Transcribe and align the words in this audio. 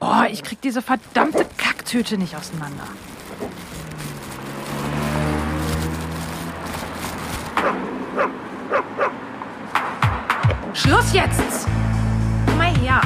Oh, 0.00 0.24
ich 0.30 0.42
krieg 0.42 0.60
diese 0.62 0.80
verdammte 0.80 1.46
Kacktüte 1.58 2.16
nicht 2.16 2.34
auseinander. 2.34 2.84
Schluss 10.72 11.12
jetzt! 11.12 11.68
Komm 12.46 12.56
mal 12.56 12.74
her. 12.78 13.02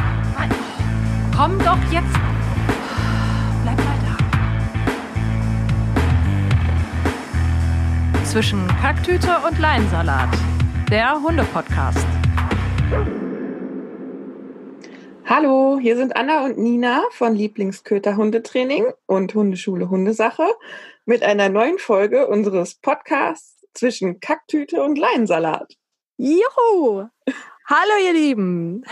Komm 1.37 1.59
doch 1.59 1.79
jetzt. 1.91 2.15
Bleib 3.65 3.77
mal 3.77 3.99
da. 8.15 8.25
Zwischen 8.25 8.69
Kacktüte 8.81 9.39
und 9.49 9.59
Leinsalat. 9.59 10.29
Der 10.91 11.15
Hunde-Podcast. 11.15 12.07
Hallo, 15.27 15.79
hier 15.81 15.97
sind 15.97 16.17
Anna 16.17 16.45
und 16.45 16.59
Nina 16.59 17.03
von 17.11 17.35
Lieblingsköter 17.35 18.19
Hundetraining 18.19 18.93
und 19.07 19.35
Hundeschule 19.35 19.89
Hundesache 19.89 20.47
mit 21.07 21.23
einer 21.23 21.49
neuen 21.49 21.79
Folge 21.79 22.27
unseres 22.27 22.75
Podcasts 22.75 23.67
zwischen 23.73 24.21
Kacktüte 24.21 24.83
und 24.83 24.99
Leinsalat. 24.99 25.79
Juhu! 26.19 27.09
Hallo 27.67 28.05
ihr 28.05 28.13
Lieben! 28.13 28.85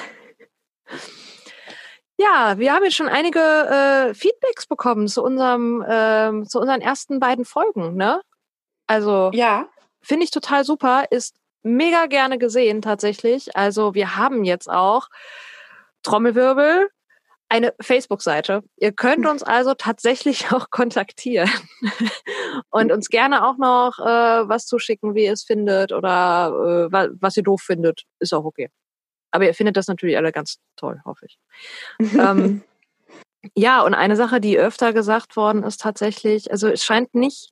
Ja, 2.16 2.54
wir 2.56 2.72
haben 2.72 2.84
jetzt 2.84 2.96
schon 2.96 3.08
einige 3.08 3.38
äh, 3.38 4.14
Feedbacks 4.14 4.66
bekommen 4.66 5.08
zu 5.08 5.22
unserem, 5.22 5.82
äh, 5.82 6.46
zu 6.46 6.60
unseren 6.60 6.80
ersten 6.80 7.20
beiden 7.20 7.44
Folgen, 7.44 7.94
ne? 7.94 8.22
Also 8.86 9.30
ja, 9.34 9.68
finde 10.00 10.24
ich 10.24 10.30
total 10.30 10.64
super, 10.64 11.04
ist 11.10 11.36
mega 11.62 12.06
gerne 12.06 12.38
gesehen 12.38 12.80
tatsächlich. 12.80 13.54
Also 13.54 13.92
wir 13.92 14.16
haben 14.16 14.44
jetzt 14.44 14.70
auch 14.70 15.08
Trommelwirbel, 16.02 16.88
eine 17.48 17.74
Facebook-Seite. 17.80 18.62
Ihr 18.76 18.92
könnt 18.92 19.26
uns 19.26 19.42
also 19.42 19.74
tatsächlich 19.74 20.50
auch 20.52 20.70
kontaktieren 20.70 21.50
und 22.70 22.90
uns 22.90 23.08
gerne 23.08 23.46
auch 23.46 23.58
noch 23.58 23.98
äh, 23.98 24.48
was 24.48 24.66
zuschicken, 24.66 25.14
wie 25.14 25.24
ihr 25.24 25.32
es 25.32 25.44
findet 25.44 25.92
oder 25.92 26.88
äh, 26.90 27.12
was 27.20 27.36
ihr 27.36 27.42
doof 27.42 27.60
findet. 27.60 28.04
Ist 28.20 28.32
auch 28.32 28.44
okay. 28.44 28.70
Aber 29.30 29.46
ihr 29.46 29.54
findet 29.54 29.76
das 29.76 29.86
natürlich 29.86 30.16
alle 30.16 30.32
ganz 30.32 30.58
toll, 30.76 31.00
hoffe 31.04 31.26
ich. 31.26 31.38
ähm, 32.18 32.62
ja, 33.54 33.82
und 33.82 33.94
eine 33.94 34.16
Sache, 34.16 34.40
die 34.40 34.58
öfter 34.58 34.92
gesagt 34.92 35.36
worden 35.36 35.62
ist 35.62 35.80
tatsächlich, 35.80 36.50
also 36.50 36.68
es 36.68 36.84
scheint 36.84 37.14
nicht, 37.14 37.50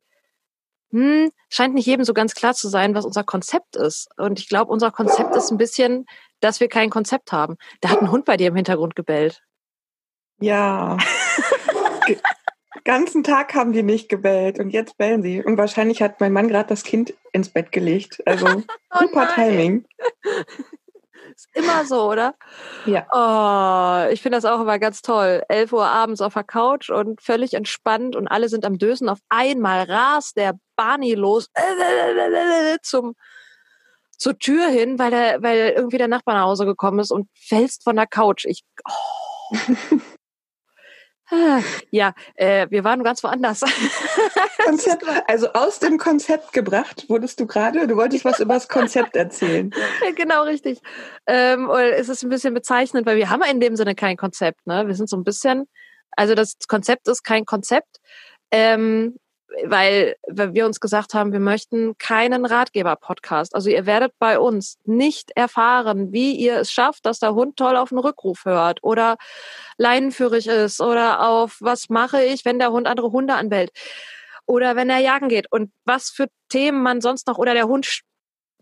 hm, 0.93 1.31
scheint 1.51 1.75
nicht 1.75 1.87
jedem 1.87 2.05
so 2.05 2.15
ganz 2.15 2.35
klar 2.35 2.55
zu 2.55 2.69
sein, 2.69 2.95
was 2.95 3.05
unser 3.05 3.25
Konzept 3.25 3.77
ist. 3.77 4.09
Und 4.17 4.41
ich 4.41 4.49
glaube, 4.49 4.73
unser 4.73 4.91
Konzept 4.91 5.37
ist 5.37 5.51
ein 5.51 5.59
bisschen, 5.59 6.07
dass 6.41 6.61
wir 6.61 6.69
kein 6.69 6.91
Konzept 6.91 7.33
haben. 7.33 7.57
Da 7.81 7.91
hat 7.91 8.01
ein 8.01 8.11
Hund 8.11 8.25
bei 8.25 8.37
dir 8.37 8.49
im 8.49 8.57
Hintergrund 8.57 8.97
gebellt. 8.97 9.43
Ja. 10.41 10.97
ganzen 12.85 13.23
Tag 13.23 13.55
haben 13.55 13.73
die 13.73 13.83
nicht 13.83 14.09
gebellt 14.09 14.59
und 14.59 14.71
jetzt 14.71 14.97
bellen 14.97 15.23
sie. 15.23 15.43
Und 15.43 15.57
wahrscheinlich 15.59 16.03
hat 16.03 16.21
mein 16.21 16.33
Mann 16.33 16.49
gerade 16.49 16.69
das 16.69 16.83
Kind 16.83 17.15
ins 17.33 17.51
Bett 17.51 17.73
gelegt. 17.73 18.23
Also 18.27 18.47
Oh 18.93 18.99
super 19.01 19.27
nein. 19.27 19.35
Timing. 19.35 19.87
Ist 21.35 21.49
immer 21.55 21.85
so, 21.85 22.11
oder? 22.11 22.35
Ja. 22.87 23.07
Oh, 23.13 24.13
ich 24.13 24.21
finde 24.21 24.37
das 24.37 24.45
auch 24.45 24.61
immer 24.61 24.79
ganz 24.79 25.01
toll. 25.01 25.43
11 25.49 25.73
Uhr 25.73 25.87
abends 25.87 26.21
auf 26.21 26.35
der 26.35 26.43
Couch 26.43 26.91
und 26.91 27.23
völlig 27.23 27.55
entspannt 27.55 28.17
und 28.17 28.27
alle 28.27 28.49
sind 28.49 28.65
am 28.65 28.79
Dösen. 28.79 29.09
Auf 29.09 29.21
einmal 29.29 29.85
rast 29.85 30.37
der 30.37 30.59
Barney 30.77 31.15
los 31.15 31.49
zum, 32.83 33.15
zur 34.21 34.39
Tür 34.39 34.69
hin, 34.69 34.99
weil, 34.99 35.11
der, 35.11 35.43
weil 35.43 35.71
irgendwie 35.71 35.99
der 35.99 36.09
Nachbar 36.09 36.35
nach 36.35 36.45
Hause 36.45 36.67
gekommen 36.67 36.99
ist 37.01 37.11
und 37.11 37.29
fällst 37.35 37.83
von 37.83 37.97
der 37.97 38.07
Couch. 38.07 38.45
Ich, 38.45 38.63
oh. 38.87 39.57
Ah, 41.33 41.63
Ja, 41.93 42.13
äh, 42.35 42.67
wir 42.71 42.83
waren 42.83 43.05
ganz 43.05 43.23
woanders. 43.23 43.61
Konzept, 44.65 45.05
also 45.29 45.53
aus 45.53 45.79
dem 45.79 45.97
Konzept 45.97 46.53
gebracht 46.53 47.09
wurdest 47.09 47.39
du 47.39 47.47
gerade. 47.47 47.87
Du 47.87 47.97
wolltest 47.97 48.25
was 48.25 48.41
über 48.41 48.55
das 48.55 48.69
Konzept 48.69 49.17
erzählen. 49.17 49.71
Genau, 50.17 50.43
richtig. 50.43 50.81
Ähm, 51.27 51.69
und 51.69 51.79
es 51.79 52.09
ist 52.09 52.25
ein 52.25 52.31
bisschen 52.31 52.53
bezeichnend, 52.53 53.07
weil 53.07 53.17
wir 53.17 53.31
haben 53.31 53.43
in 53.43 53.61
dem 53.61 53.77
Sinne 53.77 53.95
kein 53.95 54.17
Konzept. 54.17 54.67
Ne? 54.67 54.89
Wir 54.89 54.95
sind 54.95 55.09
so 55.09 55.17
ein 55.17 55.23
bisschen, 55.23 55.69
also 56.17 56.35
das 56.35 56.57
Konzept 56.67 57.07
ist 57.07 57.23
kein 57.23 57.45
Konzept, 57.45 57.99
ähm, 58.51 59.17
weil, 59.65 60.17
wir 60.27 60.67
uns 60.67 60.81
gesagt 60.81 61.15
haben, 61.15 61.33
wir 61.33 61.41
möchten 61.41 61.97
keinen 61.99 62.45
Ratgeber-Podcast. 62.47 63.55
Also 63.55 63.71
ihr 63.71 63.87
werdet 63.87 64.13
bei 64.19 64.39
uns 64.39 64.79
nicht 64.85 65.33
erfahren, 65.35 66.13
wie 66.13 66.35
ihr 66.35 66.57
es 66.59 66.71
schafft, 66.71 67.07
dass 67.07 67.19
der 67.19 67.35
Hund 67.35 67.57
toll 67.57 67.77
auf 67.77 67.91
den 67.91 67.99
Rückruf 67.99 68.45
hört 68.45 68.83
oder 68.83 69.17
leinenführig 69.77 70.47
ist 70.47 70.81
oder 70.81 71.27
auf 71.27 71.59
was 71.61 71.89
mache 71.89 72.23
ich, 72.23 72.45
wenn 72.45 72.59
der 72.59 72.73
Hund 72.73 72.87
andere 72.87 73.13
Hunde 73.13 73.35
anbellt 73.35 73.71
oder 74.47 74.77
wenn 74.77 74.91
er 74.91 74.99
jagen 74.99 75.29
geht 75.29 75.51
und 75.51 75.73
was 75.85 76.11
für 76.11 76.29
Themen 76.49 76.83
man 76.83 77.01
sonst 77.01 77.27
noch 77.27 77.39
oder 77.39 77.55
der 77.55 77.69
Hund 77.69 78.03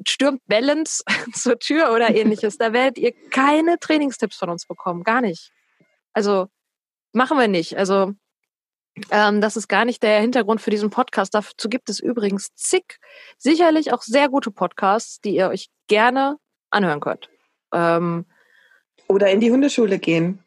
stürmt 0.06 0.42
bellend 0.46 0.88
zur 1.34 1.58
Tür 1.58 1.92
oder 1.94 2.14
ähnliches. 2.14 2.58
Da 2.58 2.72
werdet 2.72 2.98
ihr 2.98 3.12
keine 3.30 3.78
Trainingstipps 3.78 4.36
von 4.36 4.50
uns 4.50 4.66
bekommen. 4.66 5.02
Gar 5.02 5.20
nicht. 5.20 5.50
Also 6.12 6.48
machen 7.12 7.38
wir 7.38 7.48
nicht. 7.48 7.76
Also 7.76 8.12
ähm, 9.10 9.40
das 9.40 9.56
ist 9.56 9.68
gar 9.68 9.84
nicht 9.84 10.02
der 10.02 10.20
Hintergrund 10.20 10.60
für 10.60 10.70
diesen 10.70 10.90
Podcast. 10.90 11.34
Dazu 11.34 11.68
gibt 11.68 11.88
es 11.88 12.00
übrigens 12.00 12.54
zig, 12.54 12.98
sicherlich 13.38 13.92
auch 13.92 14.02
sehr 14.02 14.28
gute 14.28 14.50
Podcasts, 14.50 15.20
die 15.20 15.34
ihr 15.36 15.48
euch 15.48 15.68
gerne 15.86 16.36
anhören 16.70 17.00
könnt. 17.00 17.28
Ähm, 17.72 18.26
Oder 19.08 19.30
in 19.30 19.40
die 19.40 19.50
Hundeschule 19.50 19.98
gehen. 19.98 20.42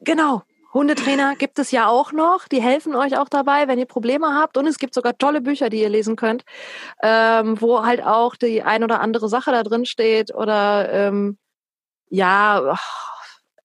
Genau. 0.00 0.42
Hundetrainer 0.72 1.36
gibt 1.36 1.60
es 1.60 1.70
ja 1.70 1.86
auch 1.86 2.10
noch. 2.10 2.48
Die 2.48 2.60
helfen 2.60 2.96
euch 2.96 3.16
auch 3.16 3.28
dabei, 3.28 3.68
wenn 3.68 3.78
ihr 3.78 3.86
Probleme 3.86 4.34
habt. 4.34 4.56
Und 4.56 4.66
es 4.66 4.78
gibt 4.78 4.92
sogar 4.92 5.16
tolle 5.16 5.40
Bücher, 5.40 5.70
die 5.70 5.80
ihr 5.80 5.88
lesen 5.88 6.16
könnt, 6.16 6.44
ähm, 7.00 7.60
wo 7.60 7.84
halt 7.84 8.02
auch 8.02 8.34
die 8.34 8.62
ein 8.62 8.82
oder 8.82 9.00
andere 9.00 9.28
Sache 9.28 9.52
da 9.52 9.62
drin 9.62 9.86
steht 9.86 10.34
oder 10.34 10.92
ähm, 10.92 11.38
ja, 12.08 12.76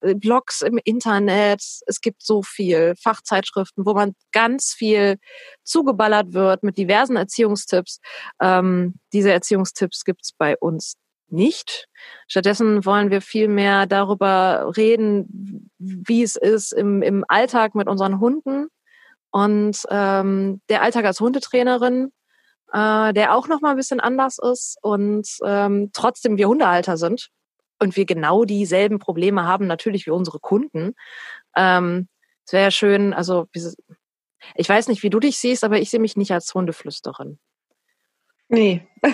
Blogs 0.01 0.61
im 0.61 0.79
Internet. 0.83 1.61
Es 1.85 2.01
gibt 2.01 2.23
so 2.23 2.41
viel 2.41 2.93
Fachzeitschriften, 3.01 3.85
wo 3.85 3.93
man 3.93 4.13
ganz 4.31 4.73
viel 4.73 5.17
zugeballert 5.63 6.33
wird 6.33 6.63
mit 6.63 6.77
diversen 6.77 7.15
Erziehungstipps. 7.15 7.99
Ähm, 8.41 8.95
diese 9.13 9.31
Erziehungstipps 9.31 10.05
gibt's 10.05 10.31
bei 10.33 10.57
uns 10.57 10.95
nicht. 11.31 11.87
Stattdessen 12.27 12.85
wollen 12.85 13.11
wir 13.11 13.21
viel 13.21 13.47
mehr 13.47 13.85
darüber 13.85 14.71
reden, 14.75 15.69
wie 15.77 16.23
es 16.23 16.35
ist 16.35 16.71
im, 16.71 17.01
im 17.01 17.23
Alltag 17.27 17.75
mit 17.75 17.87
unseren 17.87 18.19
Hunden 18.19 18.67
und 19.31 19.83
ähm, 19.89 20.61
der 20.69 20.81
Alltag 20.81 21.05
als 21.05 21.19
Hundetrainerin, 21.19 22.11
äh, 22.73 23.13
der 23.13 23.35
auch 23.35 23.47
noch 23.47 23.61
mal 23.61 23.71
ein 23.71 23.77
bisschen 23.77 23.99
anders 23.99 24.37
ist 24.39 24.77
und 24.81 25.27
ähm, 25.45 25.91
trotzdem 25.93 26.37
wir 26.37 26.47
Hundehalter 26.47 26.97
sind 26.97 27.29
und 27.79 27.95
wir 27.95 28.05
genau 28.05 28.45
dieselben 28.45 28.99
Probleme 28.99 29.43
haben 29.43 29.67
natürlich 29.67 30.05
wie 30.05 30.11
unsere 30.11 30.39
Kunden. 30.39 30.95
Ähm, 31.55 32.07
es 32.45 32.53
wäre 32.53 32.63
ja 32.63 32.71
schön, 32.71 33.13
also 33.13 33.47
ich 34.55 34.69
weiß 34.69 34.87
nicht, 34.87 35.03
wie 35.03 35.09
du 35.09 35.19
dich 35.19 35.37
siehst, 35.37 35.63
aber 35.63 35.79
ich 35.79 35.89
sehe 35.89 35.99
mich 35.99 36.17
nicht 36.17 36.31
als 36.31 36.53
Hundeflüsterin. 36.53 37.39
Nee. 38.47 38.87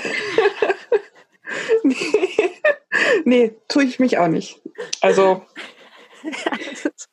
nee. 1.83 1.95
nee, 3.25 3.55
tue 3.67 3.83
ich 3.83 3.99
mich 3.99 4.17
auch 4.17 4.27
nicht. 4.27 4.61
Also, 5.01 5.45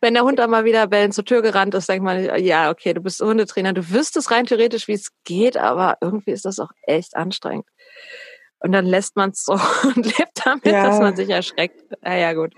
Wenn 0.00 0.14
der 0.14 0.24
Hund 0.24 0.38
dann 0.38 0.50
mal 0.50 0.64
wieder 0.64 0.86
bellend 0.86 1.14
zur 1.14 1.24
Tür 1.24 1.42
gerannt 1.42 1.74
ist, 1.74 1.88
denkt 1.88 2.04
man, 2.04 2.44
ja, 2.44 2.70
okay, 2.70 2.92
du 2.92 3.00
bist 3.00 3.20
Hundetrainer, 3.20 3.72
du 3.72 3.90
wüsstest 3.90 4.30
rein 4.30 4.46
theoretisch, 4.46 4.88
wie 4.88 4.92
es 4.92 5.10
geht, 5.24 5.56
aber 5.56 5.98
irgendwie 6.00 6.32
ist 6.32 6.44
das 6.44 6.58
auch 6.58 6.70
echt 6.82 7.16
anstrengend. 7.16 7.66
Und 8.60 8.72
dann 8.72 8.86
lässt 8.86 9.16
man 9.16 9.30
es 9.30 9.44
so 9.44 9.52
und 9.84 9.96
lebt 10.06 10.30
damit, 10.44 10.64
Ja. 10.66 10.86
dass 10.86 10.98
man 10.98 11.14
sich 11.14 11.28
erschreckt. 11.28 11.82
Ah 12.02 12.16
ja, 12.16 12.32
gut. 12.32 12.52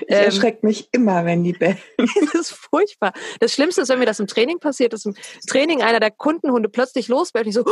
ich 0.00 0.06
Ähm, 0.08 0.24
erschreckt 0.24 0.64
mich 0.64 0.88
immer, 0.92 1.24
wenn 1.24 1.44
die 1.44 1.52
bellen. 1.52 1.78
Das 2.32 2.34
ist 2.34 2.50
furchtbar. 2.50 3.12
Das 3.40 3.52
Schlimmste 3.52 3.82
ist, 3.82 3.88
wenn 3.88 4.00
mir 4.00 4.06
das 4.06 4.18
im 4.20 4.26
Training 4.26 4.58
passiert, 4.58 4.92
dass 4.92 5.04
im 5.04 5.14
Training 5.48 5.82
einer 5.82 6.00
der 6.00 6.10
Kundenhunde 6.10 6.68
plötzlich 6.68 7.06
losbellt 7.08 7.46
und 7.46 7.50
ich 7.50 7.54
so 7.54 7.64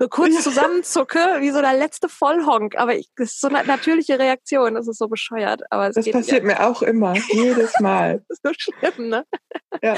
so 0.00 0.08
kurz 0.10 0.34
Ja. 0.34 0.40
zusammenzucke, 0.40 1.18
wie 1.40 1.50
so 1.50 1.60
der 1.60 1.74
letzte 1.74 2.08
Vollhonk. 2.08 2.76
Aber 2.76 2.94
ich, 2.96 3.08
das 3.16 3.30
ist 3.34 3.40
so 3.40 3.48
eine 3.48 3.64
natürliche 3.64 4.18
Reaktion. 4.18 4.74
Das 4.74 4.88
ist 4.88 4.98
so 4.98 5.06
bescheuert. 5.08 5.62
Aber 5.70 5.88
es 5.88 5.94
Das 5.94 6.10
passiert 6.10 6.44
mir 6.44 6.66
auch 6.66 6.82
immer, 6.82 7.14
jedes 7.32 7.78
Mal. 7.80 8.24
Das 8.28 8.38
ist 8.38 8.42
so 8.44 8.72
schlimm, 8.72 9.08
ne? 9.08 9.24
Ja. 9.82 9.96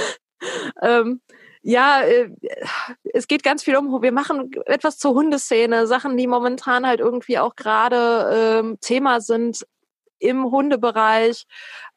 ähm, 0.83 1.23
ja, 1.69 2.03
äh, 2.03 2.31
es 3.13 3.27
geht 3.27 3.43
ganz 3.43 3.65
viel 3.65 3.77
um, 3.77 4.01
wir 4.01 4.13
machen 4.13 4.53
etwas 4.67 4.99
zur 4.99 5.15
Hundeszene, 5.15 5.89
Sachen, 5.89 6.17
die 6.17 6.29
momentan 6.29 6.87
halt 6.87 7.01
irgendwie 7.01 7.41
auch 7.41 7.57
gerade 7.57 8.61
ähm, 8.63 8.79
Thema 8.81 9.21
sind 9.21 9.67
im 10.21 10.45
Hundebereich, 10.45 11.45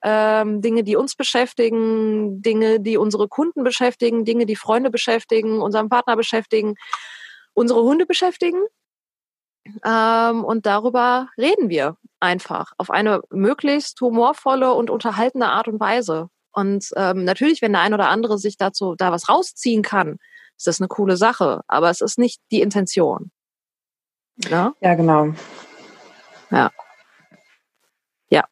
ähm, 0.03 0.61
Dinge, 0.61 0.83
die 0.83 0.95
uns 0.95 1.15
beschäftigen, 1.15 2.41
Dinge, 2.41 2.79
die 2.79 2.97
unsere 2.97 3.27
Kunden 3.27 3.63
beschäftigen, 3.63 4.25
Dinge, 4.25 4.47
die 4.47 4.55
Freunde 4.55 4.89
beschäftigen, 4.89 5.61
unseren 5.61 5.87
Partner 5.87 6.15
beschäftigen, 6.15 6.73
unsere 7.53 7.83
Hunde 7.83 8.07
beschäftigen. 8.07 8.63
Ähm, 9.85 10.45
und 10.45 10.65
darüber 10.65 11.29
reden 11.37 11.69
wir 11.69 11.95
einfach 12.19 12.71
auf 12.79 12.89
eine 12.89 13.21
möglichst 13.29 14.01
humorvolle 14.01 14.73
und 14.73 14.89
unterhaltende 14.89 15.45
Art 15.45 15.67
und 15.67 15.79
Weise. 15.79 16.29
Und 16.51 16.89
ähm, 16.95 17.23
natürlich, 17.23 17.61
wenn 17.61 17.73
der 17.73 17.81
ein 17.81 17.93
oder 17.93 18.09
andere 18.09 18.37
sich 18.37 18.57
dazu 18.57 18.95
da 18.95 19.11
was 19.11 19.29
rausziehen 19.29 19.83
kann, 19.83 20.17
ist 20.57 20.67
das 20.67 20.81
eine 20.81 20.87
coole 20.87 21.17
Sache. 21.17 21.61
Aber 21.67 21.89
es 21.89 22.01
ist 22.01 22.17
nicht 22.17 22.41
die 22.51 22.61
Intention. 22.61 23.31
Ja, 24.49 24.73
ja 24.81 24.95
genau. 24.95 25.33
Ja. 26.51 26.71
Ja. 28.29 28.45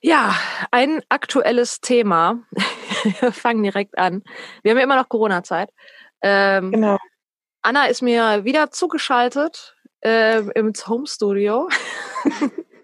Ja, 0.00 0.36
ein 0.70 1.02
aktuelles 1.08 1.80
Thema. 1.80 2.38
Wir 3.20 3.32
fangen 3.32 3.62
direkt 3.62 3.98
an. 3.98 4.22
Wir 4.62 4.70
haben 4.70 4.78
ja 4.78 4.84
immer 4.84 4.96
noch 4.96 5.08
Corona-Zeit. 5.08 5.70
Ähm, 6.22 6.72
genau. 6.72 6.98
Anna 7.62 7.86
ist 7.86 8.02
mir 8.02 8.44
wieder 8.44 8.70
zugeschaltet 8.70 9.76
äh, 10.00 10.38
im 10.54 10.72
Home 10.86 11.06
Studio. 11.06 11.68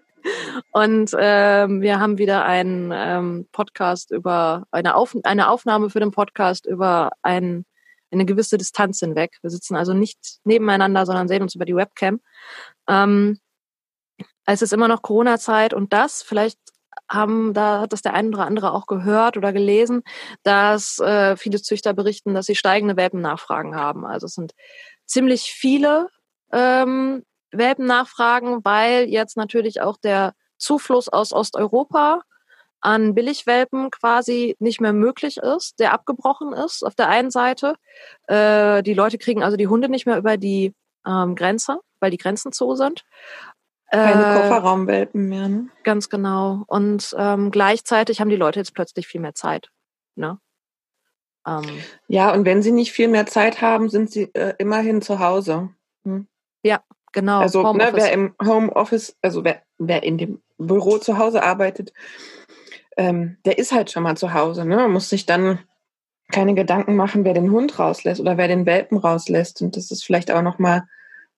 Und 0.71 1.11
ähm, 1.17 1.81
wir 1.81 1.99
haben 1.99 2.17
wieder 2.17 2.45
einen 2.45 2.91
ähm, 2.93 3.47
Podcast 3.51 4.11
über 4.11 4.65
eine, 4.71 4.95
Auf 4.95 5.15
eine 5.23 5.49
Aufnahme 5.49 5.89
für 5.89 5.99
den 5.99 6.11
Podcast 6.11 6.65
über 6.65 7.11
ein, 7.21 7.65
eine 8.11 8.25
gewisse 8.25 8.57
Distanz 8.57 8.99
hinweg. 8.99 9.37
Wir 9.41 9.49
sitzen 9.49 9.75
also 9.75 9.93
nicht 9.93 10.39
nebeneinander, 10.43 11.05
sondern 11.05 11.27
sehen 11.27 11.41
uns 11.41 11.55
über 11.55 11.65
die 11.65 11.75
Webcam. 11.75 12.21
Ähm, 12.87 13.39
es 14.45 14.61
ist 14.61 14.73
immer 14.73 14.87
noch 14.87 15.01
Corona-Zeit 15.01 15.73
und 15.73 15.93
das, 15.93 16.21
vielleicht 16.21 16.59
haben, 17.09 17.53
da 17.53 17.81
hat 17.81 17.93
das 17.93 18.01
der 18.01 18.13
ein 18.13 18.33
oder 18.33 18.45
andere 18.45 18.73
auch 18.73 18.87
gehört 18.87 19.37
oder 19.37 19.53
gelesen, 19.53 20.03
dass 20.43 20.99
äh, 20.99 21.37
viele 21.37 21.61
Züchter 21.61 21.93
berichten, 21.93 22.33
dass 22.33 22.45
sie 22.45 22.55
steigende 22.55 22.97
Welpennachfragen 22.97 23.75
haben. 23.75 24.05
Also 24.05 24.25
es 24.25 24.33
sind 24.33 24.53
ziemlich 25.05 25.53
viele 25.53 26.09
ähm, 26.51 27.23
Welpennachfragen, 27.53 28.63
weil 28.63 29.05
jetzt 29.09 29.37
natürlich 29.37 29.81
auch 29.81 29.97
der 29.97 30.33
Zufluss 30.57 31.09
aus 31.09 31.33
Osteuropa 31.33 32.21
an 32.81 33.15
Billigwelpen 33.15 33.91
quasi 33.91 34.55
nicht 34.59 34.81
mehr 34.81 34.93
möglich 34.93 35.37
ist, 35.37 35.79
der 35.79 35.93
abgebrochen 35.93 36.51
ist 36.53 36.83
auf 36.83 36.95
der 36.95 37.07
einen 37.07 37.31
Seite. 37.31 37.75
Äh, 38.27 38.83
die 38.83 38.93
Leute 38.93 39.17
kriegen 39.17 39.41
also 39.41 39.55
die 39.55 39.67
Hunde 39.67 39.87
nicht 39.87 40.05
mehr 40.05 40.17
über 40.17 40.35
die 40.37 40.73
ähm, 41.07 41.35
Grenze, 41.35 41.79
weil 41.99 42.11
die 42.11 42.17
Grenzen 42.17 42.51
zu 42.51 42.75
sind. 42.75 43.05
Keine 43.89 44.21
äh, 44.21 44.41
Kofferraumwelpen 44.41 45.29
mehr. 45.29 45.47
Ne? 45.47 45.69
Ganz 45.83 46.09
genau. 46.09 46.63
Und 46.67 47.15
ähm, 47.17 47.51
gleichzeitig 47.51 48.19
haben 48.19 48.29
die 48.29 48.35
Leute 48.35 48.59
jetzt 48.59 48.73
plötzlich 48.73 49.07
viel 49.07 49.21
mehr 49.21 49.35
Zeit. 49.35 49.69
Ne? 50.15 50.39
Ähm, 51.47 51.83
ja, 52.07 52.33
und 52.33 52.45
wenn 52.45 52.61
sie 52.61 52.71
nicht 52.71 52.91
viel 52.91 53.07
mehr 53.07 53.27
Zeit 53.27 53.61
haben, 53.61 53.89
sind 53.89 54.11
sie 54.11 54.23
äh, 54.33 54.55
immerhin 54.57 55.01
zu 55.01 55.19
Hause. 55.19 55.69
Hm? 56.03 56.27
Ja, 56.63 56.81
genau. 57.13 57.39
Also 57.39 57.73
ne, 57.73 57.89
wer 57.93 58.11
im 58.11 58.35
Homeoffice, 58.43 59.15
also 59.21 59.43
wer, 59.43 59.61
wer 59.77 60.03
in 60.03 60.17
dem 60.17 60.41
Büro 60.57 60.97
zu 60.97 61.17
Hause 61.17 61.43
arbeitet, 61.43 61.93
ähm, 62.97 63.37
der 63.45 63.57
ist 63.57 63.71
halt 63.71 63.91
schon 63.91 64.03
mal 64.03 64.17
zu 64.17 64.33
Hause. 64.33 64.65
Ne? 64.65 64.75
Man 64.75 64.91
muss 64.91 65.09
sich 65.09 65.25
dann 65.25 65.59
keine 66.31 66.55
Gedanken 66.55 66.95
machen, 66.95 67.25
wer 67.25 67.33
den 67.33 67.51
Hund 67.51 67.79
rauslässt 67.79 68.19
oder 68.19 68.37
wer 68.37 68.47
den 68.47 68.65
Welpen 68.65 68.97
rauslässt. 68.97 69.61
Und 69.61 69.77
das 69.77 69.91
ist 69.91 70.03
vielleicht 70.03 70.31
auch 70.31 70.41
noch 70.41 70.59
mal 70.59 70.83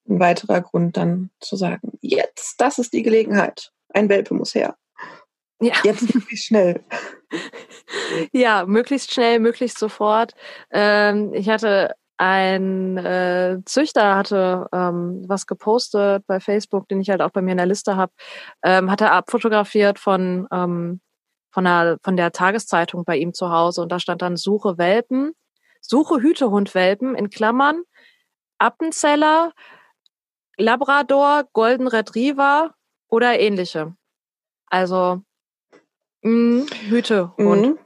ein 0.07 0.19
weiterer 0.19 0.61
Grund 0.61 0.97
dann 0.97 1.31
zu 1.39 1.55
sagen, 1.55 1.93
jetzt, 2.01 2.61
das 2.61 2.79
ist 2.79 2.93
die 2.93 3.03
Gelegenheit. 3.03 3.71
Ein 3.89 4.09
Welpe 4.09 4.33
muss 4.33 4.55
her. 4.55 4.75
Ja. 5.61 5.73
Jetzt 5.83 6.13
möglichst 6.13 6.45
schnell. 6.45 6.83
Ja, 8.31 8.65
möglichst 8.65 9.13
schnell, 9.13 9.39
möglichst 9.39 9.79
sofort. 9.79 10.35
Ähm, 10.71 11.33
ich 11.33 11.49
hatte 11.49 11.95
ein 12.17 12.97
äh, 12.97 13.59
Züchter 13.65 14.15
hatte 14.15 14.67
ähm, 14.73 15.23
was 15.27 15.47
gepostet 15.47 16.25
bei 16.27 16.39
Facebook, 16.39 16.87
den 16.87 17.01
ich 17.01 17.09
halt 17.09 17.21
auch 17.21 17.31
bei 17.31 17.41
mir 17.41 17.51
in 17.51 17.57
der 17.57 17.65
Liste 17.65 17.95
habe, 17.95 18.13
ähm, 18.63 18.89
hat 18.89 19.01
er 19.01 19.11
abfotografiert 19.11 19.99
von 19.99 20.47
ähm, 20.51 21.01
von 21.51 21.65
der 21.65 21.97
von 22.03 22.17
der 22.17 22.31
Tageszeitung 22.31 23.05
bei 23.05 23.17
ihm 23.17 23.33
zu 23.33 23.49
Hause 23.51 23.81
und 23.81 23.91
da 23.91 23.99
stand 23.99 24.21
dann 24.21 24.37
Suche 24.37 24.77
Welpen, 24.77 25.33
Suche 25.81 26.21
Hütehundwelpen 26.21 27.15
in 27.15 27.29
Klammern, 27.29 27.83
Appenzeller, 28.59 29.51
Labrador, 30.57 31.43
Golden 31.53 31.87
Retriever 31.87 32.75
oder 33.09 33.39
ähnliche. 33.39 33.95
Also 34.67 35.21
mh, 36.21 36.65
Hütehund. 36.89 37.37
Mhm. 37.37 37.79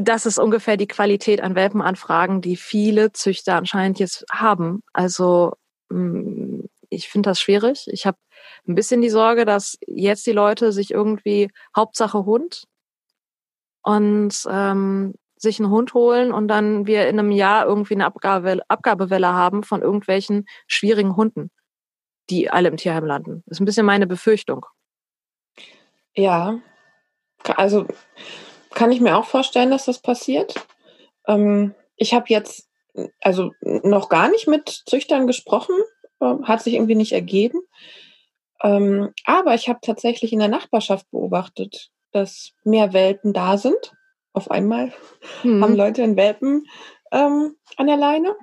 Das 0.00 0.26
ist 0.26 0.38
ungefähr 0.38 0.76
die 0.76 0.86
Qualität 0.86 1.42
an 1.42 1.54
Welpenanfragen, 1.54 2.40
die 2.40 2.56
viele 2.56 3.12
Züchter 3.12 3.56
anscheinend 3.56 3.98
jetzt 3.98 4.24
haben. 4.30 4.82
Also 4.92 5.54
mh, 5.90 6.64
ich 6.88 7.08
finde 7.08 7.30
das 7.30 7.40
schwierig. 7.40 7.86
Ich 7.88 8.06
habe 8.06 8.18
ein 8.66 8.74
bisschen 8.74 9.00
die 9.02 9.10
Sorge, 9.10 9.44
dass 9.44 9.78
jetzt 9.86 10.26
die 10.26 10.32
Leute 10.32 10.72
sich 10.72 10.90
irgendwie 10.90 11.50
Hauptsache 11.76 12.24
Hund 12.24 12.64
und 13.82 14.34
ähm, 14.48 15.14
sich 15.36 15.58
einen 15.58 15.70
Hund 15.70 15.94
holen 15.94 16.32
und 16.32 16.48
dann 16.48 16.86
wir 16.86 17.08
in 17.08 17.18
einem 17.18 17.32
Jahr 17.32 17.66
irgendwie 17.66 17.94
eine 17.94 18.06
Abgabe, 18.06 18.60
Abgabewelle 18.68 19.32
haben 19.32 19.64
von 19.64 19.82
irgendwelchen 19.82 20.46
schwierigen 20.66 21.16
Hunden 21.16 21.50
die 22.30 22.50
alle 22.50 22.68
im 22.68 22.76
Tierheim 22.76 23.04
landen. 23.04 23.42
Das 23.46 23.56
ist 23.56 23.60
ein 23.60 23.64
bisschen 23.64 23.86
meine 23.86 24.06
Befürchtung. 24.06 24.66
Ja, 26.14 26.58
also 27.56 27.86
kann 28.74 28.92
ich 28.92 29.00
mir 29.00 29.16
auch 29.16 29.26
vorstellen, 29.26 29.70
dass 29.70 29.86
das 29.86 30.00
passiert. 30.00 30.54
Ähm, 31.26 31.74
ich 31.96 32.14
habe 32.14 32.26
jetzt 32.28 32.68
also 33.20 33.52
noch 33.60 34.08
gar 34.08 34.30
nicht 34.30 34.48
mit 34.48 34.68
Züchtern 34.86 35.26
gesprochen, 35.26 35.74
äh, 36.20 36.34
hat 36.44 36.62
sich 36.62 36.74
irgendwie 36.74 36.94
nicht 36.94 37.12
ergeben. 37.12 37.60
Ähm, 38.62 39.12
aber 39.24 39.54
ich 39.54 39.68
habe 39.68 39.80
tatsächlich 39.82 40.32
in 40.32 40.38
der 40.38 40.48
Nachbarschaft 40.48 41.10
beobachtet, 41.10 41.90
dass 42.12 42.52
mehr 42.64 42.92
Welpen 42.92 43.32
da 43.32 43.58
sind. 43.58 43.94
Auf 44.32 44.50
einmal 44.50 44.92
hm. 45.42 45.62
haben 45.62 45.74
Leute 45.74 46.02
einen 46.02 46.16
Welpen 46.16 46.66
ähm, 47.10 47.56
an 47.76 47.86
der 47.86 47.96
Leine. 47.96 48.34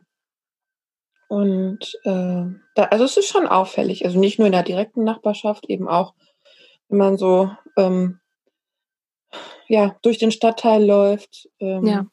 Und 1.29 1.95
äh, 2.03 2.43
da, 2.75 2.83
also 2.89 3.05
es 3.05 3.17
ist 3.17 3.29
schon 3.29 3.47
auffällig, 3.47 4.03
also 4.03 4.19
nicht 4.19 4.39
nur 4.39 4.47
in 4.47 4.51
der 4.51 4.63
direkten 4.63 5.03
Nachbarschaft, 5.03 5.69
eben 5.69 5.87
auch, 5.87 6.15
wenn 6.89 6.97
man 6.97 7.17
so 7.17 7.51
ähm, 7.77 8.18
ja 9.67 9.95
durch 10.01 10.17
den 10.17 10.31
Stadtteil 10.31 10.85
läuft, 10.85 11.49
ähm, 11.59 11.85
ja. 11.85 12.05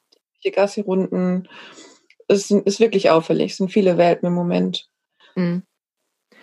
die 0.44 0.50
Gassi-Runden, 0.50 1.48
es 2.28 2.50
ist 2.50 2.80
wirklich 2.80 3.10
auffällig. 3.10 3.52
Es 3.52 3.58
sind 3.58 3.72
viele 3.72 3.98
Welten 3.98 4.26
im 4.26 4.34
Moment 4.34 4.88
mhm. 5.34 5.62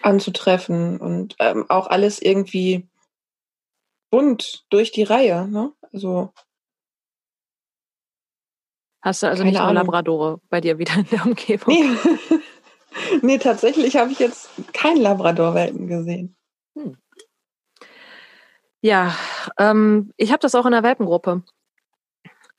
anzutreffen 0.01 0.99
und 0.99 1.35
ähm, 1.39 1.65
auch 1.69 1.87
alles 1.87 2.21
irgendwie 2.21 2.87
bunt 4.09 4.65
durch 4.69 4.91
die 4.91 5.03
Reihe. 5.03 5.47
Ne? 5.47 5.73
Also 5.91 6.31
Hast 9.01 9.21
du 9.21 9.27
also 9.27 9.43
nicht 9.43 9.59
nur 9.59 9.73
Labradore 9.73 10.39
bei 10.49 10.61
dir 10.61 10.77
wieder 10.77 10.93
in 10.95 11.07
der 11.11 11.25
Umgebung? 11.25 11.73
Nee. 11.73 12.39
nee, 13.21 13.37
tatsächlich 13.37 13.97
habe 13.97 14.13
ich 14.13 14.19
jetzt 14.19 14.49
keinen 14.71 15.01
Labrador-Welpen 15.01 15.87
gesehen. 15.87 16.37
Hm. 16.77 16.97
Ja, 18.83 19.15
ähm, 19.57 20.11
ich 20.17 20.31
habe 20.31 20.41
das 20.41 20.55
auch 20.55 20.65
in 20.65 20.73
der 20.73 20.83
Welpengruppe. 20.83 21.43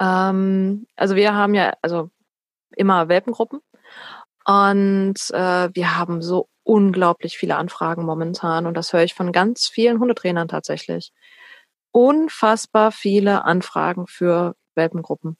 Ähm, 0.00 0.86
also 0.96 1.16
wir 1.16 1.34
haben 1.34 1.54
ja 1.54 1.74
also 1.82 2.08
immer 2.74 3.08
Welpengruppen 3.08 3.60
und 4.46 5.16
äh, 5.32 5.68
wir 5.74 5.98
haben 5.98 6.22
so 6.22 6.48
unglaublich 6.62 7.36
viele 7.36 7.56
Anfragen 7.56 8.06
momentan 8.06 8.66
und 8.66 8.74
das 8.74 8.94
höre 8.94 9.02
ich 9.02 9.12
von 9.12 9.32
ganz 9.32 9.68
vielen 9.68 10.00
Hundetrainern 10.00 10.48
tatsächlich. 10.48 11.12
Unfassbar 11.92 12.90
viele 12.90 13.44
Anfragen 13.44 14.06
für 14.06 14.56
Welpengruppen. 14.74 15.36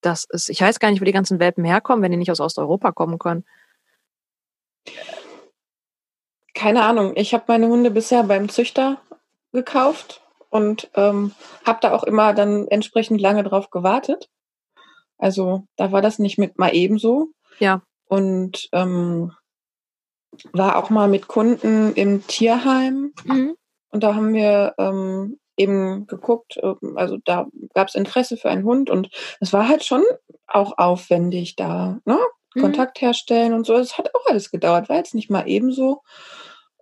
Das 0.00 0.24
ist, 0.24 0.48
ich 0.48 0.60
weiß 0.60 0.80
gar 0.80 0.90
nicht, 0.90 1.00
wo 1.00 1.04
die 1.04 1.12
ganzen 1.12 1.38
Welpen 1.38 1.64
herkommen, 1.64 2.02
wenn 2.02 2.10
die 2.10 2.18
nicht 2.18 2.32
aus 2.32 2.40
Osteuropa 2.40 2.90
kommen 2.90 3.20
können. 3.20 3.44
Keine 6.54 6.82
Ahnung. 6.82 7.12
Ich 7.14 7.34
habe 7.34 7.44
meine 7.46 7.68
Hunde 7.68 7.92
bisher 7.92 8.24
beim 8.24 8.48
Züchter 8.48 9.00
gekauft 9.52 10.22
und 10.50 10.90
ähm, 10.94 11.32
habe 11.64 11.78
da 11.80 11.92
auch 11.92 12.04
immer 12.04 12.34
dann 12.34 12.66
entsprechend 12.68 13.20
lange 13.20 13.42
drauf 13.42 13.70
gewartet. 13.70 14.28
Also 15.18 15.64
da 15.76 15.92
war 15.92 16.02
das 16.02 16.18
nicht 16.18 16.38
mit 16.38 16.58
mal 16.58 16.74
ebenso. 16.74 17.28
Ja. 17.58 17.82
Und 18.06 18.68
ähm, 18.72 19.32
war 20.52 20.76
auch 20.76 20.90
mal 20.90 21.08
mit 21.08 21.28
Kunden 21.28 21.94
im 21.94 22.26
Tierheim. 22.26 23.12
Mhm. 23.24 23.54
Und 23.90 24.02
da 24.02 24.14
haben 24.14 24.34
wir 24.34 24.74
ähm, 24.78 25.38
eben 25.56 26.06
geguckt, 26.06 26.58
ähm, 26.62 26.96
also 26.96 27.18
da 27.24 27.46
gab 27.74 27.88
es 27.88 27.94
Interesse 27.94 28.36
für 28.36 28.50
einen 28.50 28.64
Hund 28.64 28.90
und 28.90 29.10
es 29.40 29.52
war 29.52 29.68
halt 29.68 29.84
schon 29.84 30.02
auch 30.46 30.78
aufwendig 30.78 31.56
da. 31.56 31.98
Ne? 32.04 32.18
mhm. 32.54 32.60
Kontakt 32.60 33.00
herstellen 33.00 33.52
und 33.52 33.66
so. 33.66 33.76
Das 33.76 33.98
hat 33.98 34.14
auch 34.14 34.26
alles 34.26 34.50
gedauert, 34.50 34.88
war 34.88 34.96
jetzt 34.96 35.14
nicht 35.14 35.30
mal 35.30 35.48
ebenso. 35.48 36.02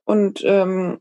Und 0.05 0.43
ähm, 0.45 1.01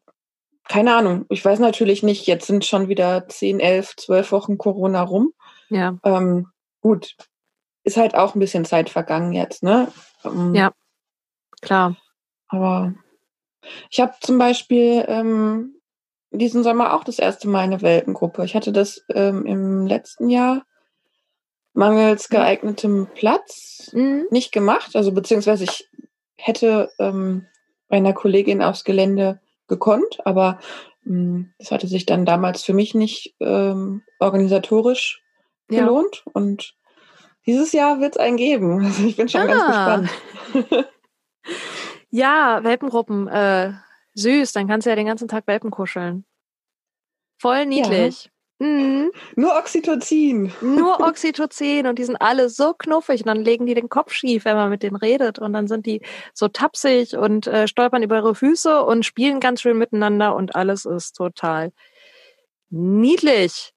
keine 0.70 0.96
Ahnung, 0.96 1.26
ich 1.30 1.44
weiß 1.44 1.60
natürlich 1.60 2.04
nicht, 2.04 2.28
jetzt 2.28 2.46
sind 2.46 2.64
schon 2.64 2.88
wieder 2.88 3.28
10, 3.28 3.60
11, 3.60 3.96
12 3.98 4.32
Wochen 4.32 4.58
Corona 4.60 5.02
rum. 5.02 5.34
Ja. 5.70 5.98
Ähm, 6.04 6.48
gut, 6.80 7.18
ist 7.84 7.98
halt 7.98 8.16
auch 8.16 8.36
ein 8.36 8.40
bisschen 8.40 8.66
Zeit 8.66 8.90
vergangen 8.90 9.34
jetzt, 9.34 9.64
ne? 9.64 9.92
Ähm, 10.24 10.54
ja. 10.54 10.72
Klar. 11.62 11.98
Aber 12.48 12.94
ich 13.90 14.00
habe 14.00 14.14
zum 14.22 14.38
Beispiel 14.38 15.04
ähm, 15.08 15.76
diesen 16.30 16.62
Sommer 16.62 16.94
auch 16.94 17.04
das 17.04 17.18
erste 17.18 17.48
Mal 17.48 17.62
eine 17.62 17.82
Welpengruppe. 17.82 18.46
Ich 18.46 18.56
hatte 18.56 18.72
das 18.72 19.04
ähm, 19.10 19.46
im 19.48 19.88
letzten 19.88 20.30
Jahr 20.30 20.64
mangels 21.74 22.30
mhm. 22.30 22.36
geeignetem 22.36 23.08
Platz 23.16 23.90
mhm. 23.92 24.28
nicht 24.30 24.52
gemacht. 24.52 24.96
Also 24.96 25.12
beziehungsweise 25.12 25.64
ich 25.64 25.90
hätte 26.36 26.92
ähm, 27.00 27.48
bei 27.88 27.98
einer 27.98 28.14
Kollegin 28.14 28.62
aufs 28.62 28.84
Gelände 28.84 29.40
gekonnt, 29.70 30.20
aber 30.26 30.60
ähm, 31.06 31.54
das 31.58 31.72
hatte 31.72 31.88
sich 31.88 32.06
dann 32.06 32.26
damals 32.26 32.64
für 32.64 32.74
mich 32.74 32.94
nicht 32.94 33.36
ähm, 33.40 34.04
organisatorisch 34.20 35.22
ja. 35.70 35.82
gelohnt. 35.82 36.24
Und 36.34 36.76
dieses 37.46 37.72
Jahr 37.72 38.00
wird 38.00 38.16
es 38.16 38.20
einen 38.20 38.38
geben. 38.38 38.84
Also 38.86 39.06
ich 39.06 39.16
bin 39.16 39.30
schon 39.30 39.42
ah. 39.42 40.02
ganz 40.02 40.10
gespannt. 40.58 40.88
ja, 42.10 42.60
Welpengruppen, 42.64 43.28
äh, 43.28 43.74
süß, 44.16 44.52
dann 44.54 44.68
kannst 44.68 44.86
du 44.86 44.90
ja 44.90 44.96
den 44.96 45.08
ganzen 45.08 45.28
Tag 45.28 45.48
Welpen 45.48 45.72
kuscheln. 45.72 46.26
Voll 47.40 47.66
niedlich. 47.66 48.30
Mhm. 48.60 49.12
Nur 49.36 49.58
Oxytocin. 49.58 50.52
Nur 50.62 51.00
Oxytocin 51.08 51.88
und 51.88 51.98
die 51.98 52.04
sind 52.04 52.18
alle 52.18 52.50
so 52.50 52.74
knuffig 52.74 53.22
und 53.22 53.28
dann 53.28 53.44
legen 53.44 53.66
die 53.66 53.74
den 53.74 53.88
Kopf 53.88 54.12
schief, 54.12 54.44
wenn 54.46 54.58
man 54.58 54.70
mit 54.70 54.84
denen 54.84 54.98
redet 54.98 55.40
und 55.40 55.54
dann 55.54 55.68
sind 55.68 55.86
die 55.86 56.02
so 56.34 56.50
tapsig 56.50 57.16
und 57.16 57.48
äh, 57.48 57.68
stolpern 57.68 58.04
über 58.04 58.18
ihre 58.18 58.36
Füße 58.36 58.84
und 58.84 59.06
spielen 59.06 59.40
ganz 59.40 59.62
schön 59.62 59.78
miteinander 59.78 60.36
und 60.36 60.56
alles 60.56 60.86
ist 60.86 61.14
total 61.14 61.72
niedlich. 62.70 63.74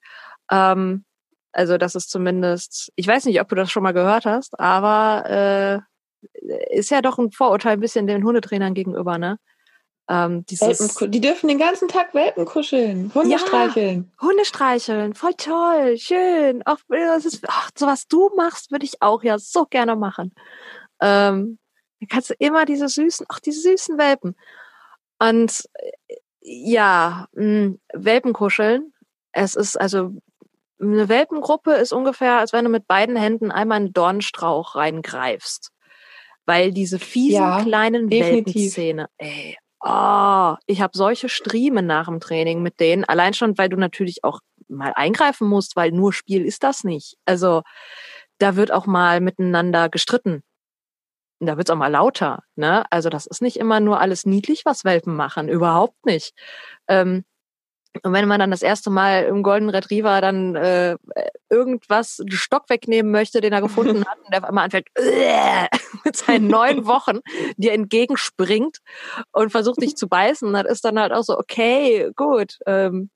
Ähm, 0.50 1.04
also 1.52 1.78
das 1.78 1.94
ist 1.94 2.10
zumindest, 2.10 2.92
ich 2.96 3.06
weiß 3.06 3.26
nicht, 3.26 3.40
ob 3.40 3.48
du 3.48 3.54
das 3.54 3.70
schon 3.70 3.82
mal 3.84 3.92
gehört 3.92 4.24
hast, 4.26 4.58
aber 4.58 5.84
äh, 6.40 6.76
ist 6.76 6.90
ja 6.90 7.02
doch 7.02 7.18
ein 7.18 7.30
Vorurteil 7.30 7.74
ein 7.74 7.80
bisschen 7.80 8.06
den 8.06 8.24
Hundetrainern 8.24 8.74
gegenüber, 8.74 9.18
ne? 9.18 9.38
Ähm, 10.08 10.44
dieses, 10.46 10.96
die 10.96 11.20
dürfen 11.20 11.48
den 11.48 11.58
ganzen 11.58 11.88
Tag 11.88 12.12
Welpen 12.12 12.44
kuscheln, 12.44 13.12
Hunde 13.14 13.30
ja, 13.30 13.38
streicheln. 13.38 14.12
Hunde 14.20 14.44
streicheln, 14.44 15.14
voll 15.14 15.34
toll, 15.34 15.96
schön. 15.96 16.62
Auch 16.66 16.78
das 16.88 17.24
ist, 17.24 17.44
ach, 17.46 17.70
so 17.76 17.86
was 17.86 18.08
du 18.08 18.30
machst, 18.36 18.72
würde 18.72 18.84
ich 18.84 19.00
auch 19.00 19.22
ja 19.22 19.38
so 19.38 19.64
gerne 19.64 19.94
machen. 19.94 20.34
Ähm, 21.00 21.58
dann 22.00 22.08
kannst 22.08 22.30
du 22.30 22.34
immer 22.38 22.64
diese 22.64 22.88
süßen, 22.88 23.26
ach, 23.28 23.38
diese 23.38 23.60
süßen 23.60 23.96
Welpen. 23.96 24.34
Und 25.20 25.64
äh, 25.74 26.16
ja, 26.40 27.28
mh, 27.32 27.44
hm, 27.44 27.80
Welpen 27.94 28.32
kuscheln. 28.32 28.92
Es 29.30 29.54
ist 29.54 29.80
also 29.80 30.10
eine 30.80 31.08
Welpengruppe 31.08 31.74
ist 31.74 31.92
ungefähr, 31.92 32.38
als 32.38 32.52
wenn 32.52 32.64
du 32.64 32.70
mit 32.70 32.88
beiden 32.88 33.16
Händen 33.16 33.52
einmal 33.52 33.76
einen 33.76 33.92
Dornstrauch 33.92 34.74
reingreifst. 34.74 35.70
Weil 36.44 36.72
diese 36.72 36.98
fiesen 36.98 37.34
ja, 37.34 37.62
kleinen 37.62 38.10
Welpenzähne, 38.10 39.08
ey, 39.16 39.56
oh, 39.82 40.54
ich 40.66 40.80
habe 40.80 40.96
solche 40.96 41.28
Striemen 41.28 41.86
nach 41.86 42.06
dem 42.06 42.20
Training 42.20 42.62
mit 42.62 42.80
denen. 42.80 43.04
Allein 43.04 43.34
schon, 43.34 43.58
weil 43.58 43.68
du 43.68 43.76
natürlich 43.76 44.24
auch 44.24 44.40
mal 44.68 44.92
eingreifen 44.94 45.48
musst, 45.48 45.76
weil 45.76 45.90
nur 45.90 46.12
Spiel 46.12 46.44
ist 46.44 46.62
das 46.62 46.84
nicht. 46.84 47.16
Also 47.26 47.62
da 48.38 48.56
wird 48.56 48.72
auch 48.72 48.86
mal 48.86 49.20
miteinander 49.20 49.88
gestritten. 49.88 50.42
Und 51.40 51.46
da 51.48 51.56
wird's 51.56 51.70
auch 51.70 51.76
mal 51.76 51.90
lauter. 51.90 52.44
Ne? 52.54 52.84
Also 52.90 53.08
das 53.08 53.26
ist 53.26 53.42
nicht 53.42 53.56
immer 53.56 53.80
nur 53.80 54.00
alles 54.00 54.24
niedlich, 54.26 54.64
was 54.64 54.84
Welpen 54.84 55.16
machen. 55.16 55.48
Überhaupt 55.48 56.06
nicht. 56.06 56.34
Ähm, 56.88 57.24
und 58.02 58.12
wenn 58.12 58.26
man 58.26 58.40
dann 58.40 58.50
das 58.50 58.62
erste 58.62 58.90
Mal 58.90 59.24
im 59.24 59.42
Golden 59.42 59.68
Retriever 59.68 60.20
dann 60.20 60.56
äh, 60.56 60.96
irgendwas 61.50 62.18
einen 62.20 62.30
Stock 62.30 62.68
wegnehmen 62.68 63.12
möchte, 63.12 63.40
den 63.40 63.52
er 63.52 63.60
gefunden 63.62 64.04
hat, 64.06 64.18
und 64.18 64.32
der 64.32 64.38
auf 64.38 64.48
einmal 64.48 64.64
anfängt 64.64 64.88
äh, 64.94 65.66
mit 66.04 66.16
seinen 66.16 66.48
neun 66.48 66.86
Wochen 66.86 67.20
dir 67.56 67.72
entgegenspringt 67.72 68.78
und 69.32 69.50
versucht 69.50 69.82
dich 69.82 69.96
zu 69.96 70.08
beißen, 70.08 70.52
dann 70.52 70.66
ist 70.66 70.84
dann 70.84 70.98
halt 70.98 71.12
auch 71.12 71.22
so, 71.22 71.38
okay, 71.38 72.10
gut. 72.16 72.58
Ähm, 72.66 73.10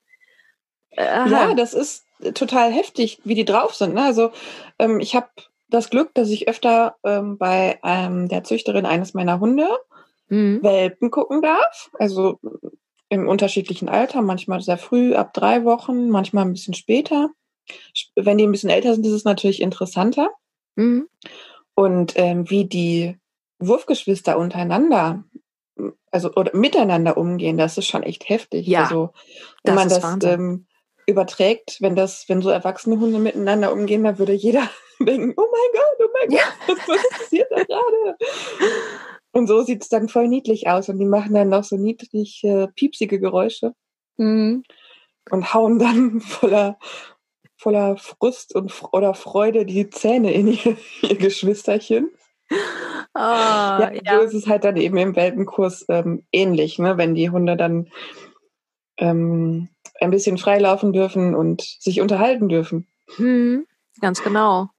äh, 0.91 1.29
ja, 1.29 1.53
das 1.53 1.73
ist 1.73 2.05
total 2.33 2.71
heftig, 2.71 3.19
wie 3.23 3.35
die 3.35 3.45
drauf 3.45 3.75
sind. 3.75 3.95
Ne? 3.95 4.03
Also 4.03 4.31
ähm, 4.79 4.99
ich 4.99 5.15
habe 5.15 5.27
das 5.69 5.89
Glück, 5.89 6.13
dass 6.13 6.29
ich 6.29 6.47
öfter 6.47 6.95
ähm, 7.03 7.37
bei 7.37 7.79
ähm, 7.83 8.29
der 8.29 8.43
Züchterin 8.43 8.85
eines 8.85 9.13
meiner 9.13 9.39
Hunde 9.39 9.67
mhm. 10.29 10.61
Welpen 10.63 11.11
gucken 11.11 11.41
darf. 11.41 11.89
Also 11.99 12.39
im 13.09 13.27
unterschiedlichen 13.27 13.89
Alter, 13.89 14.21
manchmal 14.21 14.61
sehr 14.61 14.77
früh, 14.77 15.15
ab 15.15 15.33
drei 15.33 15.63
Wochen, 15.63 16.09
manchmal 16.09 16.45
ein 16.45 16.53
bisschen 16.53 16.73
später. 16.73 17.29
Wenn 18.15 18.37
die 18.37 18.45
ein 18.45 18.51
bisschen 18.51 18.69
älter 18.69 18.93
sind, 18.93 19.05
ist 19.05 19.13
es 19.13 19.23
natürlich 19.23 19.61
interessanter. 19.61 20.31
Mhm. 20.75 21.07
Und 21.75 22.13
ähm, 22.17 22.49
wie 22.49 22.65
die 22.65 23.17
Wurfgeschwister 23.59 24.37
untereinander, 24.37 25.23
also 26.11 26.33
oder 26.33 26.55
miteinander 26.55 27.17
umgehen, 27.17 27.57
das 27.57 27.77
ist 27.77 27.87
schon 27.87 28.03
echt 28.03 28.29
heftig. 28.29 28.67
Ja, 28.67 28.83
also 28.83 29.11
wenn 29.63 29.75
man 29.75 29.89
das 29.89 30.03
ähm, 30.23 30.65
überträgt, 31.05 31.77
wenn 31.81 31.95
das, 31.95 32.27
wenn 32.27 32.41
so 32.41 32.49
erwachsene 32.49 32.99
Hunde 32.99 33.19
miteinander 33.19 33.71
umgehen, 33.71 34.03
dann 34.03 34.19
würde 34.19 34.33
jeder 34.33 34.69
denken, 34.99 35.33
oh 35.37 35.47
mein 35.51 35.81
Gott, 35.81 36.07
oh 36.07 36.11
mein 36.13 36.29
Gott, 36.29 36.39
ja. 36.39 36.87
was 36.87 37.09
passiert 37.09 37.51
da 37.51 37.63
gerade? 37.63 38.17
Und 39.31 39.47
so 39.47 39.61
sieht 39.61 39.83
es 39.83 39.89
dann 39.89 40.09
voll 40.09 40.27
niedlich 40.27 40.67
aus. 40.67 40.89
Und 40.89 40.99
die 40.99 41.05
machen 41.05 41.33
dann 41.33 41.49
noch 41.49 41.63
so 41.63 41.77
niedlich 41.77 42.43
äh, 42.43 42.67
piepsige 42.75 43.19
Geräusche. 43.19 43.73
Mhm. 44.17 44.63
Und 45.29 45.53
hauen 45.53 45.79
dann 45.79 46.21
voller, 46.21 46.77
voller 47.57 47.97
Frust 47.97 48.55
und, 48.55 48.73
oder 48.91 49.13
Freude 49.13 49.65
die 49.65 49.89
Zähne 49.89 50.33
in 50.33 50.47
ihr, 50.47 50.77
ihr 51.01 51.17
Geschwisterchen. 51.17 52.09
Oh, 52.49 53.19
ja, 53.19 53.91
ja. 53.91 54.19
So 54.19 54.25
ist 54.25 54.33
es 54.33 54.47
halt 54.47 54.63
dann 54.63 54.77
eben 54.77 54.97
im 54.97 55.15
Welpenkurs 55.15 55.85
ähm, 55.89 56.23
ähnlich, 56.31 56.79
ne? 56.79 56.97
wenn 56.97 57.15
die 57.15 57.29
Hunde 57.29 57.57
dann 57.57 57.89
ähm, 58.97 59.69
ein 59.99 60.11
bisschen 60.11 60.37
freilaufen 60.37 60.93
dürfen 60.93 61.35
und 61.35 61.61
sich 61.61 62.01
unterhalten 62.01 62.47
dürfen. 62.47 62.87
Hm, 63.15 63.65
ganz 64.01 64.23
genau. 64.23 64.69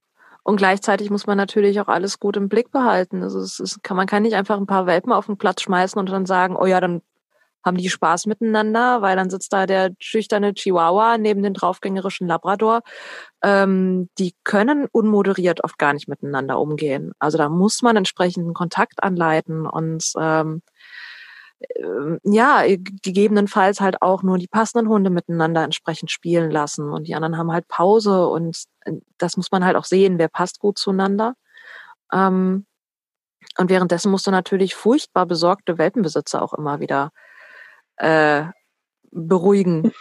Und 0.49 0.55
gleichzeitig 0.55 1.11
muss 1.11 1.27
man 1.27 1.37
natürlich 1.37 1.79
auch 1.79 1.89
alles 1.89 2.19
gut 2.19 2.35
im 2.35 2.49
Blick 2.49 2.71
behalten. 2.71 3.21
Also 3.21 3.39
es 3.39 3.59
ist, 3.59 3.83
kann, 3.83 3.95
man 3.95 4.07
kann 4.07 4.23
nicht 4.23 4.33
einfach 4.33 4.57
ein 4.57 4.65
paar 4.65 4.87
Welpen 4.87 5.11
auf 5.11 5.27
den 5.27 5.37
Platz 5.37 5.61
schmeißen 5.61 5.99
und 5.99 6.09
dann 6.09 6.25
sagen, 6.25 6.55
oh 6.55 6.65
ja, 6.65 6.81
dann 6.81 7.03
haben 7.63 7.77
die 7.77 7.87
Spaß 7.87 8.25
miteinander, 8.25 9.03
weil 9.03 9.15
dann 9.15 9.29
sitzt 9.29 9.53
da 9.53 9.67
der 9.67 9.91
schüchterne 9.99 10.55
Chihuahua 10.55 11.19
neben 11.19 11.43
den 11.43 11.53
draufgängerischen 11.53 12.27
Labrador. 12.27 12.81
Ähm, 13.43 14.09
die 14.17 14.33
können 14.43 14.87
unmoderiert 14.91 15.63
oft 15.63 15.77
gar 15.77 15.93
nicht 15.93 16.07
miteinander 16.07 16.59
umgehen. 16.59 17.11
Also 17.19 17.37
da 17.37 17.47
muss 17.47 17.83
man 17.83 17.95
entsprechenden 17.95 18.55
Kontakt 18.55 19.03
anleiten 19.03 19.67
und 19.67 20.03
ähm, 20.19 20.63
ähm, 21.75 22.19
ja, 22.23 22.63
gegebenenfalls 22.65 23.81
halt 23.81 24.01
auch 24.01 24.23
nur 24.23 24.37
die 24.37 24.47
passenden 24.47 24.87
Hunde 24.89 25.09
miteinander 25.09 25.63
entsprechend 25.63 26.09
spielen 26.09 26.51
lassen 26.51 26.89
und 26.89 27.07
die 27.07 27.15
anderen 27.15 27.37
haben 27.37 27.51
halt 27.51 27.67
Pause 27.67 28.27
und 28.27 28.63
äh, 28.78 28.78
das 29.17 29.37
muss 29.37 29.51
man 29.51 29.65
halt 29.65 29.75
auch 29.75 29.85
sehen, 29.85 30.17
wer 30.17 30.29
passt 30.29 30.59
gut 30.59 30.77
zueinander. 30.77 31.35
Ähm, 32.13 32.65
und 33.57 33.69
währenddessen 33.69 34.11
musst 34.11 34.27
du 34.27 34.31
natürlich 34.31 34.75
furchtbar 34.75 35.25
besorgte 35.25 35.77
Welpenbesitzer 35.77 36.41
auch 36.41 36.53
immer 36.53 36.79
wieder 36.79 37.11
äh, 37.97 38.45
beruhigen. 39.11 39.91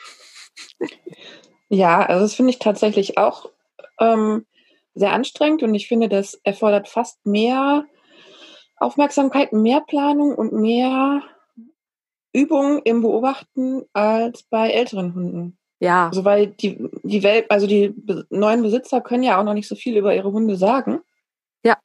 Ja, 1.68 2.00
also 2.00 2.24
das 2.24 2.34
finde 2.34 2.50
ich 2.50 2.58
tatsächlich 2.58 3.18
auch 3.18 3.50
ähm, 4.00 4.46
sehr 4.94 5.12
anstrengend 5.12 5.62
und 5.62 5.74
ich 5.74 5.88
finde, 5.88 6.08
das 6.08 6.34
erfordert 6.42 6.88
fast 6.88 7.24
mehr 7.26 7.84
Aufmerksamkeit, 8.76 9.52
mehr 9.52 9.80
Planung 9.80 10.34
und 10.34 10.52
mehr 10.52 11.22
Übung 12.32 12.80
im 12.82 13.02
Beobachten 13.02 13.84
als 13.92 14.44
bei 14.44 14.70
älteren 14.70 15.14
Hunden. 15.14 15.58
Ja. 15.80 16.08
Also 16.08 16.24
weil 16.24 16.48
die, 16.48 16.78
die 17.02 17.22
Welt, 17.22 17.50
also 17.50 17.66
die 17.66 17.94
neuen 18.30 18.62
Besitzer 18.62 19.00
können 19.00 19.22
ja 19.22 19.38
auch 19.38 19.44
noch 19.44 19.54
nicht 19.54 19.68
so 19.68 19.76
viel 19.76 19.96
über 19.96 20.14
ihre 20.14 20.32
Hunde 20.32 20.56
sagen. 20.56 21.00
Ja. 21.64 21.76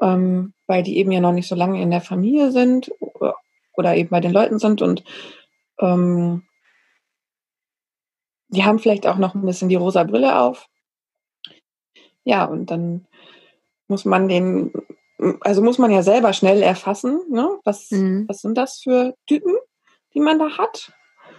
Ähm, 0.00 0.52
weil 0.66 0.82
die 0.82 0.98
eben 0.98 1.12
ja 1.12 1.20
noch 1.20 1.32
nicht 1.32 1.48
so 1.48 1.54
lange 1.54 1.80
in 1.80 1.90
der 1.90 2.00
Familie 2.00 2.50
sind 2.50 2.90
oder, 3.00 3.36
oder 3.76 3.94
eben 3.94 4.10
bei 4.10 4.20
den 4.20 4.32
Leuten 4.32 4.58
sind 4.58 4.82
und 4.82 5.04
ähm, 5.78 6.42
die 8.48 8.64
haben 8.64 8.78
vielleicht 8.78 9.06
auch 9.06 9.16
noch 9.16 9.34
ein 9.34 9.46
bisschen 9.46 9.68
die 9.68 9.74
rosa 9.76 10.04
Brille 10.04 10.40
auf. 10.40 10.68
Ja, 12.24 12.44
und 12.44 12.70
dann 12.70 13.06
muss 13.86 14.04
man 14.04 14.28
den 14.28 14.72
also 15.40 15.62
muss 15.62 15.78
man 15.78 15.90
ja 15.90 16.02
selber 16.02 16.32
schnell 16.32 16.62
erfassen, 16.62 17.20
ne? 17.30 17.58
was, 17.64 17.90
mhm. 17.90 18.24
was 18.28 18.40
sind 18.40 18.56
das 18.56 18.80
für 18.82 19.14
Typen, 19.26 19.54
die 20.12 20.20
man 20.20 20.38
da 20.38 20.58
hat. 20.58 20.92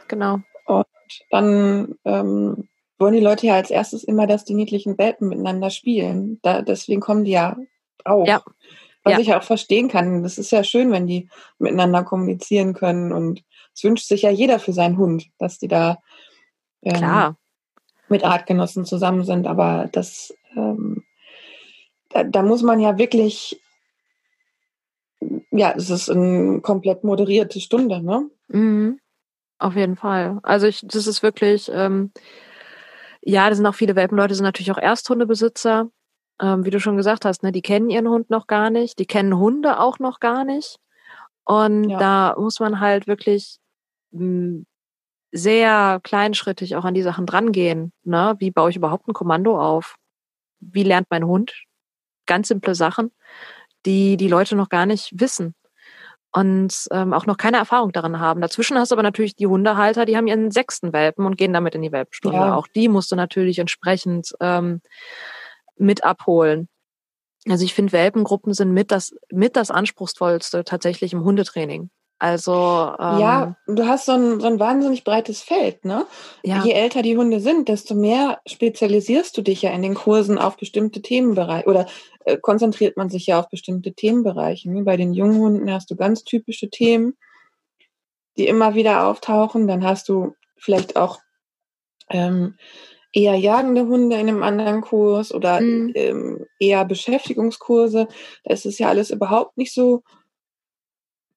Genau. 0.08 0.40
Und 0.66 0.86
dann 1.30 1.96
ähm, 2.06 2.68
wollen 2.98 3.14
die 3.14 3.20
Leute 3.20 3.48
ja 3.48 3.56
als 3.56 3.70
erstes 3.70 4.04
immer, 4.04 4.28
dass 4.28 4.46
die 4.46 4.54
niedlichen 4.54 4.98
Welpen 4.98 5.30
miteinander 5.30 5.70
spielen. 5.70 6.40
Da, 6.42 6.62
deswegen 6.62 7.02
kommen 7.02 7.26
die 7.26 7.32
ja 7.32 7.58
drauf. 8.04 8.28
Ja. 8.28 8.42
Was 9.04 9.14
ja. 9.14 9.20
ich 9.20 9.34
auch 9.34 9.44
verstehen 9.44 9.88
kann. 9.88 10.24
Das 10.24 10.38
ist 10.38 10.52
ja 10.52 10.64
schön, 10.64 10.92
wenn 10.92 11.06
die 11.06 11.30
miteinander 11.60 12.04
kommunizieren 12.04 12.74
können. 12.74 13.12
Und 13.12 13.44
es 13.76 13.84
wünscht 13.84 14.08
sich 14.08 14.24
ja 14.24 14.32
jeder 14.32 14.60
für 14.60 14.74
seinen 14.74 14.98
Hund, 14.98 15.28
dass 15.38 15.60
die 15.60 15.68
da 15.68 16.00
ähm, 16.82 17.36
mit 18.10 18.24
Artgenossen 18.24 18.86
zusammen 18.86 19.24
sind. 19.24 19.46
Aber 19.46 19.90
das 19.92 20.34
ähm, 20.56 21.04
da, 22.10 22.24
da, 22.24 22.42
muss 22.42 22.64
man 22.64 22.80
ja 22.80 22.98
wirklich 22.98 23.62
ja, 25.52 25.74
es 25.76 25.90
ist 25.90 26.10
eine 26.10 26.62
komplett 26.62 27.04
moderierte 27.04 27.60
Stunde, 27.60 28.02
ne? 28.02 28.30
Mhm. 28.48 29.00
Auf 29.66 29.76
jeden 29.76 29.96
Fall. 29.96 30.38
Also 30.44 30.68
ich, 30.68 30.82
das 30.84 31.08
ist 31.08 31.24
wirklich, 31.24 31.72
ähm, 31.74 32.12
ja, 33.22 33.50
da 33.50 33.56
sind 33.56 33.66
auch 33.66 33.74
viele 33.74 33.96
Welpenleute, 33.96 34.36
sind 34.36 34.44
natürlich 34.44 34.72
auch 34.72 34.78
Ersthundebesitzer. 34.78 35.90
Ähm, 36.40 36.66
wie 36.66 36.70
du 36.70 36.80
schon 36.80 36.98
gesagt 36.98 37.26
hast, 37.26 37.42
ne, 37.42 37.52
die 37.52 37.64
kennen 37.64 37.90
ihren 37.90 38.08
Hund 38.08 38.30
noch 38.30 38.46
gar 38.46 38.70
nicht, 38.70 39.00
die 39.00 39.08
kennen 39.08 39.40
Hunde 39.40 39.80
auch 39.80 39.98
noch 39.98 40.20
gar 40.20 40.44
nicht. 40.44 40.78
Und 41.46 41.90
ja. 41.90 41.98
da 41.98 42.36
muss 42.38 42.60
man 42.60 42.80
halt 42.80 43.08
wirklich 43.08 43.58
mh, 44.12 44.20
hm, 44.20 44.66
sehr 45.32 46.00
kleinschrittig 46.04 46.76
auch 46.76 46.86
an 46.86 46.94
die 46.94 47.02
Sachen 47.02 47.26
drangehen. 47.26 47.92
Ne? 48.04 48.36
Wie 48.38 48.52
baue 48.52 48.70
ich 48.70 48.76
überhaupt 48.76 49.08
ein 49.08 49.14
Kommando 49.14 49.60
auf? 49.60 49.96
Wie 50.60 50.84
lernt 50.84 51.08
mein 51.10 51.26
Hund? 51.26 51.64
Ganz 52.28 52.50
simple 52.50 52.76
Sachen, 52.76 53.12
die 53.88 54.16
die 54.16 54.28
Leute 54.28 54.56
noch 54.56 54.70
gar 54.70 54.86
nicht 54.86 55.20
wissen 55.20 55.56
und 56.36 56.88
ähm, 56.92 57.14
auch 57.14 57.26
noch 57.26 57.38
keine 57.38 57.58
Erfahrung 57.58 57.94
darin 57.94 58.20
haben. 58.20 58.42
Dazwischen 58.42 58.78
hast 58.78 58.92
du 58.92 58.96
aber 58.96 59.04
natürlich 59.04 59.38
die 59.38 59.48
Hundehalter, 59.48 60.06
die 60.06 60.18
haben 60.18 60.28
ihren 60.28 60.52
sechsten 60.52 60.92
Welpen 60.92 61.26
und 61.26 61.38
gehen 61.38 61.54
damit 61.54 61.76
in 61.76 61.82
die 61.82 61.94
Welpenstunde. 61.94 62.38
Ja. 62.38 62.56
Auch 62.56 62.68
die 62.68 62.90
musst 62.90 63.10
du 63.14 63.16
natürlich 63.16 63.58
entsprechend 63.58 64.34
ähm, 64.42 64.82
mit 65.78 66.04
abholen. 66.04 66.68
Also 67.48 67.64
ich 67.64 67.74
finde, 67.74 67.94
Welpengruppen 67.94 68.54
sind 68.54 68.74
mit 68.74 68.92
das, 68.92 69.16
mit 69.32 69.56
das 69.56 69.72
anspruchsvollste 69.72 70.66
tatsächlich 70.66 71.14
im 71.14 71.24
Hundetraining. 71.24 71.90
Also 72.18 72.54
ähm, 72.54 73.20
ja, 73.20 73.56
du 73.68 73.86
hast 73.86 74.06
so 74.06 74.14
ein, 74.14 74.40
so 74.40 74.48
ein 74.48 74.60
wahnsinnig 74.60 75.04
breites 75.04 75.42
Feld, 75.42 75.84
ne? 75.84 76.06
Ja. 76.44 76.64
Je 76.64 76.72
älter 76.72 77.02
die 77.02 77.18
Hunde 77.18 77.42
sind, 77.42 77.68
desto 77.68 77.94
mehr 77.94 78.40
spezialisierst 78.48 79.38
du 79.38 79.42
dich 79.42 79.62
ja 79.64 79.72
in 79.72 79.82
den 79.82 79.96
Kursen 79.96 80.38
auf 80.38 80.56
bestimmte 80.56 81.02
Themenbereiche 81.02 81.68
oder 81.68 81.88
äh, 82.24 82.38
konzentriert 82.38 82.96
man 82.96 83.10
sich 83.10 83.28
ja 83.28 83.40
auf 83.40 83.50
bestimmte 83.50 83.94
Themenbereiche. 83.94 84.72
Ne? 84.72 84.84
Bei 84.84 84.96
den 84.96 85.14
jungen 85.14 85.40
Hunden 85.40 85.72
hast 85.72 85.92
du 85.92 85.98
ganz 85.98 86.24
typische 86.24 86.70
Themen, 86.70 87.18
die 88.38 88.48
immer 88.48 88.76
wieder 88.76 89.08
auftauchen. 89.08 89.68
Dann 89.68 89.84
hast 89.84 90.08
du 90.08 90.36
vielleicht 90.58 90.96
auch 90.96 91.20
ähm, 92.10 92.56
eher 93.12 93.36
jagende 93.36 93.88
Hunde 93.88 94.16
in 94.16 94.30
einem 94.30 94.44
anderen 94.44 94.82
Kurs 94.82 95.34
oder 95.34 95.60
mhm. 95.60 95.92
ähm, 95.96 96.46
eher 96.60 96.86
Beschäftigungskurse. 96.86 98.08
Da 98.46 98.54
ist 98.54 98.66
es 98.66 98.80
ja 98.80 98.88
alles 98.88 99.10
überhaupt 99.10 99.58
nicht 99.58 99.74
so 99.74 100.04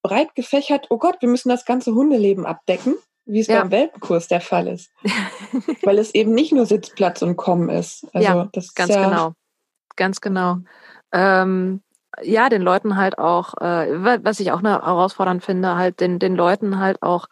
breit 0.09 0.35
gefächert, 0.35 0.87
oh 0.91 0.99
Gott, 0.99 1.17
wir 1.21 1.29
müssen 1.29 1.51
das 1.51 1.65
ganze 1.65 1.95
Hundeleben 1.95 2.47
abdecken, 2.47 2.97
wie 3.27 3.41
es 3.41 3.47
ja. 3.47 3.61
beim 3.61 3.71
Welpenkurs 3.71 4.27
der 4.29 4.41
Fall 4.41 4.69
ist. 4.69 4.91
Weil 5.83 5.99
es 5.99 6.15
eben 6.15 6.33
nicht 6.33 6.53
nur 6.53 6.67
Sitzplatz 6.67 7.23
und 7.23 7.37
Kommen 7.37 7.69
ist. 7.69 8.07
Also 8.15 8.27
ja, 8.27 8.49
das 8.53 8.75
ganz 8.75 8.95
ja 8.95 9.09
genau. 9.09 9.33
Ganz 9.97 10.21
genau. 10.21 10.59
Ähm, 11.13 11.83
ja, 12.23 12.49
den 12.49 12.63
Leuten 12.63 12.97
halt 12.97 13.19
auch, 13.19 13.55
äh, 13.61 14.23
was 14.25 14.41
ich 14.41 14.51
auch 14.53 14.61
eine 14.61 14.71
herausfordernd 14.71 15.45
finde, 15.45 15.77
halt 15.77 16.01
den, 16.01 16.19
den 16.19 16.35
Leuten 16.35 16.79
halt 16.79 17.03
auch 17.03 17.27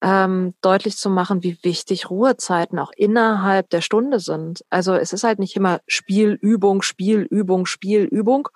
ähm, 0.00 0.54
deutlich 0.60 0.96
zu 0.96 1.10
machen, 1.10 1.42
wie 1.42 1.58
wichtig 1.62 2.08
Ruhezeiten 2.08 2.78
auch 2.78 2.92
innerhalb 2.96 3.68
der 3.70 3.80
Stunde 3.80 4.20
sind. 4.20 4.64
Also 4.70 4.94
es 4.94 5.12
ist 5.12 5.24
halt 5.24 5.40
nicht 5.40 5.56
immer 5.56 5.80
Spiel, 5.88 6.38
Übung, 6.40 6.82
Spiel, 6.82 7.22
Übung, 7.22 7.66
Spiel, 7.66 8.04
Übung. 8.04 8.48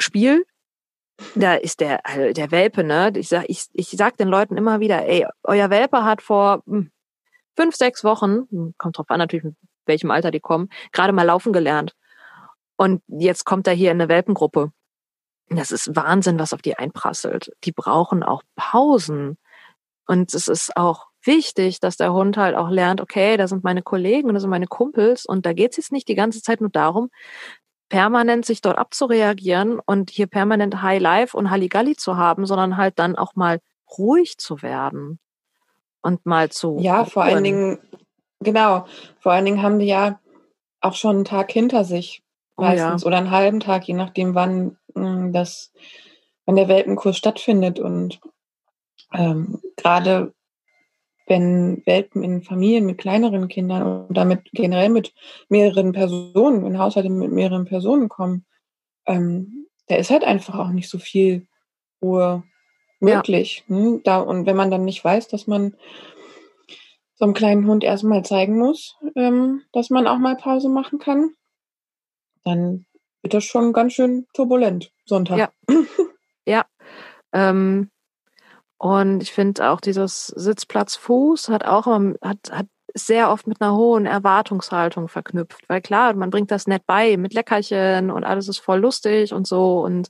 Spiel, 0.00 0.46
da 1.34 1.54
ist 1.54 1.80
der, 1.80 2.04
also 2.06 2.32
der 2.32 2.50
Welpe, 2.50 2.84
ne? 2.84 3.12
Ich 3.16 3.28
sag, 3.28 3.44
ich, 3.48 3.66
ich 3.72 3.90
sag 3.90 4.16
den 4.16 4.28
Leuten 4.28 4.56
immer 4.56 4.80
wieder, 4.80 5.06
ey, 5.06 5.26
euer 5.42 5.70
Welpe 5.70 6.04
hat 6.04 6.22
vor 6.22 6.62
hm, 6.66 6.90
fünf, 7.56 7.74
sechs 7.76 8.04
Wochen, 8.04 8.46
hm, 8.50 8.74
kommt 8.78 8.98
drauf 8.98 9.10
an 9.10 9.18
natürlich, 9.18 9.44
mit 9.44 9.56
welchem 9.86 10.10
Alter 10.10 10.30
die 10.30 10.40
kommen, 10.40 10.68
gerade 10.92 11.12
mal 11.12 11.24
laufen 11.24 11.52
gelernt. 11.52 11.94
Und 12.76 13.02
jetzt 13.08 13.44
kommt 13.44 13.66
er 13.66 13.74
hier 13.74 13.90
in 13.90 14.00
eine 14.00 14.08
Welpengruppe. 14.08 14.72
Das 15.48 15.72
ist 15.72 15.94
Wahnsinn, 15.96 16.38
was 16.38 16.52
auf 16.54 16.62
die 16.62 16.78
einprasselt. 16.78 17.52
Die 17.64 17.72
brauchen 17.72 18.22
auch 18.22 18.42
Pausen. 18.54 19.36
Und 20.06 20.32
es 20.32 20.48
ist 20.48 20.76
auch 20.76 21.06
wichtig, 21.24 21.80
dass 21.80 21.96
der 21.96 22.12
Hund 22.12 22.36
halt 22.36 22.56
auch 22.56 22.70
lernt, 22.70 23.00
okay, 23.00 23.36
da 23.36 23.46
sind 23.46 23.64
meine 23.64 23.82
Kollegen 23.82 24.28
und 24.28 24.34
da 24.34 24.40
sind 24.40 24.50
meine 24.50 24.66
Kumpels 24.66 25.26
und 25.26 25.44
da 25.44 25.52
geht 25.52 25.72
es 25.72 25.76
jetzt 25.76 25.92
nicht 25.92 26.08
die 26.08 26.14
ganze 26.14 26.42
Zeit 26.42 26.60
nur 26.60 26.70
darum, 26.70 27.10
permanent 27.90 28.46
sich 28.46 28.62
dort 28.62 28.78
abzureagieren 28.78 29.78
und 29.84 30.08
hier 30.08 30.26
permanent 30.26 30.80
High 30.80 31.02
Life 31.02 31.36
und 31.36 31.50
Halligalli 31.50 31.96
zu 31.96 32.16
haben, 32.16 32.46
sondern 32.46 32.78
halt 32.78 32.98
dann 32.98 33.16
auch 33.16 33.34
mal 33.34 33.60
ruhig 33.98 34.38
zu 34.38 34.62
werden 34.62 35.18
und 36.00 36.24
mal 36.24 36.48
zu. 36.48 36.78
Ja, 36.80 37.04
vor 37.04 37.24
allen 37.24 37.44
Dingen, 37.44 37.78
genau, 38.38 38.86
vor 39.18 39.32
allen 39.32 39.44
Dingen 39.44 39.62
haben 39.62 39.78
die 39.78 39.86
ja 39.86 40.18
auch 40.80 40.94
schon 40.94 41.16
einen 41.16 41.24
Tag 41.26 41.52
hinter 41.52 41.84
sich 41.84 42.22
meistens 42.56 43.02
oh 43.02 43.04
ja. 43.04 43.08
oder 43.08 43.18
einen 43.18 43.30
halben 43.30 43.60
Tag, 43.60 43.84
je 43.84 43.94
nachdem, 43.94 44.34
wann 44.34 44.78
hm, 44.94 45.32
das, 45.32 45.72
wann 46.46 46.56
der 46.56 46.68
Welpenkurs 46.68 47.16
stattfindet 47.16 47.80
und 47.80 48.20
ähm, 49.12 49.60
gerade 49.76 50.32
wenn 51.30 51.80
Welpen 51.86 52.24
in 52.24 52.42
Familien 52.42 52.84
mit 52.86 52.98
kleineren 52.98 53.46
Kindern 53.46 54.08
oder 54.08 54.24
mit 54.24 54.50
generell 54.52 54.88
mit 54.88 55.14
mehreren 55.48 55.92
Personen, 55.92 56.66
in 56.66 56.76
Haushalten 56.76 57.16
mit 57.16 57.30
mehreren 57.30 57.66
Personen 57.66 58.08
kommen, 58.08 58.44
ähm, 59.06 59.68
da 59.86 59.94
ist 59.94 60.10
halt 60.10 60.24
einfach 60.24 60.58
auch 60.58 60.70
nicht 60.70 60.90
so 60.90 60.98
viel 60.98 61.46
Ruhe 62.02 62.42
möglich. 62.98 63.64
Ja. 63.68 63.76
Hm? 63.76 64.00
Da, 64.02 64.18
und 64.18 64.44
wenn 64.44 64.56
man 64.56 64.72
dann 64.72 64.84
nicht 64.84 65.04
weiß, 65.04 65.28
dass 65.28 65.46
man 65.46 65.76
so 67.14 67.26
einem 67.26 67.34
kleinen 67.34 67.66
Hund 67.68 67.84
erstmal 67.84 68.24
zeigen 68.24 68.58
muss, 68.58 68.96
ähm, 69.14 69.62
dass 69.72 69.88
man 69.88 70.08
auch 70.08 70.18
mal 70.18 70.36
Pause 70.36 70.68
machen 70.68 70.98
kann, 70.98 71.30
dann 72.42 72.86
wird 73.22 73.34
das 73.34 73.44
schon 73.44 73.72
ganz 73.72 73.92
schön 73.92 74.26
turbulent 74.34 74.92
Sonntag. 75.04 75.38
Ja. 75.38 75.52
ja. 76.44 76.66
Ähm, 77.32 77.92
und 78.80 79.22
ich 79.22 79.32
finde 79.32 79.70
auch 79.70 79.78
dieses 79.78 80.28
Sitzplatz-Fuß 80.28 81.50
hat 81.50 81.66
auch 81.66 81.86
hat, 81.86 82.38
hat 82.50 82.66
sehr 82.94 83.30
oft 83.30 83.46
mit 83.46 83.60
einer 83.60 83.76
hohen 83.76 84.06
Erwartungshaltung 84.06 85.08
verknüpft. 85.08 85.68
Weil 85.68 85.82
klar, 85.82 86.14
man 86.14 86.30
bringt 86.30 86.50
das 86.50 86.66
nett 86.66 86.84
bei 86.86 87.18
mit 87.18 87.34
Leckerchen 87.34 88.10
und 88.10 88.24
alles 88.24 88.48
ist 88.48 88.58
voll 88.58 88.80
lustig 88.80 89.34
und 89.34 89.46
so. 89.46 89.84
Und 89.84 90.08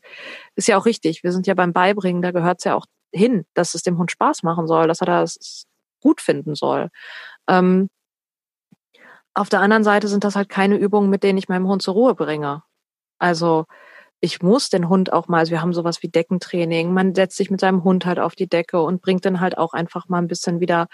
ist 0.55 0.69
ja 0.69 0.79
auch 0.79 0.87
richtig. 0.87 1.25
Wir 1.25 1.33
sind 1.33 1.49
ja 1.49 1.55
beim 1.55 1.73
Beibringen, 1.73 2.23
da 2.23 2.31
gehört 2.31 2.59
es 2.61 2.65
ja 2.65 2.77
auch 2.77 2.87
hin, 3.13 3.45
dass 3.55 3.75
es 3.75 3.83
dem 3.83 3.99
Hund 3.99 4.13
Spaß 4.13 4.45
machen 4.45 4.69
soll, 4.69 4.87
dass 4.87 5.01
er 5.01 5.07
das 5.07 5.65
gut 6.01 6.21
finden 6.21 6.55
soll. 6.55 6.91
Ähm, 7.49 7.89
auf 9.35 9.49
der 9.49 9.61
anderen 9.63 9.83
Seite 9.83 10.07
sind 10.07 10.23
das 10.23 10.37
halt 10.37 10.49
keine 10.49 10.77
Übungen, 10.77 11.11
mit 11.11 11.25
denen 11.25 11.39
ich 11.39 11.49
meinem 11.49 11.67
Hund 11.67 11.83
zur 11.83 11.95
Ruhe 11.95 12.15
bringe. 12.15 12.63
Also 13.19 13.67
ich 14.21 14.43
muss 14.43 14.69
den 14.69 14.89
Hund 14.89 15.13
auch 15.13 15.29
mal, 15.29 15.39
also 15.39 15.53
wir 15.53 15.63
haben 15.63 15.73
sowas 15.73 16.03
wie 16.03 16.09
Deckentraining, 16.09 16.93
man 16.93 17.15
setzt 17.15 17.37
sich 17.37 17.51
mit 17.51 17.61
seinem 17.61 17.85
Hund 17.85 18.05
halt 18.05 18.19
auf 18.19 18.35
die 18.35 18.49
Decke 18.49 18.81
und 18.83 19.01
bringt 19.01 19.25
dann 19.25 19.41
halt 19.41 19.57
auch 19.57 19.73
einfach 19.73 20.09
mal 20.09 20.19
ein 20.19 20.29
bisschen 20.29 20.61
wieder 20.61 20.89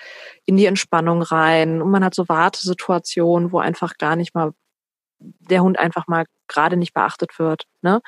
in 0.45 0.57
die 0.57 0.67
Entspannung 0.67 1.23
rein. 1.23 1.83
Und 1.83 1.91
man 1.91 2.05
hat 2.05 2.15
so 2.15 2.29
Wartesituationen, 2.29 3.51
wo 3.53 3.59
einfach 3.59 3.99
gar 3.99 4.17
nicht 4.17 4.35
mal 4.35 4.53
der 5.19 5.63
Hund 5.63 5.79
einfach 5.79 6.07
mal 6.07 6.27
gerade 6.47 6.77
nicht 6.77 6.95
beachtet 6.95 7.39
wird. 7.39 7.67
Ne? 7.83 8.01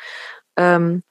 Ähm, 0.56 1.02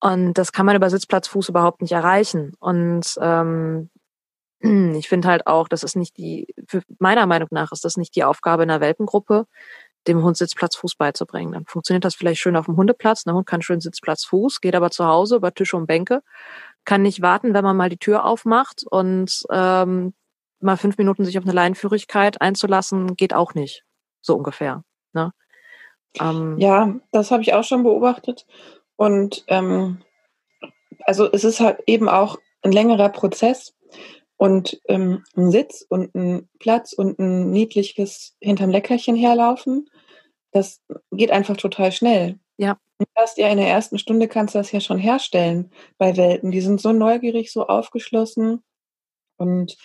und 0.00 0.34
das 0.34 0.52
kann 0.52 0.66
man 0.66 0.76
über 0.76 0.90
Sitzplatzfuß 0.90 1.50
überhaupt 1.50 1.82
nicht 1.82 1.92
erreichen. 1.92 2.54
Und 2.58 3.16
ähm, 3.20 3.90
ich 4.60 5.08
finde 5.08 5.28
halt 5.28 5.46
auch, 5.46 5.68
das 5.68 5.82
ist 5.82 5.96
nicht 5.96 6.16
die, 6.16 6.48
meiner 6.98 7.26
Meinung 7.26 7.48
nach 7.52 7.70
ist 7.72 7.84
das 7.84 7.96
nicht 7.96 8.16
die 8.16 8.24
Aufgabe 8.24 8.62
in 8.64 8.70
einer 8.70 8.80
Welpengruppe, 8.80 9.46
dem 10.06 10.22
Hund 10.22 10.36
Sitzplatz 10.36 10.76
Fuß 10.76 10.96
beizubringen. 10.96 11.52
Dann 11.52 11.66
funktioniert 11.66 12.04
das 12.04 12.14
vielleicht 12.14 12.40
schön 12.40 12.56
auf 12.56 12.66
dem 12.66 12.76
Hundeplatz. 12.76 13.24
Der 13.24 13.34
Hund 13.34 13.46
kann 13.46 13.62
schön 13.62 13.80
Sitzplatz 13.80 14.24
Fuß, 14.24 14.60
geht 14.60 14.74
aber 14.74 14.90
zu 14.90 15.06
Hause 15.06 15.36
über 15.36 15.52
Tische 15.52 15.76
und 15.76 15.86
Bänke, 15.86 16.22
kann 16.84 17.02
nicht 17.02 17.22
warten, 17.22 17.54
wenn 17.54 17.64
man 17.64 17.76
mal 17.76 17.90
die 17.90 17.98
Tür 17.98 18.24
aufmacht 18.24 18.84
und 18.90 19.42
ähm, 19.50 20.14
mal 20.60 20.76
fünf 20.76 20.98
Minuten 20.98 21.24
sich 21.24 21.38
auf 21.38 21.44
eine 21.44 21.52
Leinenführigkeit 21.52 22.40
einzulassen, 22.40 23.16
geht 23.16 23.34
auch 23.34 23.54
nicht. 23.54 23.84
So 24.22 24.36
ungefähr. 24.36 24.84
Ne? 25.12 25.32
Ähm, 26.18 26.58
ja, 26.58 26.94
das 27.12 27.30
habe 27.30 27.42
ich 27.42 27.54
auch 27.54 27.64
schon 27.64 27.82
beobachtet. 27.82 28.46
Und 28.96 29.44
ähm, 29.48 30.02
also 31.04 31.30
es 31.30 31.44
ist 31.44 31.60
halt 31.60 31.80
eben 31.86 32.08
auch 32.08 32.38
ein 32.62 32.72
längerer 32.72 33.08
Prozess. 33.08 33.74
Und 34.40 34.80
ähm, 34.88 35.22
ein 35.36 35.50
Sitz 35.50 35.84
und 35.86 36.14
ein 36.14 36.48
Platz 36.60 36.94
und 36.94 37.18
ein 37.18 37.50
niedliches 37.50 38.38
hinterm 38.40 38.70
Leckerchen 38.70 39.14
herlaufen, 39.14 39.90
das 40.50 40.80
geht 41.10 41.30
einfach 41.30 41.58
total 41.58 41.92
schnell. 41.92 42.38
Ja. 42.56 42.78
Du 42.98 43.04
hast 43.16 43.36
ja 43.36 43.48
in 43.50 43.58
der 43.58 43.68
ersten 43.68 43.98
Stunde 43.98 44.28
kannst 44.28 44.54
du 44.54 44.58
das 44.58 44.72
ja 44.72 44.80
schon 44.80 44.96
herstellen 44.96 45.70
bei 45.98 46.16
Welten. 46.16 46.52
Die 46.52 46.62
sind 46.62 46.80
so 46.80 46.92
neugierig, 46.92 47.52
so 47.52 47.66
aufgeschlossen 47.66 48.62
und 49.36 49.76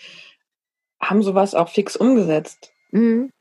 haben 1.02 1.22
sowas 1.22 1.54
auch 1.54 1.68
fix 1.68 1.98
umgesetzt. 1.98 2.72
Mhm. 2.92 3.34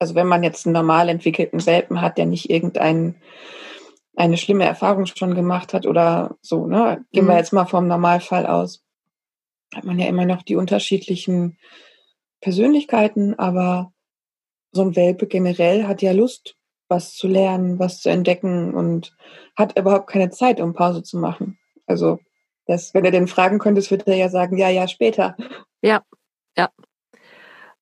Also 0.00 0.16
wenn 0.16 0.26
man 0.26 0.42
jetzt 0.42 0.66
einen 0.66 0.72
normal 0.72 1.08
entwickelten 1.08 1.64
Welpen 1.66 2.00
hat, 2.00 2.18
der 2.18 2.26
nicht 2.26 2.50
irgendein 2.50 3.14
eine 4.16 4.36
schlimme 4.36 4.64
Erfahrung 4.64 5.06
schon 5.06 5.36
gemacht 5.36 5.72
hat 5.72 5.86
oder 5.86 6.36
so, 6.42 6.66
ne? 6.66 7.04
Gehen 7.12 7.26
mhm. 7.26 7.28
wir 7.28 7.36
jetzt 7.36 7.52
mal 7.52 7.66
vom 7.66 7.86
Normalfall 7.86 8.44
aus 8.44 8.81
hat 9.74 9.84
man 9.84 9.98
ja 9.98 10.06
immer 10.06 10.26
noch 10.26 10.42
die 10.42 10.56
unterschiedlichen 10.56 11.58
Persönlichkeiten, 12.40 13.38
aber 13.38 13.92
so 14.72 14.82
ein 14.82 14.96
Welpe 14.96 15.26
generell 15.26 15.86
hat 15.86 16.02
ja 16.02 16.12
Lust 16.12 16.56
was 16.92 17.14
zu 17.14 17.26
lernen, 17.26 17.78
was 17.78 18.02
zu 18.02 18.10
entdecken 18.10 18.74
und 18.74 19.16
hat 19.56 19.78
überhaupt 19.78 20.10
keine 20.10 20.28
Zeit, 20.28 20.60
um 20.60 20.74
Pause 20.74 21.02
zu 21.02 21.16
machen. 21.16 21.58
Also, 21.86 22.18
das, 22.66 22.92
wenn 22.92 23.04
er 23.04 23.10
den 23.10 23.28
fragen 23.28 23.58
könntest, 23.58 23.90
würde 23.90 24.04
er 24.08 24.16
ja 24.16 24.28
sagen, 24.28 24.58
ja, 24.58 24.68
ja, 24.68 24.86
später. 24.86 25.34
Ja, 25.80 26.02
ja. 26.56 26.70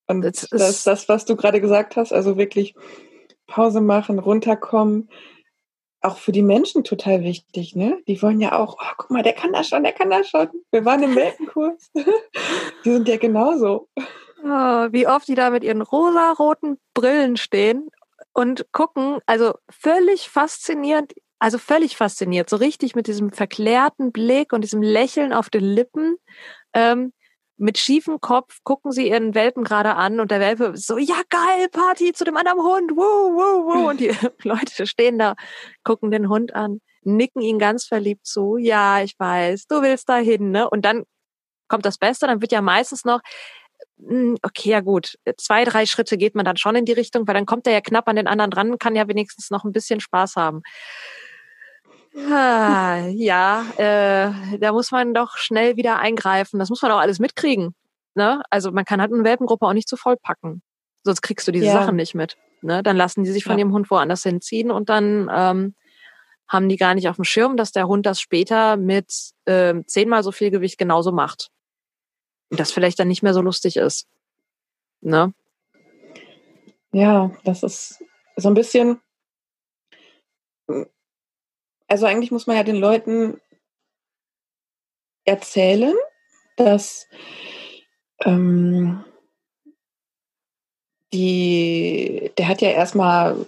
Und 0.06 0.22
das 0.22 0.44
ist 0.44 0.86
das, 0.86 1.08
was 1.08 1.24
du 1.24 1.36
gerade 1.36 1.60
gesagt 1.60 1.96
hast, 1.96 2.12
also 2.12 2.36
wirklich 2.36 2.74
Pause 3.46 3.80
machen, 3.80 4.18
runterkommen, 4.20 5.10
auch 6.02 6.16
für 6.16 6.32
die 6.32 6.42
Menschen 6.42 6.84
total 6.84 7.22
wichtig, 7.22 7.76
ne? 7.76 7.98
Die 8.06 8.20
wollen 8.22 8.40
ja 8.40 8.58
auch, 8.58 8.76
oh, 8.80 8.92
guck 8.96 9.10
mal, 9.10 9.22
der 9.22 9.34
kann 9.34 9.52
das 9.52 9.68
schon, 9.68 9.82
der 9.82 9.92
kann 9.92 10.10
das 10.10 10.28
schon. 10.28 10.48
Wir 10.70 10.84
waren 10.84 11.02
im 11.02 11.14
Welpenkurs. 11.14 11.90
die 12.84 12.90
sind 12.90 13.08
ja 13.08 13.16
genauso. 13.18 13.88
Oh, 14.42 14.88
wie 14.90 15.06
oft 15.06 15.28
die 15.28 15.34
da 15.34 15.50
mit 15.50 15.62
ihren 15.62 15.82
rosa-roten 15.82 16.78
Brillen 16.94 17.36
stehen 17.36 17.88
und 18.32 18.66
gucken, 18.72 19.18
also 19.26 19.54
völlig 19.68 20.30
faszinierend, 20.30 21.12
also 21.38 21.58
völlig 21.58 21.96
fasziniert, 21.96 22.48
so 22.48 22.56
richtig 22.56 22.94
mit 22.94 23.06
diesem 23.06 23.32
verklärten 23.32 24.12
Blick 24.12 24.52
und 24.52 24.62
diesem 24.62 24.82
Lächeln 24.82 25.32
auf 25.32 25.50
den 25.50 25.64
Lippen. 25.64 26.16
Ähm, 26.72 27.12
mit 27.60 27.76
schiefem 27.76 28.20
Kopf 28.20 28.58
gucken 28.64 28.90
sie 28.90 29.08
ihren 29.08 29.34
Welpen 29.34 29.64
gerade 29.64 29.94
an 29.94 30.18
und 30.18 30.30
der 30.30 30.40
Welpe 30.40 30.72
so, 30.76 30.96
ja 30.96 31.20
geil, 31.28 31.68
Party 31.70 32.12
zu 32.14 32.24
dem 32.24 32.36
anderen 32.36 32.60
Hund, 32.60 32.92
wuh, 32.92 32.96
wuh, 32.96 33.66
wuh. 33.66 33.88
Und 33.90 34.00
die 34.00 34.08
Leute 34.42 34.86
stehen 34.86 35.18
da, 35.18 35.34
gucken 35.84 36.10
den 36.10 36.30
Hund 36.30 36.54
an, 36.54 36.80
nicken 37.02 37.42
ihn 37.42 37.58
ganz 37.58 37.84
verliebt 37.84 38.26
zu, 38.26 38.56
ja, 38.56 39.02
ich 39.02 39.14
weiß, 39.18 39.66
du 39.66 39.82
willst 39.82 40.08
da 40.08 40.16
hin, 40.16 40.50
ne? 40.50 40.70
Und 40.70 40.86
dann 40.86 41.04
kommt 41.68 41.84
das 41.84 41.98
Beste, 41.98 42.26
dann 42.26 42.40
wird 42.40 42.50
ja 42.50 42.62
meistens 42.62 43.04
noch, 43.04 43.20
hm, 43.98 44.38
okay, 44.42 44.70
ja 44.70 44.80
gut, 44.80 45.18
zwei, 45.36 45.64
drei 45.64 45.84
Schritte 45.84 46.16
geht 46.16 46.34
man 46.34 46.46
dann 46.46 46.56
schon 46.56 46.76
in 46.76 46.86
die 46.86 46.92
Richtung, 46.92 47.28
weil 47.28 47.34
dann 47.34 47.46
kommt 47.46 47.66
er 47.66 47.74
ja 47.74 47.82
knapp 47.82 48.08
an 48.08 48.16
den 48.16 48.26
anderen 48.26 48.50
dran, 48.50 48.78
kann 48.78 48.96
ja 48.96 49.06
wenigstens 49.06 49.50
noch 49.50 49.64
ein 49.64 49.72
bisschen 49.72 50.00
Spaß 50.00 50.36
haben. 50.36 50.62
Ah, 52.16 53.06
ja, 53.08 53.64
äh, 53.76 54.58
da 54.58 54.72
muss 54.72 54.90
man 54.90 55.14
doch 55.14 55.36
schnell 55.36 55.76
wieder 55.76 55.98
eingreifen. 55.98 56.58
Das 56.58 56.68
muss 56.68 56.82
man 56.82 56.90
auch 56.90 56.98
alles 56.98 57.20
mitkriegen. 57.20 57.74
Ne? 58.14 58.42
Also 58.50 58.72
man 58.72 58.84
kann 58.84 59.00
halt 59.00 59.12
eine 59.12 59.24
Welpengruppe 59.24 59.66
auch 59.66 59.72
nicht 59.72 59.88
zu 59.88 59.96
voll 59.96 60.16
packen. 60.16 60.62
Sonst 61.04 61.22
kriegst 61.22 61.46
du 61.46 61.52
diese 61.52 61.66
ja. 61.66 61.72
Sachen 61.72 61.96
nicht 61.96 62.14
mit. 62.14 62.36
Ne? 62.62 62.82
Dann 62.82 62.96
lassen 62.96 63.22
die 63.24 63.30
sich 63.30 63.44
von 63.44 63.52
ja. 63.52 63.58
dem 63.58 63.72
Hund 63.72 63.90
woanders 63.90 64.22
hinziehen 64.24 64.70
und 64.70 64.88
dann 64.88 65.30
ähm, 65.32 65.74
haben 66.48 66.68
die 66.68 66.76
gar 66.76 66.94
nicht 66.94 67.08
auf 67.08 67.16
dem 67.16 67.24
Schirm, 67.24 67.56
dass 67.56 67.70
der 67.70 67.86
Hund 67.86 68.06
das 68.06 68.20
später 68.20 68.76
mit 68.76 69.30
äh, 69.44 69.74
zehnmal 69.86 70.24
so 70.24 70.32
viel 70.32 70.50
Gewicht 70.50 70.78
genauso 70.78 71.12
macht. 71.12 71.48
Und 72.50 72.58
das 72.58 72.72
vielleicht 72.72 72.98
dann 72.98 73.08
nicht 73.08 73.22
mehr 73.22 73.34
so 73.34 73.40
lustig 73.40 73.76
ist. 73.76 74.08
Ne? 75.00 75.32
Ja, 76.92 77.30
das 77.44 77.62
ist 77.62 78.02
so 78.36 78.48
ein 78.48 78.54
bisschen 78.54 79.00
also 81.90 82.06
eigentlich 82.06 82.30
muss 82.30 82.46
man 82.46 82.56
ja 82.56 82.62
den 82.62 82.76
Leuten 82.76 83.40
erzählen, 85.24 85.94
dass 86.56 87.08
ähm, 88.24 89.04
die, 91.12 92.30
der 92.38 92.48
hat 92.48 92.62
ja 92.62 92.70
erstmal 92.70 93.44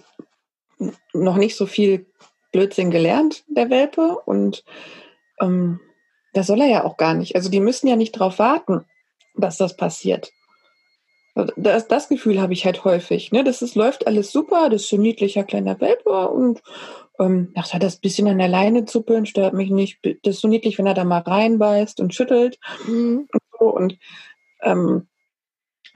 noch 1.13 1.37
nicht 1.37 1.55
so 1.55 1.65
viel 1.65 2.05
Blödsinn 2.51 2.91
gelernt, 2.91 3.45
der 3.47 3.69
Welpe, 3.69 4.19
und 4.25 4.65
ähm, 5.39 5.79
das 6.33 6.47
soll 6.47 6.61
er 6.61 6.67
ja 6.67 6.83
auch 6.83 6.97
gar 6.97 7.13
nicht. 7.13 7.35
Also 7.35 7.49
die 7.49 7.61
müssen 7.61 7.87
ja 7.87 7.95
nicht 7.95 8.15
darauf 8.15 8.39
warten, 8.39 8.85
dass 9.35 9.57
das 9.57 9.77
passiert. 9.77 10.31
Das, 11.55 11.87
das 11.87 12.09
Gefühl 12.09 12.41
habe 12.41 12.53
ich 12.53 12.65
halt 12.65 12.83
häufig. 12.83 13.31
Ne? 13.31 13.43
Das 13.43 13.61
ist, 13.61 13.75
läuft 13.75 14.05
alles 14.05 14.31
super, 14.31 14.69
das 14.69 14.83
ist 14.83 14.91
ein 14.91 15.01
niedlicher 15.01 15.43
kleiner 15.43 15.79
Welpe 15.79 16.27
und 16.29 16.61
ähm, 17.19 17.51
ach, 17.55 17.71
hat 17.73 17.83
das 17.83 17.97
bisschen 17.97 18.27
an 18.27 18.39
der 18.39 18.47
Leine 18.47 18.85
zuppeln, 18.85 19.25
stört 19.25 19.53
mich 19.53 19.69
nicht. 19.69 19.99
Das 20.23 20.35
ist 20.35 20.41
so 20.41 20.47
niedlich, 20.47 20.77
wenn 20.77 20.87
er 20.87 20.93
da 20.93 21.03
mal 21.03 21.19
reinbeißt 21.19 21.99
und 21.99 22.13
schüttelt. 22.13 22.59
Mhm. 22.87 23.27
Und, 23.31 23.41
so. 23.59 23.65
und 23.65 23.99
ähm, 24.61 25.07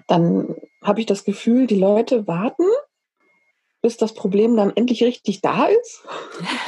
dann 0.08 0.56
habe 0.84 1.00
ich 1.00 1.06
das 1.06 1.24
Gefühl, 1.24 1.68
die 1.68 1.80
Leute 1.80 2.28
warten, 2.28 2.66
bis 3.82 3.98
das 3.98 4.14
Problem 4.14 4.56
dann 4.56 4.76
endlich 4.76 5.04
richtig 5.04 5.42
da 5.42 5.66
ist. 5.66 6.04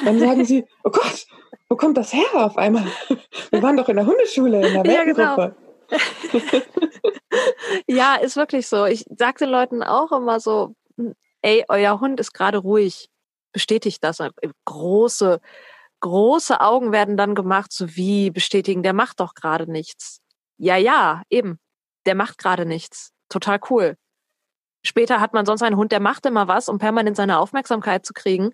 Dann 0.04 0.20
sagen 0.20 0.46
sie, 0.46 0.66
oh 0.84 0.92
Gott, 0.92 1.28
wo 1.70 1.76
kommt 1.76 1.98
das 1.98 2.14
her 2.14 2.34
auf 2.34 2.58
einmal? 2.58 2.86
Wir 3.52 3.62
waren 3.62 3.78
doch 3.78 3.90
in 3.90 3.98
der 3.98 4.06
Hundeschule, 4.06 4.68
in 4.68 4.74
der 4.74 4.84
Weltengruppe. 4.84 5.56
Ja, 5.92 5.98
genau. 6.32 6.64
ja, 7.88 8.16
ist 8.16 8.36
wirklich 8.36 8.68
so. 8.68 8.86
Ich 8.86 9.06
sage 9.18 9.40
den 9.40 9.50
Leuten 9.50 9.82
auch 9.82 10.12
immer 10.12 10.40
so, 10.40 10.76
ey, 11.42 11.66
euer 11.68 12.00
Hund 12.00 12.20
ist 12.20 12.32
gerade 12.34 12.60
ruhig 12.60 13.09
bestätigt 13.52 14.04
das. 14.04 14.20
Äh, 14.20 14.32
große, 14.66 15.40
große 16.02 16.62
Augen 16.62 16.92
werden 16.92 17.18
dann 17.18 17.36
gemacht, 17.36 17.72
so 17.72 17.96
wie 17.96 18.32
bestätigen, 18.32 18.84
der 18.84 18.94
macht 18.94 19.20
doch 19.20 19.34
gerade 19.34 19.72
nichts. 19.72 20.22
Ja, 20.58 20.78
ja, 20.78 21.24
eben. 21.30 21.60
Der 22.06 22.16
macht 22.16 22.38
gerade 22.38 22.66
nichts. 22.66 23.12
Total 23.30 23.60
cool. 23.70 23.96
Später 24.86 25.20
hat 25.20 25.34
man 25.34 25.46
sonst 25.46 25.62
einen 25.62 25.76
Hund, 25.76 25.92
der 25.92 26.00
macht 26.00 26.26
immer 26.26 26.48
was, 26.48 26.70
um 26.70 26.78
permanent 26.78 27.18
seine 27.18 27.40
Aufmerksamkeit 27.40 28.06
zu 28.06 28.14
kriegen. 28.14 28.52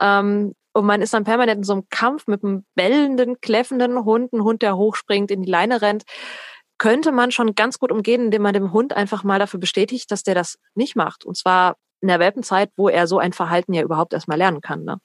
Ähm, 0.00 0.54
und 0.72 0.86
man 0.86 1.02
ist 1.02 1.12
dann 1.12 1.24
permanent 1.24 1.58
in 1.58 1.64
so 1.64 1.72
einem 1.72 1.88
Kampf 1.90 2.26
mit 2.26 2.42
einem 2.42 2.64
bellenden, 2.74 3.40
kläffenden 3.40 4.04
Hund, 4.04 4.32
ein 4.32 4.42
Hund, 4.42 4.62
der 4.62 4.76
hochspringt, 4.76 5.30
in 5.30 5.42
die 5.42 5.50
Leine 5.50 5.82
rennt. 5.82 6.04
Könnte 6.78 7.12
man 7.12 7.32
schon 7.32 7.54
ganz 7.54 7.78
gut 7.78 7.90
umgehen, 7.90 8.26
indem 8.26 8.42
man 8.42 8.54
dem 8.54 8.72
Hund 8.72 8.92
einfach 8.92 9.24
mal 9.24 9.38
dafür 9.38 9.60
bestätigt, 9.60 10.10
dass 10.10 10.22
der 10.22 10.34
das 10.34 10.58
nicht 10.74 10.94
macht. 10.96 11.24
Und 11.24 11.36
zwar 11.36 11.76
in 12.00 12.08
der 12.08 12.18
Welpenzeit, 12.18 12.70
wo 12.76 12.88
er 12.88 13.06
so 13.06 13.18
ein 13.18 13.32
Verhalten 13.32 13.72
ja 13.72 13.82
überhaupt 13.82 14.12
erstmal 14.12 14.38
lernen 14.38 14.60
kann. 14.60 14.84
Ne? 14.84 15.00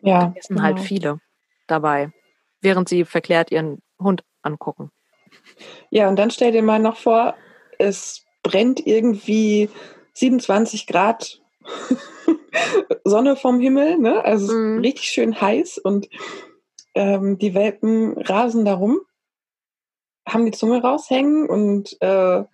Ja. 0.00 0.20
Vergessen 0.20 0.62
halt 0.62 0.76
genau. 0.76 0.78
halt 0.78 0.88
viele 0.88 1.20
dabei, 1.66 2.12
während 2.60 2.88
sie 2.88 3.04
verklärt 3.04 3.50
ihren 3.50 3.82
Hund 4.00 4.22
angucken. 4.42 4.90
Ja, 5.90 6.08
und 6.08 6.16
dann 6.16 6.30
stell 6.30 6.52
dir 6.52 6.62
mal 6.62 6.78
noch 6.78 6.96
vor, 6.96 7.34
es 7.78 8.24
brennt 8.42 8.86
irgendwie 8.86 9.68
27 10.14 10.86
Grad 10.86 11.40
Sonne 13.04 13.36
vom 13.36 13.60
Himmel, 13.60 13.98
ne? 13.98 14.24
Also 14.24 14.52
mhm. 14.52 14.80
richtig 14.80 15.06
schön 15.06 15.40
heiß 15.40 15.78
und 15.78 16.08
ähm, 16.94 17.38
die 17.38 17.54
Welpen 17.54 18.16
rasen 18.22 18.64
darum, 18.64 19.00
haben 20.26 20.46
die 20.46 20.52
Zunge 20.52 20.80
raushängen 20.80 21.48
und 21.48 22.00
äh, 22.00 22.44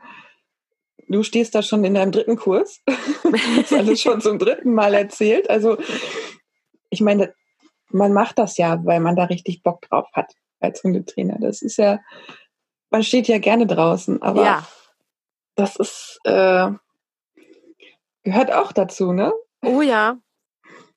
Du 1.12 1.22
stehst 1.22 1.54
da 1.54 1.62
schon 1.62 1.84
in 1.84 1.94
deinem 1.94 2.12
dritten 2.12 2.36
Kurs. 2.36 2.80
das 3.56 3.72
alles 3.72 4.00
schon 4.00 4.20
zum 4.20 4.38
dritten 4.38 4.74
Mal 4.74 4.94
erzählt. 4.94 5.50
Also, 5.50 5.76
ich 6.90 7.00
meine, 7.00 7.34
man 7.90 8.12
macht 8.12 8.38
das 8.38 8.56
ja, 8.56 8.84
weil 8.84 9.00
man 9.00 9.16
da 9.16 9.24
richtig 9.24 9.62
Bock 9.62 9.82
drauf 9.82 10.08
hat 10.14 10.32
als 10.60 10.82
Hundetrainer. 10.82 11.38
Das 11.40 11.62
ist 11.62 11.76
ja, 11.76 12.00
man 12.90 13.02
steht 13.02 13.28
ja 13.28 13.38
gerne 13.38 13.66
draußen, 13.66 14.22
aber 14.22 14.44
ja. 14.44 14.66
das 15.54 15.76
ist, 15.76 16.20
äh, 16.24 16.70
gehört 18.22 18.52
auch 18.52 18.72
dazu, 18.72 19.12
ne? 19.12 19.32
Oh 19.62 19.82
ja. 19.82 20.18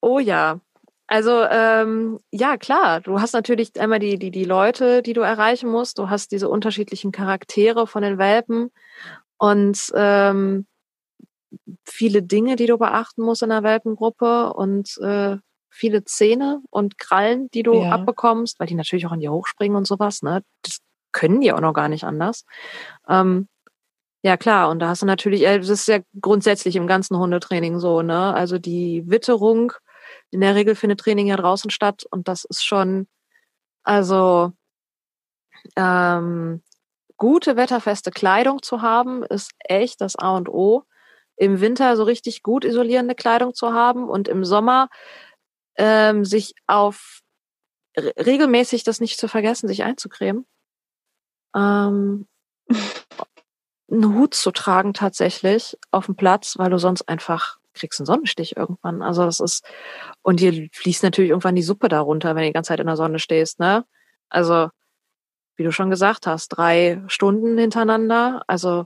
Oh 0.01 0.19
ja. 0.19 0.59
Also 1.07 1.43
ähm, 1.43 2.19
ja, 2.31 2.57
klar, 2.57 3.01
du 3.01 3.21
hast 3.21 3.33
natürlich 3.33 3.79
einmal 3.79 3.99
die, 3.99 4.17
die, 4.17 4.31
die 4.31 4.45
Leute, 4.45 5.03
die 5.03 5.13
du 5.13 5.21
erreichen 5.21 5.69
musst. 5.69 5.99
Du 5.99 6.09
hast 6.09 6.31
diese 6.31 6.49
unterschiedlichen 6.49 7.11
Charaktere 7.11 7.85
von 7.85 8.01
den 8.01 8.17
Welpen 8.17 8.71
und 9.37 9.91
ähm, 9.95 10.65
viele 11.83 12.23
Dinge, 12.23 12.55
die 12.55 12.67
du 12.67 12.77
beachten 12.77 13.23
musst 13.23 13.43
in 13.43 13.49
der 13.49 13.63
Welpengruppe 13.63 14.53
und 14.53 14.97
äh, 14.99 15.37
viele 15.69 16.05
Zähne 16.05 16.61
und 16.69 16.97
Krallen, 16.97 17.49
die 17.51 17.63
du 17.63 17.73
ja. 17.73 17.91
abbekommst, 17.91 18.59
weil 18.59 18.67
die 18.67 18.75
natürlich 18.75 19.05
auch 19.05 19.11
an 19.11 19.19
dir 19.19 19.31
hochspringen 19.31 19.75
und 19.75 19.85
sowas, 19.85 20.21
ne? 20.21 20.41
Das 20.61 20.79
können 21.11 21.41
die 21.41 21.51
auch 21.51 21.59
noch 21.59 21.73
gar 21.73 21.89
nicht 21.89 22.03
anders. 22.03 22.45
Ähm, 23.07 23.47
ja, 24.23 24.37
klar, 24.37 24.69
und 24.69 24.79
da 24.79 24.89
hast 24.89 25.01
du 25.01 25.05
natürlich, 25.05 25.45
äh, 25.45 25.59
das 25.59 25.69
ist 25.69 25.87
ja 25.87 25.99
grundsätzlich 26.19 26.75
im 26.77 26.87
ganzen 26.87 27.17
Hundetraining 27.17 27.79
so, 27.79 28.01
ne? 28.01 28.33
Also 28.33 28.57
die 28.57 29.03
Witterung, 29.05 29.73
in 30.31 30.41
der 30.41 30.55
Regel 30.55 30.75
findet 30.75 30.99
Training 30.99 31.27
ja 31.27 31.35
draußen 31.35 31.69
statt 31.69 32.05
und 32.09 32.27
das 32.27 32.45
ist 32.45 32.65
schon, 32.65 33.07
also 33.83 34.53
ähm, 35.75 36.61
gute 37.17 37.55
wetterfeste 37.55 38.11
Kleidung 38.11 38.61
zu 38.61 38.81
haben, 38.81 39.23
ist 39.23 39.51
echt 39.59 40.01
das 40.01 40.15
A 40.15 40.35
und 40.35 40.49
O. 40.49 40.83
Im 41.37 41.59
Winter 41.61 41.95
so 41.97 42.03
richtig 42.03 42.43
gut 42.43 42.63
isolierende 42.63 43.15
Kleidung 43.15 43.53
zu 43.53 43.73
haben 43.73 44.09
und 44.09 44.27
im 44.27 44.45
Sommer 44.45 44.89
ähm, 45.77 46.25
sich 46.25 46.53
auf 46.67 47.21
regelmäßig 47.97 48.83
das 48.83 48.99
nicht 48.99 49.19
zu 49.19 49.27
vergessen, 49.27 49.67
sich 49.67 49.83
einzucremen. 49.83 50.45
Ähm, 51.55 52.27
einen 53.91 54.15
Hut 54.15 54.33
zu 54.33 54.51
tragen 54.51 54.93
tatsächlich 54.93 55.77
auf 55.91 56.07
dem 56.07 56.15
Platz, 56.15 56.57
weil 56.57 56.69
du 56.69 56.77
sonst 56.77 57.07
einfach 57.07 57.57
kriegst 57.73 57.99
einen 57.99 58.05
Sonnenstich 58.05 58.55
irgendwann. 58.57 59.01
Also 59.01 59.25
das 59.25 59.39
ist, 59.39 59.65
und 60.21 60.39
dir 60.39 60.69
fließt 60.71 61.03
natürlich 61.03 61.29
irgendwann 61.29 61.55
die 61.55 61.61
Suppe 61.61 61.89
darunter, 61.89 62.35
wenn 62.35 62.43
du 62.43 62.47
die 62.49 62.53
ganze 62.53 62.69
Zeit 62.69 62.79
in 62.79 62.87
der 62.87 62.95
Sonne 62.97 63.19
stehst, 63.19 63.59
ne? 63.59 63.85
Also 64.29 64.69
wie 65.55 65.63
du 65.63 65.71
schon 65.71 65.89
gesagt 65.89 66.27
hast, 66.27 66.49
drei 66.49 67.01
Stunden 67.07 67.57
hintereinander. 67.57 68.43
Also 68.47 68.85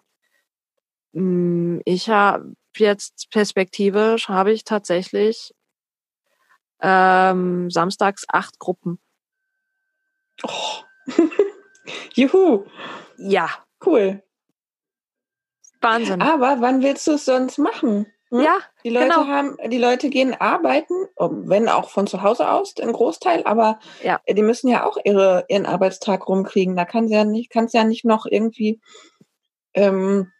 mm, 1.13 1.79
ich 1.85 2.09
habe 2.09 2.53
jetzt 2.77 3.29
perspektivisch 3.31 4.29
habe 4.29 4.51
ich 4.51 4.63
tatsächlich 4.63 5.53
ähm, 6.81 7.69
samstags 7.69 8.25
acht 8.29 8.59
Gruppen. 8.59 8.99
Oh. 10.43 10.83
Juhu. 12.13 12.65
Ja. 13.17 13.49
Cool. 13.85 14.23
Wahnsinn. 15.81 16.21
Aber 16.21 16.61
wann 16.61 16.81
willst 16.81 17.07
du 17.07 17.13
es 17.13 17.25
sonst 17.25 17.57
machen? 17.57 18.05
Hm? 18.31 18.41
Ja. 18.41 18.57
Die 18.83 18.89
Leute 18.89 19.07
genau. 19.07 19.27
haben, 19.27 19.57
die 19.67 19.77
Leute 19.77 20.09
gehen 20.09 20.33
arbeiten, 20.39 20.93
wenn 21.17 21.67
auch 21.67 21.89
von 21.89 22.07
zu 22.07 22.21
Hause 22.21 22.49
aus, 22.49 22.75
ein 22.79 22.93
Großteil, 22.93 23.43
aber 23.45 23.79
ja. 24.03 24.19
die 24.29 24.41
müssen 24.41 24.67
ja 24.67 24.85
auch 24.85 24.97
ihre, 25.03 25.45
ihren 25.49 25.65
Arbeitstag 25.65 26.27
rumkriegen. 26.27 26.75
Da 26.75 26.85
kann 26.85 27.07
sie 27.07 27.15
ja 27.15 27.25
nicht, 27.25 27.49
kannst 27.49 27.73
ja 27.73 27.83
nicht 27.83 28.05
noch 28.05 28.25
irgendwie 28.25 28.79
ähm, 29.73 30.31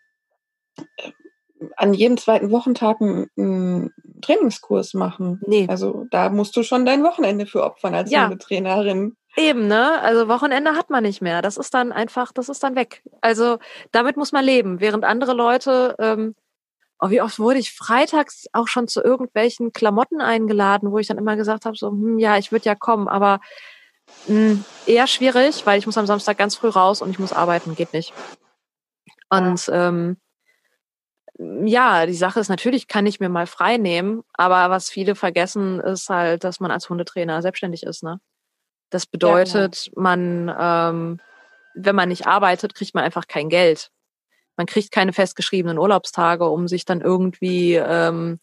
an 1.76 1.94
jedem 1.94 2.18
zweiten 2.18 2.52
Wochentag 2.52 3.02
einen, 3.02 3.28
einen, 3.38 3.94
Trainingskurs 4.22 4.94
machen. 4.94 5.42
Nee. 5.46 5.66
Also 5.70 6.06
da 6.12 6.30
musst 6.30 6.56
du 6.58 6.64
schon 6.64 6.86
dein 6.86 7.04
Wochenende 7.04 7.46
für 7.46 7.64
opfern 7.64 7.96
als 7.96 8.12
ja. 8.12 8.24
Hundetrainerin. 8.24 9.16
Eben, 9.38 9.68
ne? 9.68 10.02
Also 10.02 10.28
Wochenende 10.28 10.76
hat 10.76 10.90
man 10.90 11.04
nicht 11.04 11.22
mehr. 11.22 11.42
Das 11.42 11.56
ist 11.56 11.74
dann 11.74 11.94
einfach, 11.94 12.34
das 12.34 12.50
ist 12.50 12.62
dann 12.62 12.76
weg. 12.76 13.02
Also 13.22 13.60
damit 13.94 14.18
muss 14.18 14.34
man 14.34 14.44
leben. 14.44 14.82
Während 14.82 15.06
andere 15.06 15.34
Leute, 15.34 15.96
ähm, 16.00 16.36
oh, 17.00 17.10
wie 17.10 17.22
oft 17.22 17.40
wurde 17.40 17.60
ich 17.60 17.74
freitags 17.74 18.48
auch 18.54 18.68
schon 18.68 18.88
zu 18.88 19.02
irgendwelchen 19.02 19.74
Klamotten 19.74 20.22
eingeladen, 20.22 20.92
wo 20.92 21.00
ich 21.00 21.08
dann 21.08 21.18
immer 21.18 21.36
gesagt 21.36 21.66
habe, 21.66 21.78
so, 21.78 21.90
hm, 21.90 22.20
ja, 22.20 22.38
ich 22.38 22.52
würde 22.52 22.66
ja 22.66 22.76
kommen, 22.76 23.08
aber 23.08 23.40
mh, 24.28 24.36
hm, 24.36 24.66
eher 24.86 25.08
schwierig, 25.08 25.66
weil 25.66 25.80
ich 25.80 25.86
muss 25.86 25.98
am 25.98 26.08
Samstag 26.08 26.38
ganz 26.38 26.56
früh 26.56 26.70
raus 26.70 27.02
und 27.02 27.12
ich 27.12 27.20
muss 27.20 27.34
arbeiten, 27.34 27.76
geht 27.76 27.94
nicht. 27.94 28.14
Und 29.30 29.68
ja. 29.68 29.88
ähm, 29.88 30.18
ja, 31.40 32.06
die 32.06 32.16
Sache 32.16 32.42
ist 32.42 32.50
natürlich, 32.50 32.88
kann 32.88 33.06
ich 33.06 33.22
mir 33.22 33.30
mal 33.30 33.48
frei 33.48 33.78
nehmen, 33.78 34.24
aber 34.34 34.70
was 34.70 34.90
viele 34.90 35.16
vergessen, 35.16 35.80
ist 35.80 36.10
halt, 36.10 36.44
dass 36.44 36.60
man 36.60 36.72
als 36.72 36.90
Hundetrainer 36.90 37.42
selbstständig 37.42 37.84
ist, 37.84 38.04
ne? 38.04 38.20
Das 38.90 39.06
bedeutet, 39.06 39.86
ja, 39.86 39.92
genau. 39.92 40.02
man, 40.02 40.56
ähm, 40.60 41.20
wenn 41.76 41.96
man 41.96 42.10
nicht 42.10 42.28
arbeitet, 42.28 42.76
kriegt 42.76 42.96
man 42.96 43.04
einfach 43.04 43.28
kein 43.28 43.48
Geld. 43.48 43.92
Man 44.60 44.66
kriegt 44.66 44.92
keine 44.92 45.14
festgeschriebenen 45.14 45.78
Urlaubstage, 45.78 46.44
um 46.44 46.68
sich 46.68 46.84
dann 46.84 47.00
irgendwie 47.00 47.76
ähm, 47.76 48.42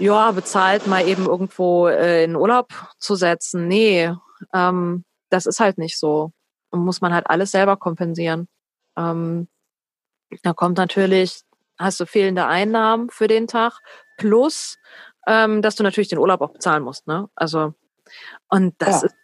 ja 0.00 0.32
bezahlt 0.32 0.88
mal 0.88 1.06
eben 1.06 1.26
irgendwo 1.26 1.86
äh, 1.86 2.24
in 2.24 2.34
Urlaub 2.34 2.72
zu 2.98 3.14
setzen. 3.14 3.68
Nee, 3.68 4.12
ähm, 4.52 5.04
das 5.28 5.46
ist 5.46 5.60
halt 5.60 5.78
nicht 5.78 5.96
so. 5.96 6.32
Und 6.70 6.84
muss 6.84 7.00
man 7.00 7.14
halt 7.14 7.30
alles 7.30 7.52
selber 7.52 7.76
kompensieren. 7.76 8.48
Ähm, 8.96 9.46
da 10.42 10.54
kommt 10.54 10.76
natürlich, 10.76 11.42
hast 11.78 12.00
du 12.00 12.04
fehlende 12.04 12.46
Einnahmen 12.46 13.10
für 13.10 13.28
den 13.28 13.46
Tag, 13.46 13.78
plus 14.16 14.76
ähm, 15.28 15.62
dass 15.62 15.76
du 15.76 15.84
natürlich 15.84 16.08
den 16.08 16.18
Urlaub 16.18 16.40
auch 16.40 16.52
bezahlen 16.52 16.82
musst. 16.82 17.06
Ne? 17.06 17.28
Also 17.36 17.74
und 18.48 18.74
das 18.78 19.02
ja. 19.02 19.06
ist, 19.06 19.14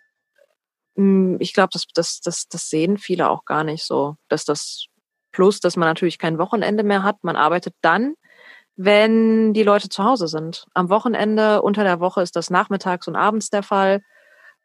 hm, 0.94 1.38
ich 1.40 1.54
glaube, 1.54 1.70
das, 1.72 1.86
das, 1.92 2.20
das, 2.20 2.46
das 2.46 2.70
sehen 2.70 2.98
viele 2.98 3.28
auch 3.28 3.44
gar 3.44 3.64
nicht 3.64 3.82
so, 3.82 4.14
dass 4.28 4.44
das 4.44 4.86
plus, 5.36 5.60
dass 5.60 5.76
man 5.76 5.86
natürlich 5.86 6.18
kein 6.18 6.38
Wochenende 6.38 6.82
mehr 6.82 7.02
hat. 7.02 7.22
Man 7.22 7.36
arbeitet 7.36 7.74
dann, 7.82 8.14
wenn 8.74 9.52
die 9.52 9.64
Leute 9.64 9.90
zu 9.90 10.02
Hause 10.02 10.28
sind. 10.28 10.66
Am 10.72 10.88
Wochenende, 10.88 11.60
unter 11.60 11.84
der 11.84 12.00
Woche 12.00 12.22
ist 12.22 12.36
das 12.36 12.48
nachmittags 12.48 13.06
und 13.06 13.16
abends 13.16 13.50
der 13.50 13.62
Fall. 13.62 14.00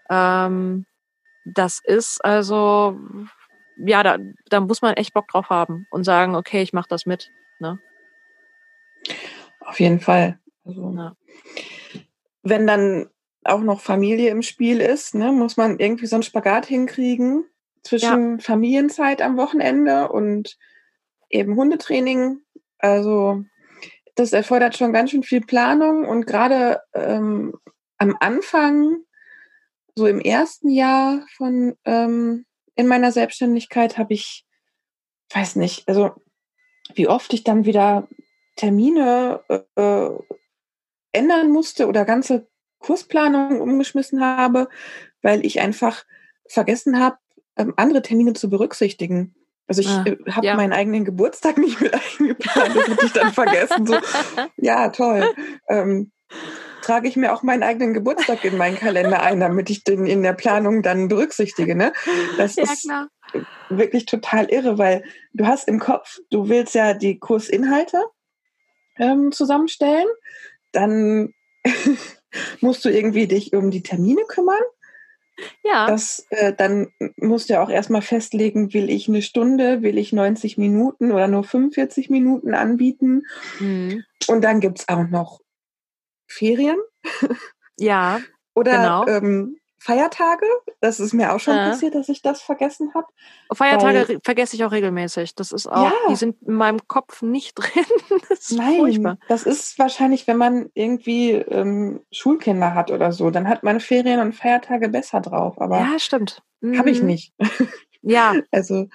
Ähm, 0.10 0.86
das 1.43 1.81
ist 1.84 2.23
also, 2.23 2.97
ja, 3.86 4.01
da, 4.01 4.17
da 4.49 4.62
muss 4.62 4.81
man 4.81 4.93
echt 4.93 5.13
Bock 5.13 5.27
drauf 5.27 5.49
haben 5.49 5.88
und 5.91 6.05
sagen, 6.05 6.38
okay, 6.38 6.62
ich 6.62 6.71
mache 6.71 6.88
das 6.88 7.05
mit. 7.05 7.29
Ne? 7.60 7.77
Auf 9.60 9.77
jeden 9.81 9.99
Fall. 9.99 10.39
Also, 10.63 10.89
ja. 10.95 11.17
Wenn 12.43 12.65
dann 12.65 13.10
auch 13.43 13.60
noch 13.60 13.81
Familie 13.81 14.29
im 14.29 14.41
Spiel 14.41 14.79
ist, 14.79 15.15
ne, 15.15 15.34
muss 15.34 15.57
man 15.57 15.79
irgendwie 15.79 16.05
so 16.05 16.15
einen 16.15 16.23
Spagat 16.23 16.65
hinkriegen 16.65 17.43
zwischen 17.83 18.37
ja. 18.37 18.43
Familienzeit 18.43 19.21
am 19.21 19.37
Wochenende 19.37 20.09
und 20.09 20.57
eben 21.29 21.55
Hundetraining. 21.55 22.39
Also 22.77 23.43
das 24.15 24.33
erfordert 24.33 24.77
schon 24.77 24.93
ganz 24.93 25.11
schön 25.11 25.23
viel 25.23 25.41
Planung 25.41 26.05
und 26.05 26.27
gerade 26.27 26.81
ähm, 26.93 27.53
am 27.97 28.15
Anfang, 28.19 28.97
so 29.95 30.07
im 30.07 30.19
ersten 30.19 30.69
Jahr 30.69 31.25
von 31.35 31.75
ähm, 31.85 32.45
in 32.75 32.87
meiner 32.87 33.11
Selbstständigkeit, 33.11 33.97
habe 33.97 34.13
ich, 34.13 34.45
weiß 35.33 35.55
nicht, 35.57 35.87
also 35.87 36.11
wie 36.95 37.07
oft 37.07 37.33
ich 37.33 37.43
dann 37.43 37.65
wieder 37.65 38.07
Termine 38.55 39.41
äh, 39.49 40.09
ändern 41.11 41.49
musste 41.49 41.87
oder 41.87 42.05
ganze 42.05 42.47
Kursplanung 42.79 43.61
umgeschmissen 43.61 44.21
habe, 44.21 44.69
weil 45.21 45.45
ich 45.45 45.61
einfach 45.61 46.05
vergessen 46.47 46.99
habe, 46.99 47.17
ähm, 47.57 47.73
andere 47.77 48.01
Termine 48.01 48.33
zu 48.33 48.49
berücksichtigen. 48.49 49.35
Also 49.67 49.81
ich 49.81 49.89
ah, 49.89 50.03
äh, 50.05 50.17
habe 50.31 50.47
ja. 50.47 50.55
meinen 50.55 50.73
eigenen 50.73 51.05
Geburtstag 51.05 51.57
nicht 51.59 51.79
mit 51.79 51.93
eingeplant, 51.93 52.75
das 52.75 52.89
hatte 52.89 53.05
ich 53.05 53.13
dann 53.13 53.33
vergessen. 53.33 53.85
So, 53.85 53.95
ja, 54.57 54.89
toll. 54.89 55.23
Ähm, 55.69 56.11
trage 56.81 57.07
ich 57.07 57.15
mir 57.15 57.33
auch 57.33 57.43
meinen 57.43 57.63
eigenen 57.63 57.93
Geburtstag 57.93 58.43
in 58.43 58.57
meinen 58.57 58.77
Kalender 58.77 59.21
ein, 59.21 59.39
damit 59.39 59.69
ich 59.69 59.83
den 59.83 60.07
in 60.07 60.23
der 60.23 60.33
Planung 60.33 60.81
dann 60.81 61.07
berücksichtige. 61.07 61.75
Ne? 61.75 61.93
Das 62.37 62.55
ja, 62.55 62.63
ist 62.63 62.83
klar. 62.83 63.07
wirklich 63.69 64.05
total 64.05 64.49
irre, 64.49 64.77
weil 64.77 65.03
du 65.33 65.45
hast 65.45 65.67
im 65.67 65.79
Kopf, 65.79 66.19
du 66.31 66.49
willst 66.49 66.75
ja 66.75 66.93
die 66.93 67.19
Kursinhalte 67.19 68.03
ähm, 68.97 69.31
zusammenstellen, 69.31 70.07
dann 70.71 71.33
musst 72.61 72.83
du 72.83 72.89
irgendwie 72.89 73.27
dich 73.27 73.53
um 73.53 73.71
die 73.71 73.83
Termine 73.83 74.23
kümmern. 74.27 74.61
Ja. 75.63 75.88
Das, 75.88 76.25
äh, 76.30 76.54
dann 76.54 76.91
musst 77.17 77.49
du 77.49 77.54
ja 77.54 77.63
auch 77.63 77.69
erstmal 77.69 78.01
festlegen, 78.01 78.73
will 78.73 78.89
ich 78.89 79.08
eine 79.08 79.21
Stunde, 79.21 79.82
will 79.82 79.97
ich 79.97 80.13
90 80.13 80.58
Minuten 80.58 81.12
oder 81.12 81.27
nur 81.27 81.43
45 81.43 82.10
Minuten 82.10 82.54
anbieten. 82.54 83.23
Mhm. 83.60 84.04
Und 84.27 84.43
dann 84.43 84.60
gibt 84.60 84.80
es 84.80 84.88
auch 84.88 85.08
noch 85.08 85.41
Ferien. 86.27 86.77
Ja. 87.80 88.19
oder 88.54 88.77
genau. 88.77 89.08
ähm, 89.08 89.58
Feiertage, 89.83 90.45
das 90.79 90.99
ist 90.99 91.11
mir 91.11 91.33
auch 91.33 91.39
schon 91.39 91.55
ja. 91.55 91.69
passiert, 91.69 91.95
dass 91.95 92.07
ich 92.07 92.21
das 92.21 92.39
vergessen 92.39 92.93
habe. 92.93 93.07
Feiertage 93.51 94.07
weil, 94.07 94.19
vergesse 94.23 94.55
ich 94.55 94.63
auch 94.63 94.71
regelmäßig. 94.71 95.33
Das 95.33 95.51
ist 95.51 95.65
auch, 95.65 95.85
ja. 95.85 95.93
die 96.07 96.15
sind 96.15 96.39
in 96.43 96.53
meinem 96.53 96.87
Kopf 96.87 97.23
nicht 97.23 97.55
drin. 97.57 97.85
Das 98.29 98.51
Nein, 98.51 98.77
furchtbar. 98.77 99.17
das 99.27 99.41
ist 99.41 99.79
wahrscheinlich, 99.79 100.27
wenn 100.27 100.37
man 100.37 100.69
irgendwie 100.75 101.31
ähm, 101.31 102.01
Schulkinder 102.11 102.75
hat 102.75 102.91
oder 102.91 103.11
so, 103.11 103.31
dann 103.31 103.47
hat 103.47 103.63
man 103.63 103.79
Ferien 103.79 104.19
und 104.19 104.33
Feiertage 104.33 104.87
besser 104.87 105.19
drauf. 105.19 105.59
Aber 105.59 105.79
ja, 105.79 105.97
stimmt. 105.97 106.43
Mhm. 106.59 106.77
Habe 106.77 106.91
ich 106.91 107.01
nicht. 107.01 107.33
Ja. 108.03 108.33
also 108.49 108.87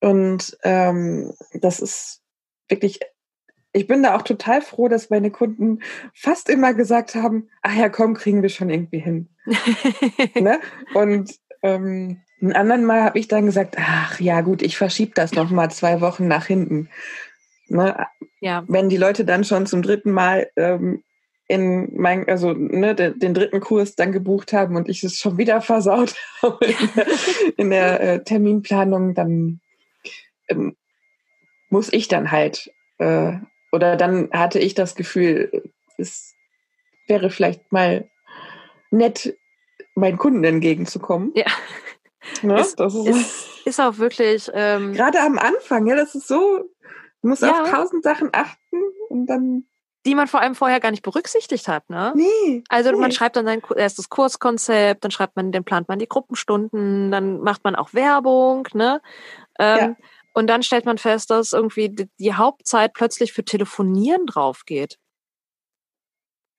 und 0.00 0.56
ähm, 0.62 1.34
das 1.54 1.80
ist 1.80 2.22
wirklich 2.68 3.00
ich 3.78 3.86
bin 3.86 4.02
da 4.02 4.16
auch 4.16 4.22
total 4.22 4.60
froh, 4.60 4.88
dass 4.88 5.10
meine 5.10 5.30
Kunden 5.30 5.80
fast 6.12 6.48
immer 6.48 6.74
gesagt 6.74 7.14
haben, 7.14 7.48
ach 7.62 7.74
ja, 7.74 7.88
komm, 7.88 8.14
kriegen 8.14 8.42
wir 8.42 8.48
schon 8.48 8.70
irgendwie 8.70 8.98
hin. 8.98 9.28
ne? 10.34 10.58
Und 10.94 11.34
ähm, 11.62 12.20
ein 12.40 12.52
anderen 12.52 12.84
Mal 12.84 13.02
habe 13.02 13.18
ich 13.18 13.28
dann 13.28 13.46
gesagt, 13.46 13.76
ach 13.78 14.20
ja, 14.20 14.40
gut, 14.40 14.62
ich 14.62 14.76
verschiebe 14.76 15.12
das 15.14 15.32
noch 15.32 15.50
mal 15.50 15.70
zwei 15.70 16.00
Wochen 16.00 16.26
nach 16.28 16.46
hinten. 16.46 16.88
Ne? 17.68 18.06
Ja. 18.40 18.64
Wenn 18.66 18.88
die 18.88 18.96
Leute 18.96 19.24
dann 19.24 19.44
schon 19.44 19.66
zum 19.66 19.82
dritten 19.82 20.10
Mal 20.10 20.50
ähm, 20.56 21.02
in 21.46 21.90
mein, 21.96 22.28
also 22.28 22.52
ne, 22.52 22.94
den, 22.94 23.18
den, 23.18 23.34
dritten 23.34 23.60
Kurs 23.60 23.94
dann 23.94 24.12
gebucht 24.12 24.52
haben 24.52 24.76
und 24.76 24.88
ich 24.88 25.02
es 25.02 25.18
schon 25.18 25.38
wieder 25.38 25.60
versaut 25.60 26.14
habe 26.42 26.66
in 26.66 26.76
der, 26.94 27.06
in 27.56 27.70
der 27.70 28.00
äh, 28.00 28.24
Terminplanung, 28.24 29.14
dann 29.14 29.60
ähm, 30.48 30.76
muss 31.70 31.92
ich 31.92 32.08
dann 32.08 32.30
halt 32.30 32.70
äh, 32.98 33.34
oder 33.72 33.96
dann 33.96 34.30
hatte 34.32 34.58
ich 34.58 34.74
das 34.74 34.94
Gefühl, 34.94 35.70
es 35.96 36.34
wäre 37.06 37.30
vielleicht 37.30 37.72
mal 37.72 38.08
nett, 38.90 39.36
meinen 39.94 40.18
Kunden 40.18 40.44
entgegenzukommen. 40.44 41.32
Ja. 41.34 41.46
Ne? 42.42 42.60
Ist, 42.60 42.78
das 42.78 42.94
ist, 42.94 43.06
ist, 43.06 43.60
ist, 43.66 43.80
auch 43.80 43.96
wirklich. 43.96 44.50
Ähm, 44.52 44.92
Gerade 44.92 45.18
am 45.20 45.38
Anfang, 45.38 45.86
ja, 45.86 45.96
das 45.96 46.14
ist 46.14 46.28
so, 46.28 46.68
du 47.22 47.28
musst 47.28 47.40
ja. 47.40 47.62
auf 47.62 47.70
tausend 47.70 48.02
Sachen 48.04 48.28
achten 48.32 48.76
und 49.08 49.26
dann. 49.26 49.64
Die 50.04 50.14
man 50.14 50.26
vor 50.26 50.40
allem 50.40 50.54
vorher 50.54 50.78
gar 50.78 50.90
nicht 50.90 51.02
berücksichtigt 51.02 51.68
hat, 51.68 51.88
ne? 51.88 52.12
Nee. 52.14 52.64
Also 52.68 52.90
nee. 52.90 52.98
man 52.98 53.12
schreibt 53.12 53.36
dann 53.36 53.46
sein 53.46 53.62
erstes 53.76 54.10
Kurskonzept, 54.10 55.04
dann 55.04 55.10
schreibt 55.10 55.36
man, 55.36 55.52
dann 55.52 55.64
plant 55.64 55.88
man 55.88 55.98
die 55.98 56.08
Gruppenstunden, 56.08 57.10
dann 57.10 57.40
macht 57.40 57.64
man 57.64 57.74
auch 57.76 57.94
Werbung, 57.94 58.68
ne? 58.74 59.00
Ähm, 59.58 59.78
ja. 59.78 59.96
Und 60.38 60.46
dann 60.46 60.62
stellt 60.62 60.84
man 60.84 60.98
fest, 60.98 61.30
dass 61.30 61.52
irgendwie 61.52 61.92
die 62.20 62.32
Hauptzeit 62.32 62.92
plötzlich 62.92 63.32
für 63.32 63.44
Telefonieren 63.44 64.24
drauf 64.24 64.62
geht. 64.66 64.96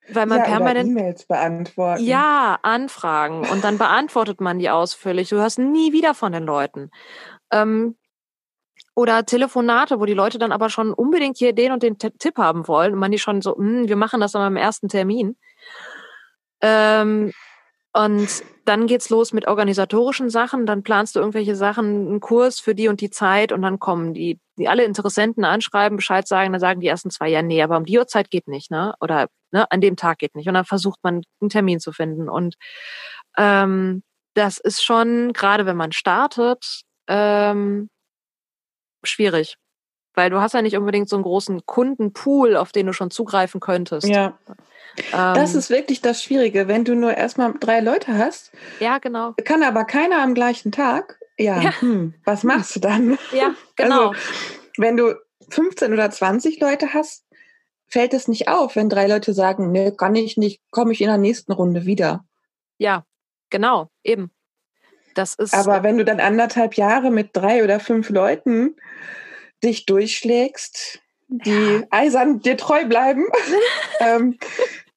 Weil 0.09 0.25
man 0.25 0.39
ja, 0.39 0.43
permanent 0.43 0.89
E-Mails 0.89 1.25
beantworten. 1.25 2.03
Ja, 2.03 2.59
Anfragen 2.61 3.47
und 3.47 3.63
dann 3.63 3.77
beantwortet 3.77 4.41
man 4.41 4.59
die 4.59 4.69
ausführlich. 4.69 5.29
Du 5.29 5.37
hörst 5.37 5.59
nie 5.59 5.93
wieder 5.93 6.13
von 6.13 6.33
den 6.33 6.43
Leuten. 6.43 6.91
Ähm, 7.53 7.95
Oder 8.95 9.25
Telefonate, 9.25 10.01
wo 10.01 10.05
die 10.05 10.13
Leute 10.13 10.39
dann 10.39 10.51
aber 10.51 10.69
schon 10.69 10.91
unbedingt 10.93 11.37
hier 11.37 11.53
den 11.53 11.71
und 11.71 11.81
den 11.81 11.97
Tipp 11.97 12.37
haben 12.37 12.67
wollen 12.67 12.91
und 12.91 12.99
man 12.99 13.11
die 13.11 13.17
schon 13.17 13.41
so, 13.41 13.55
hm, 13.55 13.87
wir 13.87 13.95
machen 13.95 14.19
das 14.19 14.33
dann 14.33 14.41
beim 14.41 14.57
ersten 14.57 14.89
Termin. 14.89 15.37
Ähm, 16.59 17.31
und 18.05 18.43
dann 18.63 18.87
geht's 18.87 19.09
los 19.09 19.33
mit 19.33 19.47
organisatorischen 19.47 20.29
Sachen. 20.29 20.65
Dann 20.65 20.83
planst 20.83 21.15
du 21.15 21.19
irgendwelche 21.19 21.55
Sachen, 21.55 22.07
einen 22.07 22.19
Kurs 22.21 22.59
für 22.59 22.73
die 22.73 22.87
und 22.87 23.01
die 23.01 23.09
Zeit 23.09 23.51
und 23.51 23.61
dann 23.61 23.79
kommen 23.79 24.13
die, 24.13 24.39
die 24.57 24.69
alle 24.69 24.85
Interessenten 24.85 25.43
anschreiben, 25.43 25.97
Bescheid 25.97 26.25
sagen, 26.25 26.53
dann 26.53 26.61
sagen 26.61 26.79
die 26.79 26.87
ersten 26.87 27.09
zwei 27.09 27.27
ja, 27.27 27.41
nee, 27.41 27.61
aber 27.61 27.75
um 27.75 27.85
die 27.85 27.97
Uhrzeit 27.97 28.31
geht 28.31 28.47
nicht, 28.47 28.71
ne? 28.71 28.93
Oder 29.01 29.27
ne, 29.51 29.69
an 29.69 29.81
dem 29.81 29.97
Tag 29.97 30.19
geht 30.19 30.35
nicht. 30.35 30.47
Und 30.47 30.53
dann 30.53 30.65
versucht 30.65 30.99
man 31.03 31.23
einen 31.41 31.49
Termin 31.49 31.81
zu 31.81 31.91
finden. 31.91 32.29
Und 32.29 32.55
ähm, 33.37 34.03
das 34.33 34.59
ist 34.59 34.81
schon, 34.81 35.33
gerade 35.33 35.65
wenn 35.65 35.77
man 35.77 35.91
startet, 35.91 36.83
ähm, 37.07 37.89
schwierig. 39.03 39.57
Weil 40.19 40.29
du 40.29 40.41
hast 40.41 40.53
ja 40.53 40.61
nicht 40.61 40.75
unbedingt 40.75 41.07
so 41.07 41.15
einen 41.15 41.23
großen 41.23 41.65
Kundenpool, 41.65 42.57
auf 42.57 42.73
den 42.73 42.87
du 42.87 42.91
schon 42.91 43.09
zugreifen 43.09 43.61
könntest. 43.61 44.05
Ja. 44.05 44.37
Ähm, 45.13 45.33
das 45.33 45.55
ist 45.55 45.69
wirklich 45.69 46.01
das 46.01 46.21
Schwierige, 46.21 46.67
wenn 46.67 46.83
du 46.83 46.93
nur 46.93 47.15
erstmal 47.15 47.53
drei 47.57 47.79
Leute 47.79 48.17
hast. 48.17 48.51
Ja, 48.81 48.97
genau. 48.97 49.33
Kann 49.45 49.63
aber 49.63 49.85
keiner 49.85 50.21
am 50.21 50.33
gleichen 50.33 50.73
Tag. 50.73 51.17
Ja, 51.37 51.61
ja. 51.61 51.71
Hm, 51.79 52.15
was 52.25 52.43
machst 52.43 52.75
du 52.75 52.81
dann? 52.81 53.17
Ja, 53.31 53.55
genau. 53.77 54.09
Also, 54.09 54.19
wenn 54.75 54.97
du 54.97 55.15
15 55.51 55.93
oder 55.93 56.11
20 56.11 56.59
Leute 56.59 56.93
hast, 56.93 57.23
fällt 57.87 58.13
es 58.13 58.27
nicht 58.27 58.49
auf, 58.49 58.75
wenn 58.75 58.89
drei 58.89 59.07
Leute 59.07 59.33
sagen, 59.33 59.71
nee, 59.71 59.93
kann 59.95 60.15
ich 60.15 60.35
nicht, 60.35 60.61
komme 60.69 60.91
ich 60.91 60.99
in 60.99 61.07
der 61.07 61.17
nächsten 61.17 61.53
Runde 61.53 61.85
wieder. 61.85 62.25
Ja, 62.77 63.05
genau, 63.49 63.89
eben. 64.03 64.31
Das 65.15 65.35
ist. 65.35 65.53
Aber 65.53 65.81
wenn 65.83 65.97
du 65.97 66.03
dann 66.03 66.19
anderthalb 66.19 66.73
Jahre 66.73 67.09
mit 67.09 67.29
drei 67.31 67.63
oder 67.63 67.79
fünf 67.79 68.09
Leuten 68.09 68.75
dich 69.63 69.85
durchschlägst, 69.85 70.99
die 71.27 71.51
ja. 71.51 71.87
eisern 71.91 72.39
dir 72.39 72.57
treu 72.57 72.85
bleiben, 72.85 73.25
ähm, 73.99 74.37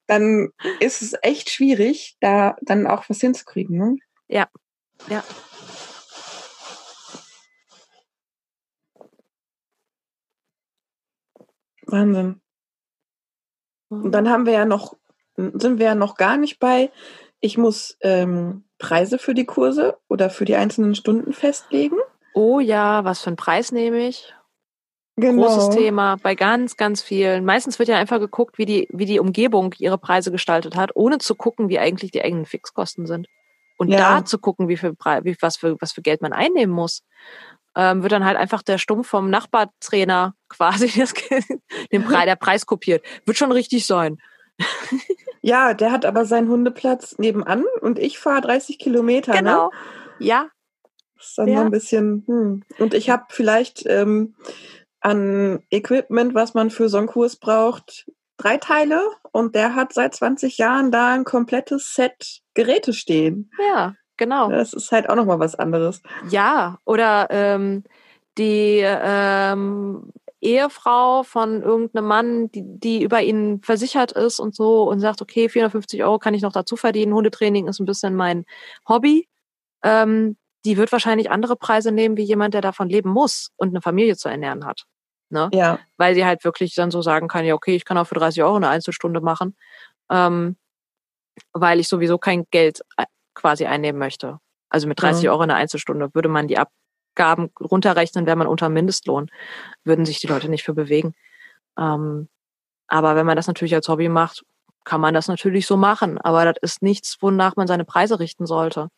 dann 0.07 0.49
ist 0.79 1.01
es 1.01 1.15
echt 1.21 1.49
schwierig, 1.49 2.17
da 2.19 2.55
dann 2.61 2.87
auch 2.87 3.09
was 3.09 3.19
hinzukriegen. 3.21 3.77
Ne? 3.77 3.97
Ja, 4.27 4.47
ja. 5.09 5.23
Wahnsinn. 11.85 12.41
Und 13.89 14.11
dann 14.11 14.29
haben 14.29 14.45
wir 14.45 14.53
ja 14.53 14.65
noch, 14.65 14.95
sind 15.35 15.77
wir 15.77 15.85
ja 15.85 15.95
noch 15.95 16.15
gar 16.15 16.37
nicht 16.37 16.59
bei, 16.59 16.91
ich 17.39 17.57
muss 17.57 17.97
ähm, 18.01 18.63
Preise 18.79 19.19
für 19.19 19.33
die 19.33 19.45
Kurse 19.45 19.97
oder 20.07 20.29
für 20.29 20.45
die 20.45 20.55
einzelnen 20.55 20.95
Stunden 20.95 21.33
festlegen. 21.33 21.97
Oh 22.33 22.59
ja, 22.59 23.03
was 23.03 23.21
für 23.21 23.27
einen 23.27 23.37
Preis 23.37 23.71
nehme 23.71 24.07
ich? 24.07 24.33
Genau. 25.15 25.43
Großes 25.43 25.69
Thema 25.75 26.17
bei 26.23 26.33
ganz, 26.33 26.75
ganz 26.75 27.01
vielen. 27.01 27.45
Meistens 27.45 27.77
wird 27.77 27.89
ja 27.89 27.97
einfach 27.97 28.19
geguckt, 28.19 28.57
wie 28.57 28.65
die, 28.65 28.87
wie 28.91 29.05
die 29.05 29.19
Umgebung 29.19 29.73
ihre 29.77 29.99
Preise 29.99 30.31
gestaltet 30.31 30.75
hat, 30.75 30.91
ohne 30.95 31.19
zu 31.19 31.35
gucken, 31.35 31.69
wie 31.69 31.77
eigentlich 31.77 32.11
die 32.11 32.23
eigenen 32.23 32.45
Fixkosten 32.45 33.05
sind. 33.05 33.27
Und 33.77 33.89
ja. 33.89 33.97
da 33.97 34.25
zu 34.25 34.39
gucken, 34.39 34.67
wie 34.69 34.77
viel, 34.77 34.93
wie, 35.23 35.35
was 35.39 35.57
für, 35.57 35.77
was 35.79 35.91
für 35.91 36.01
Geld 36.01 36.21
man 36.21 36.33
einnehmen 36.33 36.73
muss. 36.73 37.03
Ähm, 37.75 38.01
wird 38.01 38.11
dann 38.11 38.25
halt 38.25 38.37
einfach 38.37 38.63
der 38.63 38.77
Stumpf 38.77 39.07
vom 39.07 39.29
Nachbartrainer 39.29 40.35
quasi 40.49 40.91
das, 40.99 41.13
den 41.91 42.03
Preis, 42.03 42.25
der 42.25 42.35
Preis 42.35 42.65
kopiert. 42.65 43.03
Wird 43.25 43.37
schon 43.37 43.51
richtig 43.51 43.85
sein. 43.85 44.17
ja, 45.41 45.73
der 45.73 45.91
hat 45.91 46.05
aber 46.05 46.25
seinen 46.25 46.49
Hundeplatz 46.49 47.17
nebenan 47.17 47.65
und 47.81 47.99
ich 47.99 48.19
fahre 48.19 48.41
30 48.41 48.79
Kilometer. 48.79 49.33
Ne? 49.33 49.39
Genau. 49.39 49.65
Ne? 49.65 49.71
Ja. 50.19 50.49
Das 51.17 51.29
ist 51.29 51.37
dann 51.37 51.47
ja. 51.47 51.59
so 51.59 51.65
ein 51.65 51.71
bisschen, 51.71 52.23
hm. 52.27 52.63
Und 52.79 52.93
ich 52.93 53.09
habe 53.09 53.25
vielleicht 53.29 53.85
ähm, 53.87 54.35
an 55.03 55.63
Equipment, 55.69 56.33
was 56.33 56.53
man 56.53 56.69
für 56.69 56.87
so 56.89 56.97
einen 56.97 57.07
Kurs 57.07 57.35
braucht, 57.35 58.05
drei 58.37 58.57
Teile 58.57 59.01
und 59.31 59.53
der 59.53 59.75
hat 59.75 59.93
seit 59.93 60.15
20 60.15 60.57
Jahren 60.57 60.91
da 60.91 61.13
ein 61.13 61.25
komplettes 61.25 61.93
Set 61.93 62.41
Geräte 62.53 62.93
stehen. 62.93 63.51
Ja, 63.59 63.95
genau. 64.17 64.49
Das 64.49 64.73
ist 64.73 64.91
halt 64.91 65.09
auch 65.09 65.15
nochmal 65.15 65.39
was 65.39 65.55
anderes. 65.55 66.01
Ja, 66.29 66.79
oder 66.85 67.27
ähm, 67.31 67.83
die 68.37 68.81
ähm, 68.83 70.11
Ehefrau 70.39 71.23
von 71.23 71.61
irgendeinem 71.61 72.05
Mann, 72.05 72.51
die, 72.51 72.63
die 72.63 73.03
über 73.03 73.21
ihn 73.21 73.61
versichert 73.61 74.13
ist 74.13 74.39
und 74.39 74.55
so 74.55 74.83
und 74.83 74.99
sagt, 74.99 75.21
okay, 75.21 75.49
450 75.49 76.03
Euro 76.03 76.17
kann 76.17 76.33
ich 76.33 76.41
noch 76.41 76.53
dazu 76.53 76.75
verdienen, 76.75 77.13
Hundetraining 77.13 77.67
ist 77.67 77.79
ein 77.79 77.85
bisschen 77.85 78.15
mein 78.15 78.45
Hobby. 78.87 79.27
Ähm, 79.83 80.37
die 80.65 80.77
wird 80.77 80.93
wahrscheinlich 80.93 81.29
andere 81.29 81.57
Preise 81.57 81.91
nehmen 81.91 82.15
wie 82.15 82.23
jemand, 82.23 82.53
der 82.53 82.61
davon 82.61 82.87
leben 82.87 83.09
muss 83.09 83.51
und 83.57 83.69
eine 83.69 83.81
Familie 83.81 84.15
zu 84.15 84.29
ernähren 84.29 84.65
hat. 84.65 84.85
Ne? 85.33 85.49
Ja. 85.51 85.79
Weil 85.97 86.15
sie 86.15 86.25
halt 86.25 86.45
wirklich 86.45 86.75
dann 86.75 86.91
so 86.91 87.01
sagen 87.01 87.27
kann, 87.27 87.43
ja, 87.43 87.55
okay, 87.55 87.75
ich 87.75 87.83
kann 87.83 87.97
auch 87.97 88.07
für 88.07 88.15
30 88.15 88.43
Euro 88.43 88.55
eine 88.55 88.69
Einzelstunde 88.69 89.19
machen, 89.19 89.57
ähm, 90.09 90.55
weil 91.51 91.79
ich 91.79 91.89
sowieso 91.89 92.17
kein 92.17 92.45
Geld 92.51 92.81
äh, 92.97 93.05
quasi 93.33 93.65
einnehmen 93.65 93.99
möchte. 93.99 94.39
Also 94.69 94.87
mit 94.87 95.01
30 95.01 95.23
mhm. 95.23 95.29
Euro 95.31 95.41
eine 95.41 95.55
Einzelstunde 95.55 96.13
würde 96.13 96.29
man 96.29 96.47
die 96.47 96.57
Abgaben 96.57 97.49
runterrechnen, 97.59 98.25
wäre 98.25 98.37
man 98.37 98.47
unter 98.47 98.69
Mindestlohn, 98.69 99.29
würden 99.83 100.05
sich 100.05 100.19
die 100.19 100.27
Leute 100.27 100.49
nicht 100.49 100.63
für 100.63 100.73
bewegen. 100.73 101.15
Ähm, 101.77 102.29
aber 102.87 103.15
wenn 103.15 103.25
man 103.25 103.35
das 103.35 103.47
natürlich 103.47 103.73
als 103.73 103.87
Hobby 103.89 104.07
macht, 104.07 104.45
kann 104.83 105.01
man 105.01 105.13
das 105.13 105.27
natürlich 105.27 105.65
so 105.65 105.77
machen. 105.77 106.19
Aber 106.19 106.45
das 106.45 106.57
ist 106.61 106.81
nichts, 106.83 107.17
wonach 107.21 107.55
man 107.55 107.67
seine 107.67 107.85
Preise 107.85 108.19
richten 108.19 108.45
sollte. 108.45 108.89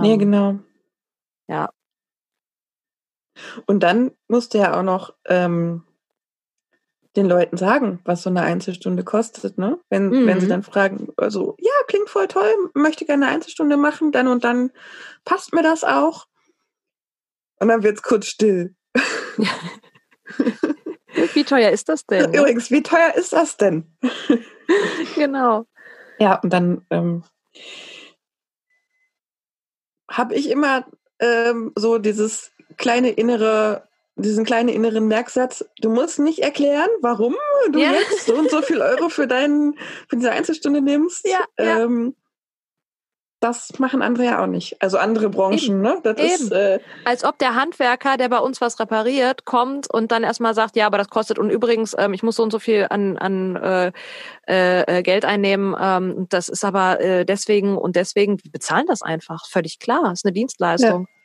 Nee, 0.00 0.14
ähm, 0.14 0.18
genau. 0.18 0.58
Ja. 1.46 1.70
Und 3.66 3.82
dann 3.82 4.12
musst 4.28 4.54
du 4.54 4.58
ja 4.58 4.78
auch 4.78 4.82
noch 4.82 5.14
ähm, 5.26 5.84
den 7.16 7.26
Leuten 7.26 7.56
sagen, 7.56 8.00
was 8.04 8.22
so 8.22 8.30
eine 8.30 8.42
Einzelstunde 8.42 9.02
kostet, 9.02 9.58
ne? 9.58 9.78
Wenn, 9.88 10.08
mhm. 10.08 10.26
wenn 10.26 10.40
sie 10.40 10.46
mhm. 10.46 10.50
dann 10.50 10.62
fragen, 10.62 11.12
also, 11.16 11.56
ja, 11.58 11.72
klingt 11.88 12.08
voll 12.08 12.28
toll, 12.28 12.52
möchte 12.74 13.04
gerne 13.04 13.26
eine 13.26 13.34
Einzelstunde 13.34 13.76
machen, 13.76 14.12
dann 14.12 14.28
und 14.28 14.44
dann 14.44 14.70
passt 15.24 15.52
mir 15.52 15.62
das 15.62 15.84
auch. 15.84 16.26
Und 17.60 17.68
dann 17.68 17.82
wird 17.82 17.96
es 17.96 18.02
kurz 18.02 18.26
still. 18.26 18.74
wie 21.34 21.44
teuer 21.44 21.70
ist 21.70 21.88
das 21.88 22.06
denn? 22.06 22.32
Übrigens, 22.32 22.70
wie 22.70 22.82
teuer 22.82 23.14
ist 23.16 23.32
das 23.32 23.56
denn? 23.56 23.90
genau. 25.14 25.66
Ja, 26.18 26.36
und 26.40 26.52
dann 26.52 26.86
ähm, 26.90 27.24
habe 30.10 30.34
ich 30.34 30.50
immer 30.50 30.86
ähm, 31.20 31.72
so 31.76 31.98
dieses 31.98 32.52
kleine 32.78 33.10
innere, 33.10 33.82
diesen 34.16 34.44
kleinen 34.44 34.68
inneren 34.68 35.06
Merksatz, 35.06 35.64
du 35.80 35.90
musst 35.90 36.18
nicht 36.18 36.40
erklären, 36.40 36.88
warum 37.02 37.36
du 37.70 37.80
ja. 37.80 37.92
jetzt 37.92 38.26
so 38.26 38.34
und 38.34 38.50
so 38.50 38.62
viel 38.62 38.80
Euro 38.80 39.08
für 39.08 39.26
deinen, 39.26 39.74
für 40.08 40.16
diese 40.16 40.32
Einzelstunde 40.32 40.80
nimmst. 40.80 41.28
Ja, 41.28 41.44
ähm, 41.58 42.14
das 43.40 43.78
machen 43.78 44.02
andere 44.02 44.24
ja 44.24 44.42
auch 44.42 44.48
nicht. 44.48 44.82
Also 44.82 44.98
andere 44.98 45.28
Branchen, 45.28 45.58
Eben. 45.58 45.80
ne? 45.80 45.98
Das 46.02 46.18
Eben. 46.18 46.28
ist 46.28 46.50
äh, 46.50 46.80
als 47.04 47.22
ob 47.22 47.38
der 47.38 47.54
Handwerker, 47.54 48.16
der 48.16 48.28
bei 48.28 48.38
uns 48.38 48.60
was 48.60 48.80
repariert, 48.80 49.44
kommt 49.44 49.92
und 49.92 50.10
dann 50.10 50.24
erstmal 50.24 50.54
sagt, 50.54 50.74
ja, 50.74 50.86
aber 50.86 50.98
das 50.98 51.08
kostet 51.08 51.38
und 51.38 51.50
übrigens, 51.50 51.94
ähm, 51.96 52.14
ich 52.14 52.24
muss 52.24 52.34
so 52.34 52.42
und 52.42 52.50
so 52.50 52.58
viel 52.58 52.86
an, 52.90 53.16
an 53.16 53.54
äh, 53.56 53.92
äh, 54.46 55.02
Geld 55.04 55.24
einnehmen. 55.24 55.76
Ähm, 55.80 56.26
das 56.30 56.48
ist 56.48 56.64
aber 56.64 57.00
äh, 57.00 57.24
deswegen 57.24 57.78
und 57.78 57.94
deswegen, 57.94 58.42
wir 58.42 58.50
bezahlen 58.50 58.86
das 58.86 59.02
einfach. 59.02 59.46
Völlig 59.48 59.78
klar. 59.78 60.12
Ist 60.12 60.24
eine 60.24 60.32
Dienstleistung. 60.32 61.02
Ja 61.02 61.17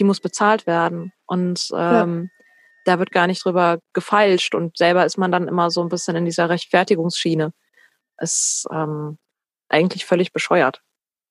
die 0.00 0.04
muss 0.04 0.20
bezahlt 0.20 0.66
werden. 0.66 1.12
Und 1.26 1.68
ähm, 1.76 2.30
ja. 2.32 2.44
da 2.86 2.98
wird 2.98 3.12
gar 3.12 3.26
nicht 3.26 3.44
drüber 3.44 3.80
gefeilscht 3.92 4.54
und 4.54 4.78
selber 4.78 5.04
ist 5.04 5.18
man 5.18 5.30
dann 5.30 5.46
immer 5.46 5.70
so 5.70 5.82
ein 5.82 5.90
bisschen 5.90 6.16
in 6.16 6.24
dieser 6.24 6.48
Rechtfertigungsschiene. 6.48 7.52
Ist 8.18 8.66
ähm, 8.72 9.18
eigentlich 9.68 10.06
völlig 10.06 10.32
bescheuert. 10.32 10.80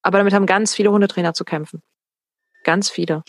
Aber 0.01 0.19
damit 0.19 0.33
haben 0.33 0.45
ganz 0.45 0.73
viele 0.75 0.91
Hundetrainer 0.91 1.33
zu 1.33 1.43
kämpfen. 1.43 1.81
Ganz 2.63 2.89
viele. 2.89 3.23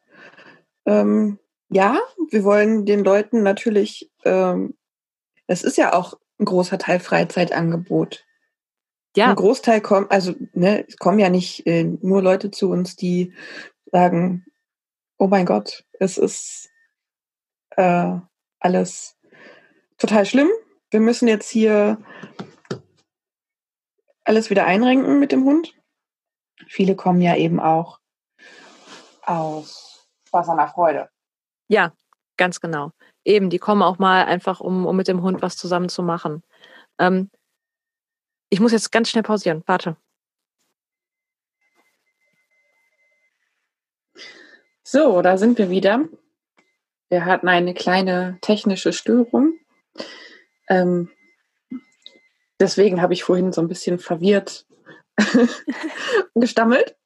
Ähm, 0.86 1.38
ja, 1.68 1.98
wir 2.30 2.44
wollen 2.44 2.86
den 2.86 3.02
Leuten 3.02 3.42
natürlich, 3.42 4.10
ähm, 4.24 4.74
es 5.46 5.62
ist 5.62 5.76
ja 5.76 5.92
auch 5.92 6.14
ein 6.38 6.44
großer 6.44 6.78
Teil 6.78 7.00
Freizeitangebot. 7.00 8.24
Ja. 9.16 9.30
Ein 9.30 9.36
Großteil 9.36 9.80
kommt, 9.80 10.10
also 10.10 10.34
ne, 10.52 10.86
es 10.86 10.98
kommen 10.98 11.18
ja 11.18 11.30
nicht 11.30 11.66
äh, 11.66 11.84
nur 11.84 12.22
Leute 12.22 12.50
zu 12.50 12.70
uns, 12.70 12.96
die 12.96 13.32
sagen, 13.90 14.44
oh 15.18 15.26
mein 15.26 15.46
Gott, 15.46 15.84
es 15.98 16.18
ist 16.18 16.68
äh, 17.70 18.12
alles 18.60 19.16
total 19.96 20.26
schlimm. 20.26 20.48
Wir 20.90 21.00
müssen 21.00 21.28
jetzt 21.28 21.48
hier 21.48 21.98
alles 24.24 24.50
wieder 24.50 24.66
einrenken 24.66 25.18
mit 25.18 25.32
dem 25.32 25.44
Hund. 25.44 25.74
Viele 26.66 26.96
kommen 26.96 27.20
ja 27.20 27.36
eben 27.36 27.60
auch 27.60 28.00
aus 29.22 30.08
Spaß 30.28 30.48
an 30.50 30.58
der 30.58 30.68
Freude. 30.68 31.08
Ja, 31.68 31.92
ganz 32.36 32.60
genau. 32.60 32.92
Eben, 33.24 33.50
die 33.50 33.58
kommen 33.58 33.82
auch 33.82 33.98
mal 33.98 34.24
einfach, 34.24 34.60
um, 34.60 34.86
um 34.86 34.96
mit 34.96 35.08
dem 35.08 35.22
Hund 35.22 35.42
was 35.42 35.56
zusammen 35.56 35.88
zu 35.88 36.02
machen. 36.02 36.42
Ähm, 36.98 37.30
ich 38.50 38.60
muss 38.60 38.72
jetzt 38.72 38.92
ganz 38.92 39.10
schnell 39.10 39.24
pausieren. 39.24 39.62
Warte. 39.66 39.96
So, 44.82 45.20
da 45.22 45.36
sind 45.36 45.58
wir 45.58 45.68
wieder. 45.68 46.08
Wir 47.08 47.24
hatten 47.24 47.48
eine 47.48 47.74
kleine 47.74 48.38
technische 48.40 48.92
Störung. 48.92 49.58
Ähm, 50.68 51.10
deswegen 52.60 53.02
habe 53.02 53.12
ich 53.12 53.24
vorhin 53.24 53.52
so 53.52 53.60
ein 53.60 53.68
bisschen 53.68 53.98
verwirrt 53.98 54.66
gestammelt, 56.34 56.96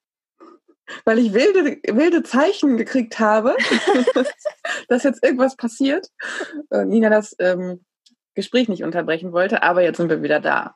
weil 1.04 1.18
ich 1.18 1.32
wilde, 1.32 1.78
wilde 1.94 2.22
Zeichen 2.22 2.76
gekriegt 2.76 3.18
habe, 3.18 3.56
dass 4.88 5.04
jetzt 5.04 5.22
irgendwas 5.22 5.56
passiert. 5.56 6.08
Und 6.68 6.88
Nina 6.88 7.10
das 7.10 7.34
ähm, 7.38 7.84
Gespräch 8.34 8.68
nicht 8.68 8.84
unterbrechen 8.84 9.32
wollte, 9.32 9.62
aber 9.62 9.82
jetzt 9.82 9.98
sind 9.98 10.08
wir 10.08 10.22
wieder 10.22 10.40
da. 10.40 10.74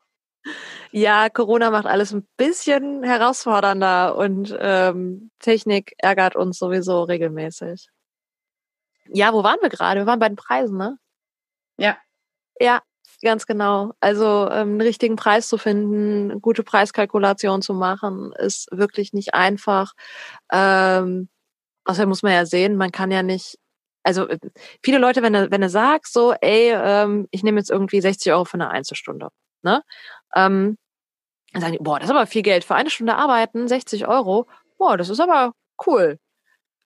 Ja, 0.91 1.29
Corona 1.31 1.71
macht 1.71 1.87
alles 1.87 2.13
ein 2.13 2.27
bisschen 2.37 3.03
herausfordernder 3.03 4.17
und 4.17 4.55
ähm, 4.61 5.31
Technik 5.39 5.95
ärgert 5.99 6.37
uns 6.37 6.59
sowieso 6.59 7.03
regelmäßig. 7.03 7.89
Ja, 9.09 9.33
wo 9.33 9.43
waren 9.43 9.59
wir 9.61 9.71
gerade? 9.71 10.01
Wir 10.01 10.07
waren 10.07 10.19
bei 10.19 10.29
den 10.29 10.37
Preisen, 10.37 10.77
ne? 10.77 10.99
Ja. 11.79 11.99
Ja, 12.61 12.83
ganz 13.25 13.47
genau. 13.47 13.93
Also 14.01 14.49
ähm, 14.51 14.71
einen 14.71 14.81
richtigen 14.83 15.17
Preis 15.17 15.49
zu 15.49 15.59
finden, 15.59 16.41
gute 16.41 16.63
Preiskalkulation 16.63 17.63
zu 17.63 17.75
machen, 17.75 18.33
ist 18.39 18.69
wirklich 18.71 19.13
nicht 19.13 19.35
einfach. 19.35 19.95
Ähm, 20.53 21.29
außerdem 21.85 22.09
muss 22.09 22.23
man 22.23 22.33
ja 22.33 22.47
sehen, 22.47 22.77
man 22.77 22.93
kann 22.93 23.11
ja 23.11 23.23
nicht 23.23 23.59
also 24.05 24.29
äh, 24.29 24.39
viele 24.85 24.99
Leute, 24.99 25.23
wenn 25.23 25.33
du, 25.35 25.51
wenn 25.51 25.63
du 25.63 25.69
sagst, 25.71 26.13
so, 26.15 26.35
ey, 26.41 26.73
ähm, 26.75 27.29
ich 27.31 27.43
nehme 27.43 27.59
jetzt 27.61 27.71
irgendwie 27.71 28.01
60 28.03 28.33
Euro 28.33 28.45
für 28.45 28.55
eine 28.55 28.71
Einzelstunde, 28.71 29.31
ne? 29.63 29.83
Ähm, 30.37 30.77
dann 31.53 31.63
sagen 31.63 31.73
die, 31.75 31.79
boah, 31.81 31.99
das 32.01 32.09
ist 32.11 32.17
aber 32.17 32.27
viel 32.27 32.43
Geld 32.43 32.65
für 32.65 32.75
eine 32.77 32.91
Stunde 32.91 33.17
arbeiten, 33.17 33.69
60 33.69 34.09
Euro, 34.09 34.49
boah, 34.79 34.97
das 34.99 35.11
ist 35.11 35.21
aber 35.21 35.53
cool 35.87 36.19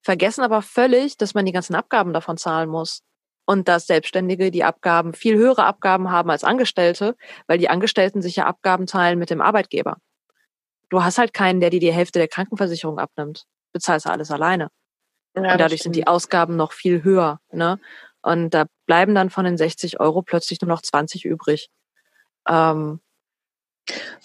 vergessen 0.01 0.43
aber 0.43 0.61
völlig, 0.61 1.17
dass 1.17 1.33
man 1.33 1.45
die 1.45 1.51
ganzen 1.51 1.75
Abgaben 1.75 2.13
davon 2.13 2.37
zahlen 2.37 2.69
muss. 2.69 3.01
Und 3.49 3.67
dass 3.67 3.87
Selbstständige 3.87 4.51
die 4.51 4.63
Abgaben, 4.63 5.15
viel 5.15 5.35
höhere 5.35 5.65
Abgaben 5.65 6.11
haben 6.11 6.29
als 6.29 6.43
Angestellte, 6.43 7.15
weil 7.47 7.57
die 7.57 7.67
Angestellten 7.67 8.21
sich 8.21 8.35
ja 8.35 8.45
Abgaben 8.45 8.85
teilen 8.85 9.17
mit 9.17 9.31
dem 9.31 9.41
Arbeitgeber. 9.41 9.97
Du 10.89 11.03
hast 11.03 11.17
halt 11.17 11.33
keinen, 11.33 11.59
der 11.59 11.71
dir 11.71 11.79
die 11.79 11.91
Hälfte 11.91 12.19
der 12.19 12.27
Krankenversicherung 12.27 12.99
abnimmt. 12.99 13.45
Bezahlst 13.73 14.05
du 14.05 14.11
alles 14.11 14.29
alleine. 14.29 14.69
Ja, 15.35 15.53
und 15.53 15.59
dadurch 15.59 15.81
sind 15.81 15.95
die 15.95 16.05
Ausgaben 16.05 16.57
noch 16.57 16.73
viel 16.73 17.03
höher. 17.03 17.39
Ne? 17.51 17.79
Und 18.21 18.51
da 18.51 18.65
bleiben 18.85 19.15
dann 19.15 19.31
von 19.31 19.45
den 19.45 19.57
60 19.57 19.99
Euro 19.99 20.21
plötzlich 20.21 20.61
nur 20.61 20.69
noch 20.69 20.83
20 20.83 21.25
übrig. 21.25 21.71
Ähm, 22.47 22.99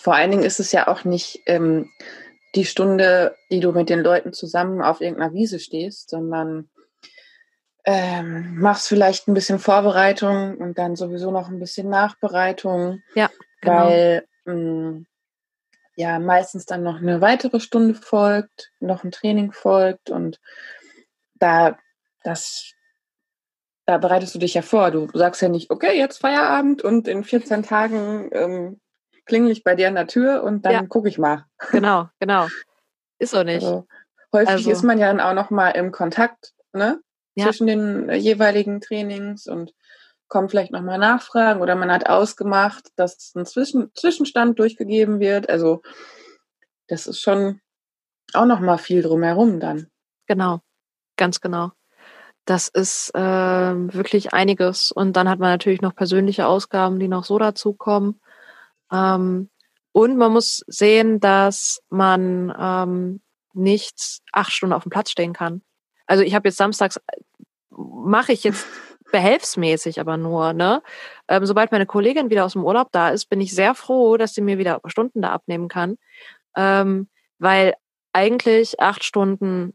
Vor 0.02 0.14
allen 0.14 0.32
Dingen 0.32 0.44
ist 0.44 0.60
es 0.60 0.70
ja 0.70 0.86
auch 0.86 1.04
nicht 1.04 1.40
ähm, 1.46 1.90
die 2.54 2.66
Stunde, 2.66 3.36
die 3.50 3.60
du 3.60 3.72
mit 3.72 3.88
den 3.88 4.00
Leuten 4.00 4.34
zusammen 4.34 4.82
auf 4.82 5.00
irgendeiner 5.00 5.32
Wiese 5.32 5.60
stehst, 5.60 6.10
sondern 6.10 6.68
ähm, 7.85 8.59
machst 8.59 8.89
vielleicht 8.89 9.28
ein 9.28 9.35
bisschen 9.35 9.59
Vorbereitung 9.59 10.57
und 10.57 10.78
dann 10.78 10.97
sowieso 10.97 11.30
noch 11.30 11.49
ein 11.49 11.59
bisschen 11.59 11.89
Nachbereitung. 11.89 13.03
Ja, 13.14 13.30
genau. 13.61 13.87
Weil 13.87 14.26
mh, 14.45 14.55
mm, 14.55 15.07
ja 15.97 16.18
meistens 16.18 16.66
dann 16.66 16.82
noch 16.82 16.97
eine 16.97 17.20
weitere 17.20 17.61
Stunde 17.61 17.95
folgt, 17.95 18.72
noch 18.80 19.05
ein 19.05 19.12
Training 19.12 19.53
folgt 19.53 20.11
und 20.11 20.41
da 21.35 21.78
das 22.22 22.72
da 23.87 23.99
bereitest 23.99 24.35
du 24.35 24.39
dich 24.39 24.55
ja 24.55 24.62
vor. 24.62 24.91
Du 24.91 25.09
sagst 25.12 25.43
ja 25.43 25.49
nicht, 25.49 25.70
okay, 25.70 25.99
jetzt 25.99 26.18
Feierabend 26.18 26.82
und 26.82 27.07
in 27.07 27.22
14 27.22 27.62
Tagen 27.62 28.30
ähm, 28.32 28.80
klingel 29.26 29.51
ich 29.51 29.62
bei 29.62 29.74
dir 29.74 29.89
an 29.89 29.95
der 29.95 30.07
Tür 30.07 30.43
und 30.43 30.64
dann 30.64 30.72
ja. 30.72 30.87
gucke 30.87 31.09
ich 31.09 31.18
mal. 31.18 31.45
Genau, 31.70 32.09
genau. 32.18 32.47
Ist 33.18 33.32
so 33.32 33.43
nicht. 33.45 33.62
Also, 33.62 33.87
häufig 34.32 34.49
also. 34.49 34.70
ist 34.70 34.82
man 34.82 34.99
ja 34.99 35.09
dann 35.09 35.20
auch 35.20 35.35
noch 35.35 35.51
mal 35.51 35.70
im 35.70 35.93
Kontakt, 35.93 36.55
ne? 36.72 37.01
Ja. 37.35 37.47
Zwischen 37.47 37.66
den 37.66 38.09
äh, 38.09 38.16
jeweiligen 38.16 38.80
Trainings 38.80 39.47
und 39.47 39.72
kommt 40.28 40.51
vielleicht 40.51 40.72
noch 40.72 40.82
mal 40.82 40.99
Nachfragen 40.99 41.61
oder 41.61 41.74
man 41.74 41.93
hat 41.93 42.09
ausgemacht, 42.09 42.89
dass 42.97 43.32
ein 43.35 43.47
Zwischen 43.47 43.91
Zwischenstand 43.95 44.59
durchgegeben 44.59 45.20
wird. 45.20 45.49
Also 45.49 45.82
das 46.89 47.07
ist 47.07 47.20
schon 47.20 47.61
auch 48.32 48.47
noch 48.47 48.61
mal 48.61 48.78
viel 48.78 49.03
drumherum 49.03 49.61
dann. 49.61 49.89
Genau, 50.26 50.61
ganz 51.16 51.41
genau. 51.41 51.72
Das 52.47 52.68
ist 52.68 53.14
äh, 53.14 53.20
wirklich 53.20 54.32
einiges. 54.35 54.93
Und 54.93 55.14
dann 55.16 55.28
hat 55.28 55.39
man 55.39 55.51
natürlich 55.51 55.80
noch 55.80 55.95
persönliche 55.95 56.47
Ausgaben, 56.47 56.99
die 56.99 57.09
noch 57.09 57.24
so 57.24 57.39
dazukommen. 57.39 58.20
Ähm, 58.93 59.51
und 59.93 60.16
man 60.16 60.32
muss 60.32 60.62
sehen, 60.66 61.20
dass 61.20 61.80
man 61.89 62.53
ähm, 62.59 63.22
nicht 63.55 64.20
acht 64.32 64.53
Stunden 64.53 64.74
auf 64.74 64.82
dem 64.82 64.91
Platz 64.91 65.11
stehen 65.11 65.32
kann. 65.32 65.62
Also 66.07 66.22
ich 66.22 66.34
habe 66.34 66.48
jetzt 66.48 66.59
samstags, 66.59 67.00
mache 67.70 68.32
ich 68.32 68.44
jetzt 68.44 68.66
behelfsmäßig 69.12 70.00
aber 70.00 70.16
nur, 70.16 70.52
ne? 70.52 70.82
Ähm, 71.28 71.46
sobald 71.46 71.70
meine 71.72 71.86
Kollegin 71.86 72.30
wieder 72.30 72.44
aus 72.44 72.55
dem 72.55 72.64
Urlaub 72.64 72.88
da 72.92 73.11
ist, 73.11 73.26
bin 73.26 73.40
ich 73.40 73.55
sehr 73.55 73.74
froh, 73.74 74.16
dass 74.16 74.34
sie 74.34 74.40
mir 74.40 74.59
wieder 74.59 74.80
Stunden 74.86 75.22
da 75.22 75.30
abnehmen 75.30 75.68
kann. 75.68 75.96
Ähm, 76.57 77.09
weil 77.38 77.74
eigentlich 78.12 78.80
acht 78.80 79.05
Stunden, 79.05 79.74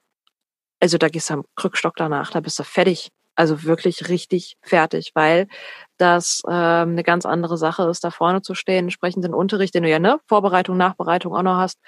also 0.81 0.97
da 0.97 1.09
gehst 1.09 1.29
du 1.29 1.35
am 1.35 1.45
Krückstock 1.55 1.95
danach, 1.97 2.31
da 2.31 2.41
bist 2.41 2.59
du 2.59 2.63
fertig 2.63 3.11
also 3.39 3.63
wirklich 3.63 4.09
richtig 4.09 4.57
fertig, 4.61 5.11
weil 5.15 5.47
das 5.97 6.41
ähm, 6.45 6.89
eine 6.89 7.03
ganz 7.03 7.25
andere 7.25 7.57
Sache 7.57 7.83
ist, 7.83 8.03
da 8.03 8.11
vorne 8.11 8.41
zu 8.41 8.53
stehen, 8.53 8.85
entsprechend 8.85 9.23
den 9.23 9.33
Unterricht, 9.33 9.73
den 9.73 9.83
du 9.83 9.89
ja, 9.89 9.97
ne, 9.97 10.19
Vorbereitung, 10.27 10.75
Nachbereitung 10.75 11.33
auch 11.33 11.43
noch 11.43 11.55
hast, 11.55 11.79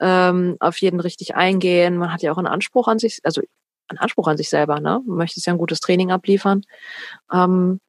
ähm, 0.00 0.56
auf 0.60 0.80
jeden 0.80 1.00
richtig 1.00 1.34
eingehen. 1.34 1.96
Man 1.96 2.12
hat 2.12 2.22
ja 2.22 2.30
auch 2.30 2.38
einen 2.38 2.46
Anspruch 2.46 2.86
an 2.86 3.00
sich, 3.00 3.18
also 3.24 3.42
einen 3.88 3.98
Anspruch 3.98 4.28
an 4.28 4.36
sich 4.36 4.48
selber, 4.48 4.80
ne? 4.80 5.02
Man 5.06 5.18
möchte 5.18 5.40
ja 5.44 5.52
ein 5.52 5.58
gutes 5.58 5.80
Training 5.80 6.10
abliefern. 6.10 6.62
Ähm, 7.32 7.80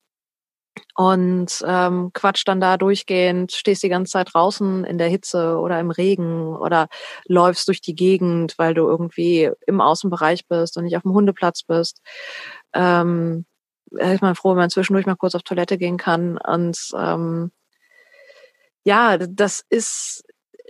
und 0.96 1.64
ähm, 1.68 2.12
quatsch 2.14 2.44
dann 2.46 2.60
da 2.60 2.78
durchgehend, 2.78 3.52
stehst 3.52 3.84
die 3.84 3.90
ganze 3.90 4.14
Zeit 4.14 4.34
draußen 4.34 4.84
in 4.86 4.98
der 4.98 5.08
Hitze 5.08 5.58
oder 5.58 5.80
im 5.80 5.92
Regen 5.92 6.56
oder 6.56 6.88
läufst 7.28 7.68
durch 7.68 7.82
die 7.82 7.96
Gegend, 7.96 8.56
weil 8.58 8.74
du 8.74 8.88
irgendwie 8.88 9.52
im 9.68 9.82
Außenbereich 9.82 10.48
bist 10.48 10.78
und 10.78 10.86
nicht 10.86 10.98
auf 10.98 11.04
dem 11.04 11.14
Hundeplatz 11.14 11.64
bist 11.64 12.02
ähm, 12.74 13.46
ist 13.92 14.22
man 14.22 14.36
froh, 14.36 14.52
wenn 14.52 14.58
man 14.58 14.70
zwischendurch 14.70 15.06
mal 15.06 15.16
kurz 15.16 15.36
auf 15.36 15.44
Toilette 15.44 15.78
gehen 15.78 15.98
kann. 15.98 16.38
Und 16.38 16.78
ähm, 16.98 17.52
ja, 18.84 19.18
das 19.18 19.64
ist 19.70 20.24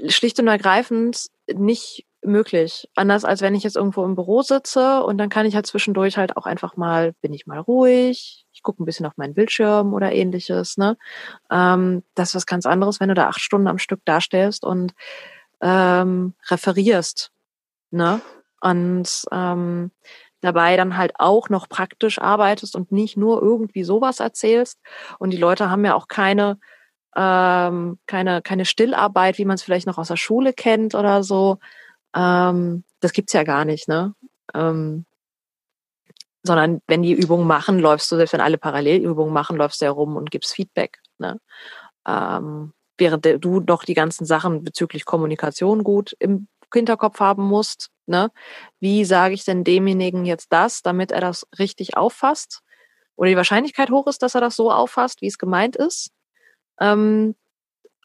schlicht 0.08 0.40
und 0.40 0.48
ergreifend 0.48 1.28
nicht 1.52 2.06
möglich. 2.26 2.90
Anders 2.96 3.26
als 3.26 3.42
wenn 3.42 3.56
ich 3.56 3.64
jetzt 3.64 3.76
irgendwo 3.76 4.04
im 4.04 4.16
Büro 4.16 4.42
sitze 4.42 5.04
und 5.04 5.18
dann 5.18 5.30
kann 5.30 5.46
ich 5.46 5.56
halt 5.56 5.66
zwischendurch 5.66 6.18
halt 6.18 6.38
auch 6.38 6.46
einfach 6.46 6.78
mal, 6.78 7.14
bin 7.22 7.34
ich 7.34 7.48
mal 7.48 7.60
ruhig, 7.60 8.46
ich 8.52 8.64
gucke 8.64 8.82
ein 8.82 8.86
bisschen 8.86 9.06
auf 9.06 9.18
meinen 9.18 9.34
Bildschirm 9.34 9.94
oder 9.94 10.12
ähnliches. 10.12 10.78
Ne? 10.78 10.98
Ähm, 11.52 12.04
das 12.16 12.30
ist 12.30 12.36
was 12.36 12.46
ganz 12.46 12.66
anderes, 12.66 13.00
wenn 13.00 13.10
du 13.10 13.16
da 13.16 13.28
acht 13.28 13.42
Stunden 13.42 13.68
am 13.68 13.78
Stück 13.78 14.02
dastehst 14.06 14.64
und 14.66 14.94
ähm, 15.62 16.34
referierst. 16.50 17.32
Ne? 17.92 18.22
Und 18.62 19.26
ähm, 19.32 19.92
dabei 20.44 20.78
dann 20.78 20.98
halt 20.98 21.14
auch 21.20 21.50
noch 21.50 21.70
praktisch 21.70 22.20
arbeitest 22.20 22.76
und 22.76 22.92
nicht 22.92 23.18
nur 23.18 23.42
irgendwie 23.42 23.84
sowas 23.84 24.20
erzählst. 24.20 24.80
Und 25.20 25.32
die 25.32 25.38
Leute 25.38 25.70
haben 25.70 25.86
ja 25.86 25.96
auch 25.96 26.08
keine, 26.08 26.60
ähm, 27.16 27.98
keine, 28.06 28.42
keine 28.42 28.66
Stillarbeit, 28.66 29.38
wie 29.38 29.46
man 29.46 29.56
es 29.56 29.64
vielleicht 29.64 29.88
noch 29.88 29.98
aus 29.98 30.10
der 30.10 30.18
Schule 30.18 30.54
kennt 30.54 30.96
oder 30.96 31.24
so. 31.24 31.60
Ähm, 32.16 32.84
das 33.00 33.14
gibt's 33.14 33.34
ja 33.34 33.44
gar 33.44 33.66
nicht, 33.66 33.88
ne? 33.88 34.14
Ähm, 34.54 35.06
sondern 36.44 36.82
wenn 36.88 37.02
die 37.02 37.14
Übungen 37.14 37.48
machen, 37.48 37.80
läufst 37.80 38.12
du, 38.12 38.18
selbst 38.18 38.34
wenn 38.34 38.42
alle 38.42 38.58
Parallelübungen 38.58 39.34
machen, 39.34 39.56
läufst 39.56 39.82
du 39.82 39.86
ja 39.86 39.92
rum 39.92 40.18
und 40.18 40.30
gibst 40.30 40.54
Feedback. 40.54 41.00
Ne? 41.18 41.40
Ähm, 42.06 42.74
während 42.98 43.26
du 43.26 43.62
noch 43.62 43.86
die 43.86 43.94
ganzen 43.94 44.26
Sachen 44.26 44.64
bezüglich 44.64 45.06
Kommunikation 45.06 45.84
gut 45.84 46.16
im 46.20 46.48
Hinterkopf 46.74 47.20
haben 47.20 47.44
musst. 47.44 47.90
Ne? 48.08 48.30
Wie 48.80 49.06
sage 49.06 49.34
ich 49.34 49.46
denn 49.46 49.64
demjenigen 49.64 50.26
jetzt 50.26 50.52
das, 50.52 50.82
damit 50.82 51.12
er 51.12 51.22
das 51.22 51.48
richtig 51.58 51.96
auffasst? 51.96 52.62
Oder 53.16 53.30
die 53.30 53.38
Wahrscheinlichkeit 53.38 53.90
hoch 53.90 54.08
ist, 54.08 54.22
dass 54.22 54.36
er 54.36 54.42
das 54.42 54.56
so 54.56 54.72
auffasst, 54.72 55.22
wie 55.22 55.28
es 55.28 55.38
gemeint 55.38 55.76
ist. 55.76 56.12
Ähm, 56.80 57.36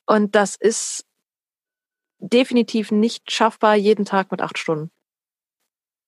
und 0.06 0.34
das 0.34 0.54
ist 0.54 1.04
definitiv 2.18 2.90
nicht 2.90 3.30
schaffbar 3.30 3.74
jeden 3.74 4.04
Tag 4.04 4.30
mit 4.30 4.40
acht 4.40 4.58
Stunden. 4.58 4.90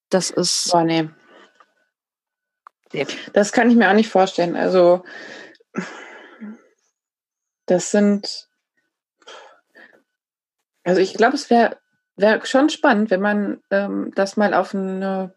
Das 0.08 0.30
ist. 0.30 0.70
Boah, 0.72 0.84
nee. 0.84 1.08
nee. 2.92 3.06
Das 3.32 3.52
kann 3.52 3.70
ich 3.70 3.76
mir 3.76 3.88
auch 3.88 3.94
nicht 3.94 4.10
vorstellen. 4.10 4.56
Also, 4.56 5.04
das 7.66 7.90
sind. 7.90 8.48
Also, 10.82 11.00
ich 11.00 11.14
glaube, 11.14 11.36
es 11.36 11.50
wäre 11.50 11.78
wäre 12.16 12.44
schon 12.46 12.68
spannend, 12.68 13.10
wenn 13.10 13.20
man 13.20 13.60
ähm, 13.70 14.12
das 14.14 14.36
mal 14.36 14.54
auf 14.54 14.74
eine 14.74 15.34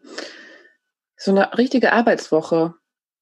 so 1.16 1.30
eine 1.30 1.56
richtige 1.56 1.92
Arbeitswoche 1.92 2.74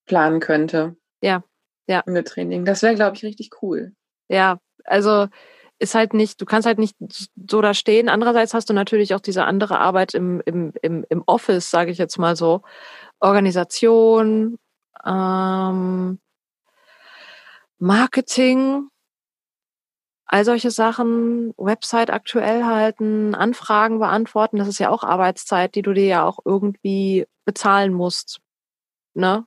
planen 0.07 0.40
könnte. 0.40 0.96
Ja, 1.20 1.44
ja. 1.86 2.03
Mit 2.07 2.28
Training. 2.28 2.64
Das 2.64 2.82
wäre, 2.82 2.94
glaube 2.94 3.16
ich, 3.16 3.22
richtig 3.22 3.62
cool. 3.62 3.92
Ja, 4.28 4.59
also 4.84 5.28
ist 5.82 5.94
halt 5.96 6.14
nicht, 6.14 6.40
du 6.40 6.44
kannst 6.44 6.66
halt 6.66 6.78
nicht 6.78 6.96
so 7.48 7.60
da 7.60 7.74
stehen. 7.74 8.08
Andererseits 8.08 8.54
hast 8.54 8.70
du 8.70 8.74
natürlich 8.74 9.14
auch 9.14 9.20
diese 9.20 9.44
andere 9.44 9.80
Arbeit 9.80 10.14
im, 10.14 10.40
im, 10.46 10.72
im, 10.80 11.04
im 11.08 11.22
Office, 11.26 11.70
sage 11.70 11.90
ich 11.90 11.98
jetzt 11.98 12.18
mal 12.18 12.36
so. 12.36 12.62
Organisation, 13.20 14.58
ähm, 15.04 16.20
Marketing, 17.78 18.88
all 20.26 20.44
solche 20.44 20.70
Sachen, 20.70 21.52
Website 21.56 22.10
aktuell 22.10 22.64
halten, 22.64 23.34
Anfragen 23.34 23.98
beantworten, 23.98 24.58
das 24.58 24.68
ist 24.68 24.78
ja 24.78 24.88
auch 24.88 25.02
Arbeitszeit, 25.02 25.74
die 25.74 25.82
du 25.82 25.92
dir 25.92 26.06
ja 26.06 26.24
auch 26.24 26.38
irgendwie 26.44 27.26
bezahlen 27.44 27.92
musst. 27.92 28.40
Ne? 29.14 29.44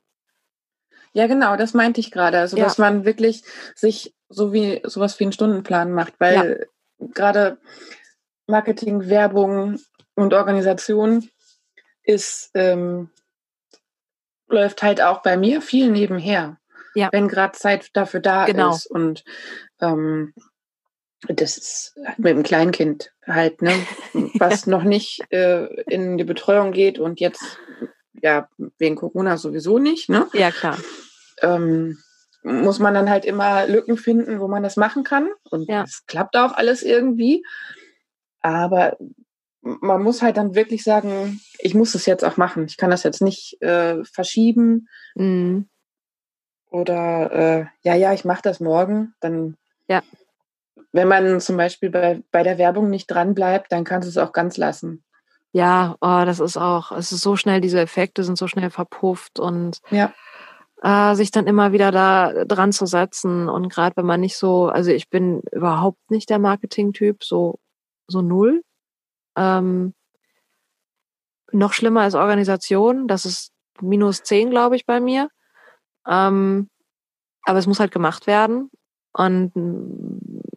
Ja, 1.15 1.27
genau, 1.27 1.55
das 1.55 1.73
meinte 1.73 2.01
ich 2.01 2.11
gerade. 2.11 2.39
Also, 2.39 2.57
ja. 2.57 2.65
dass 2.65 2.77
man 2.77 3.05
wirklich 3.05 3.43
sich 3.73 4.13
so 4.27 4.51
wie 4.51 4.81
sowas 4.83 5.17
wie 5.17 5.23
einen 5.23 5.31
Stundenplan 5.31 5.93
macht, 5.93 6.13
weil 6.19 6.67
ja. 6.99 7.07
gerade 7.13 7.57
Marketing, 8.47 9.07
Werbung 9.07 9.79
und 10.15 10.33
Organisation 10.33 11.29
ist 12.03 12.51
ähm, 12.53 13.09
läuft 14.49 14.83
halt 14.83 15.01
auch 15.01 15.21
bei 15.21 15.37
mir 15.37 15.61
viel 15.61 15.89
nebenher. 15.89 16.57
Ja. 16.95 17.07
Wenn 17.13 17.29
gerade 17.29 17.57
Zeit 17.57 17.91
dafür 17.93 18.19
da 18.19 18.45
genau. 18.45 18.75
ist. 18.75 18.85
Und 18.85 19.23
ähm, 19.79 20.33
das 21.29 21.57
ist 21.57 21.95
mit 22.17 22.35
dem 22.35 22.43
Kleinkind 22.43 23.13
halt, 23.25 23.61
ne, 23.61 23.73
was 24.33 24.67
noch 24.67 24.83
nicht 24.83 25.21
äh, 25.31 25.65
in 25.83 26.17
die 26.17 26.25
Betreuung 26.25 26.73
geht 26.73 26.99
und 26.99 27.21
jetzt 27.21 27.57
ja 28.21 28.49
wegen 28.77 28.97
Corona 28.97 29.37
sowieso 29.37 29.79
nicht, 29.79 30.09
ne? 30.09 30.27
Ja, 30.33 30.51
klar. 30.51 30.77
Ähm, 31.41 31.97
muss 32.43 32.79
man 32.79 32.93
dann 32.93 33.09
halt 33.09 33.25
immer 33.25 33.65
Lücken 33.67 33.97
finden, 33.97 34.39
wo 34.39 34.47
man 34.47 34.61
das 34.61 34.77
machen 34.77 35.03
kann. 35.03 35.29
Und 35.49 35.67
ja. 35.67 35.83
es 35.83 36.05
klappt 36.05 36.37
auch 36.37 36.53
alles 36.53 36.83
irgendwie. 36.83 37.43
Aber 38.41 38.97
man 39.61 40.03
muss 40.03 40.21
halt 40.21 40.37
dann 40.37 40.53
wirklich 40.53 40.83
sagen, 40.83 41.41
ich 41.57 41.73
muss 41.73 41.95
es 41.95 42.05
jetzt 42.05 42.23
auch 42.23 42.37
machen. 42.37 42.65
Ich 42.65 42.77
kann 42.77 42.91
das 42.91 43.01
jetzt 43.01 43.21
nicht 43.21 43.59
äh, 43.61 44.03
verschieben. 44.05 44.87
Mhm. 45.15 45.67
Oder 46.69 47.31
äh, 47.31 47.65
ja, 47.81 47.95
ja, 47.95 48.13
ich 48.13 48.25
mache 48.25 48.43
das 48.43 48.59
morgen. 48.59 49.15
Dann 49.21 49.57
ja 49.87 50.03
wenn 50.95 51.09
man 51.09 51.41
zum 51.41 51.57
Beispiel 51.57 51.89
bei, 51.89 52.23
bei 52.31 52.41
der 52.41 52.57
Werbung 52.57 52.89
nicht 52.89 53.07
dran 53.07 53.35
bleibt, 53.35 53.73
dann 53.73 53.83
kannst 53.83 54.07
du 54.07 54.09
es 54.09 54.17
auch 54.17 54.31
ganz 54.31 54.55
lassen. 54.55 55.03
Ja, 55.51 55.97
oh, 55.99 56.23
das 56.25 56.39
ist 56.39 56.55
auch, 56.55 56.93
es 56.93 57.11
ist 57.11 57.21
so 57.21 57.35
schnell, 57.35 57.59
diese 57.59 57.81
Effekte 57.81 58.23
sind 58.23 58.37
so 58.37 58.47
schnell 58.47 58.69
verpufft 58.69 59.37
und 59.39 59.81
ja. 59.89 60.13
Äh, 60.81 61.15
sich 61.15 61.31
dann 61.31 61.47
immer 61.47 61.71
wieder 61.71 61.91
da 61.91 62.45
dran 62.45 62.71
zu 62.71 62.85
setzen. 62.85 63.49
Und 63.49 63.69
gerade 63.69 63.97
wenn 63.97 64.05
man 64.05 64.21
nicht 64.21 64.37
so, 64.37 64.67
also 64.67 64.91
ich 64.91 65.09
bin 65.09 65.41
überhaupt 65.51 66.11
nicht 66.11 66.29
der 66.29 66.39
Marketing-Typ, 66.39 67.23
so, 67.23 67.59
so 68.07 68.21
null. 68.21 68.63
Ähm, 69.37 69.93
noch 71.51 71.73
schlimmer 71.73 72.07
ist 72.07 72.15
Organisation, 72.15 73.07
das 73.07 73.25
ist 73.25 73.51
minus 73.81 74.23
zehn, 74.23 74.49
glaube 74.49 74.75
ich, 74.75 74.85
bei 74.85 74.99
mir. 74.99 75.29
Ähm, 76.07 76.69
aber 77.43 77.59
es 77.59 77.67
muss 77.67 77.79
halt 77.79 77.91
gemacht 77.91 78.27
werden. 78.27 78.69
Und 79.13 79.53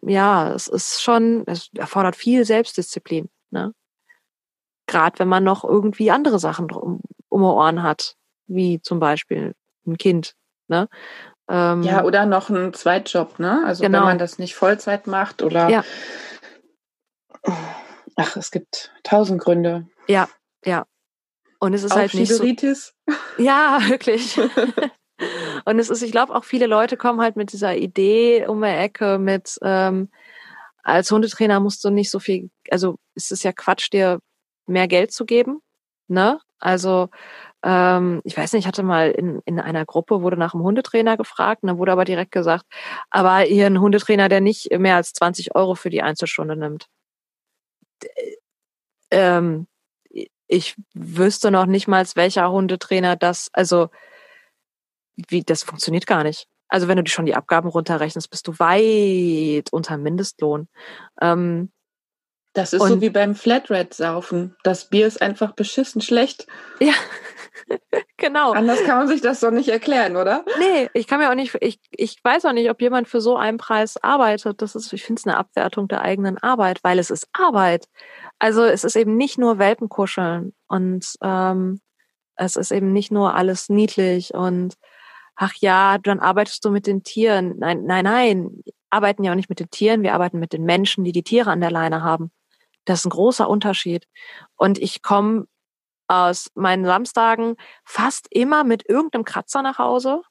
ja, 0.01 0.53
es 0.53 0.67
ist 0.67 1.01
schon, 1.01 1.43
es 1.47 1.69
erfordert 1.75 2.15
viel 2.15 2.43
Selbstdisziplin. 2.43 3.29
Ne? 3.51 3.73
Gerade 4.87 5.19
wenn 5.19 5.29
man 5.29 5.43
noch 5.43 5.63
irgendwie 5.63 6.11
andere 6.11 6.39
Sachen 6.39 6.69
um, 6.71 7.01
um 7.29 7.43
Ohren 7.43 7.83
hat, 7.83 8.15
wie 8.47 8.81
zum 8.81 8.99
Beispiel 8.99 9.55
ein 9.89 9.97
Kind. 9.97 10.35
Ne? 10.67 10.87
Ähm, 11.49 11.83
ja, 11.83 12.03
oder 12.03 12.25
noch 12.25 12.49
ein 12.49 12.73
Zweitjob, 12.73 13.39
ne? 13.39 13.63
Also 13.65 13.83
genau. 13.83 13.99
wenn 13.99 14.05
man 14.05 14.17
das 14.19 14.37
nicht 14.37 14.55
Vollzeit 14.55 15.07
macht 15.07 15.41
oder 15.41 15.69
ja. 15.69 15.83
ach, 18.15 18.37
es 18.37 18.51
gibt 18.51 18.93
tausend 19.03 19.41
Gründe. 19.41 19.87
Ja, 20.07 20.29
ja. 20.63 20.85
Und 21.59 21.73
es 21.73 21.83
ist 21.83 21.91
Auch 21.91 21.97
halt 21.97 22.13
nicht 22.13 22.31
so. 22.31 22.43
Ja, 23.37 23.79
wirklich. 23.87 24.39
Und 25.65 25.79
es 25.79 25.89
ist, 25.89 26.01
ich 26.01 26.11
glaube, 26.11 26.33
auch 26.33 26.45
viele 26.45 26.67
Leute 26.67 26.97
kommen 26.97 27.19
halt 27.19 27.35
mit 27.35 27.51
dieser 27.51 27.75
Idee 27.75 28.45
um 28.47 28.61
die 28.61 28.67
Ecke 28.67 29.19
mit, 29.19 29.57
ähm, 29.61 30.09
als 30.83 31.11
Hundetrainer 31.11 31.59
musst 31.59 31.83
du 31.83 31.89
nicht 31.89 32.09
so 32.09 32.19
viel, 32.19 32.49
also 32.71 32.97
ist 33.15 33.31
es 33.31 33.43
ja 33.43 33.51
Quatsch, 33.51 33.91
dir 33.91 34.19
mehr 34.65 34.87
Geld 34.87 35.11
zu 35.11 35.25
geben. 35.25 35.61
Ne? 36.07 36.39
Also 36.59 37.09
ähm, 37.63 38.21
ich 38.23 38.37
weiß 38.37 38.53
nicht, 38.53 38.61
ich 38.61 38.67
hatte 38.67 38.83
mal 38.83 39.11
in, 39.11 39.41
in 39.45 39.59
einer 39.59 39.85
Gruppe, 39.85 40.21
wurde 40.21 40.37
nach 40.37 40.53
einem 40.53 40.63
Hundetrainer 40.63 41.17
gefragt, 41.17 41.63
und 41.63 41.67
dann 41.67 41.77
wurde 41.77 41.91
aber 41.91 42.05
direkt 42.05 42.31
gesagt, 42.31 42.65
aber 43.09 43.47
ihr 43.47 43.65
ein 43.65 43.81
Hundetrainer, 43.81 44.29
der 44.29 44.41
nicht 44.41 44.71
mehr 44.77 44.95
als 44.95 45.13
20 45.13 45.55
Euro 45.55 45.75
für 45.75 45.89
die 45.89 46.01
Einzelstunde 46.01 46.55
nimmt. 46.55 46.87
Ähm, 49.11 49.67
ich 50.47 50.75
wüsste 50.93 51.51
noch 51.51 51.65
nicht 51.65 51.87
mal, 51.87 52.05
welcher 52.15 52.51
Hundetrainer 52.51 53.15
das, 53.15 53.49
also 53.53 53.89
wie, 55.15 55.43
das 55.43 55.63
funktioniert 55.63 56.07
gar 56.07 56.23
nicht. 56.23 56.47
Also 56.69 56.87
wenn 56.87 56.97
du 56.97 57.03
dir 57.03 57.11
schon 57.11 57.25
die 57.25 57.35
Abgaben 57.35 57.67
runterrechnest, 57.67 58.29
bist 58.29 58.47
du 58.47 58.57
weit 58.59 59.71
unter 59.71 59.97
Mindestlohn. 59.97 60.67
Ähm, 61.19 61.71
das 62.53 62.73
ist 62.73 62.83
so 62.83 62.99
wie 63.01 63.09
beim 63.09 63.35
Flatrate-Saufen. 63.35 64.55
Das 64.63 64.89
Bier 64.89 65.07
ist 65.07 65.21
einfach 65.21 65.53
beschissen 65.53 66.01
schlecht. 66.01 66.47
Ja, 66.79 66.93
genau. 68.17 68.51
Anders 68.51 68.83
kann 68.83 68.97
man 68.97 69.07
sich 69.07 69.21
das 69.21 69.39
doch 69.39 69.51
nicht 69.51 69.69
erklären, 69.69 70.15
oder? 70.15 70.43
Nee, 70.59 70.89
ich 70.93 71.07
kann 71.07 71.19
mir 71.19 71.29
auch 71.29 71.35
nicht, 71.35 71.57
ich, 71.61 71.79
ich 71.91 72.17
weiß 72.23 72.45
auch 72.45 72.53
nicht, 72.53 72.69
ob 72.69 72.81
jemand 72.81 73.07
für 73.07 73.21
so 73.21 73.37
einen 73.37 73.57
Preis 73.57 73.97
arbeitet. 73.97 74.61
Das 74.61 74.75
ist, 74.75 74.91
ich 74.93 75.03
finde 75.03 75.19
es 75.19 75.27
eine 75.27 75.37
Abwertung 75.37 75.87
der 75.87 76.01
eigenen 76.01 76.37
Arbeit, 76.37 76.79
weil 76.83 76.99
es 76.99 77.09
ist 77.09 77.27
Arbeit. 77.33 77.87
Also 78.39 78.63
es 78.63 78.83
ist 78.83 78.95
eben 78.95 79.17
nicht 79.17 79.37
nur 79.37 79.59
Welpenkuscheln 79.59 80.53
und 80.67 81.05
ähm, 81.21 81.81
es 82.35 82.55
ist 82.55 82.71
eben 82.71 82.93
nicht 82.93 83.11
nur 83.11 83.35
alles 83.35 83.69
niedlich 83.69 84.33
und 84.33 84.75
ach 85.35 85.53
ja, 85.59 85.97
dann 85.97 86.19
arbeitest 86.19 86.63
du 86.65 86.69
mit 86.69 86.87
den 86.87 87.03
Tieren. 87.03 87.55
Nein, 87.59 87.83
nein, 87.83 88.03
nein, 88.03 88.63
arbeiten 88.89 89.23
ja 89.23 89.31
auch 89.31 89.35
nicht 89.35 89.49
mit 89.49 89.59
den 89.59 89.69
Tieren, 89.69 90.03
wir 90.03 90.13
arbeiten 90.13 90.39
mit 90.39 90.53
den 90.53 90.63
Menschen, 90.63 91.03
die 91.03 91.11
die 91.11 91.23
Tiere 91.23 91.51
an 91.51 91.61
der 91.61 91.71
Leine 91.71 92.03
haben. 92.03 92.31
Das 92.85 92.99
ist 92.99 93.05
ein 93.05 93.11
großer 93.11 93.47
Unterschied. 93.47 94.07
Und 94.55 94.79
ich 94.79 95.01
komme 95.01 95.45
aus 96.09 96.49
meinen 96.55 96.85
Samstagen 96.85 97.55
fast 97.85 98.27
immer 98.31 98.63
mit 98.63 98.89
irgendeinem 98.89 99.23
Kratzer 99.23 99.61
nach 99.61 99.77
Hause, 99.77 100.23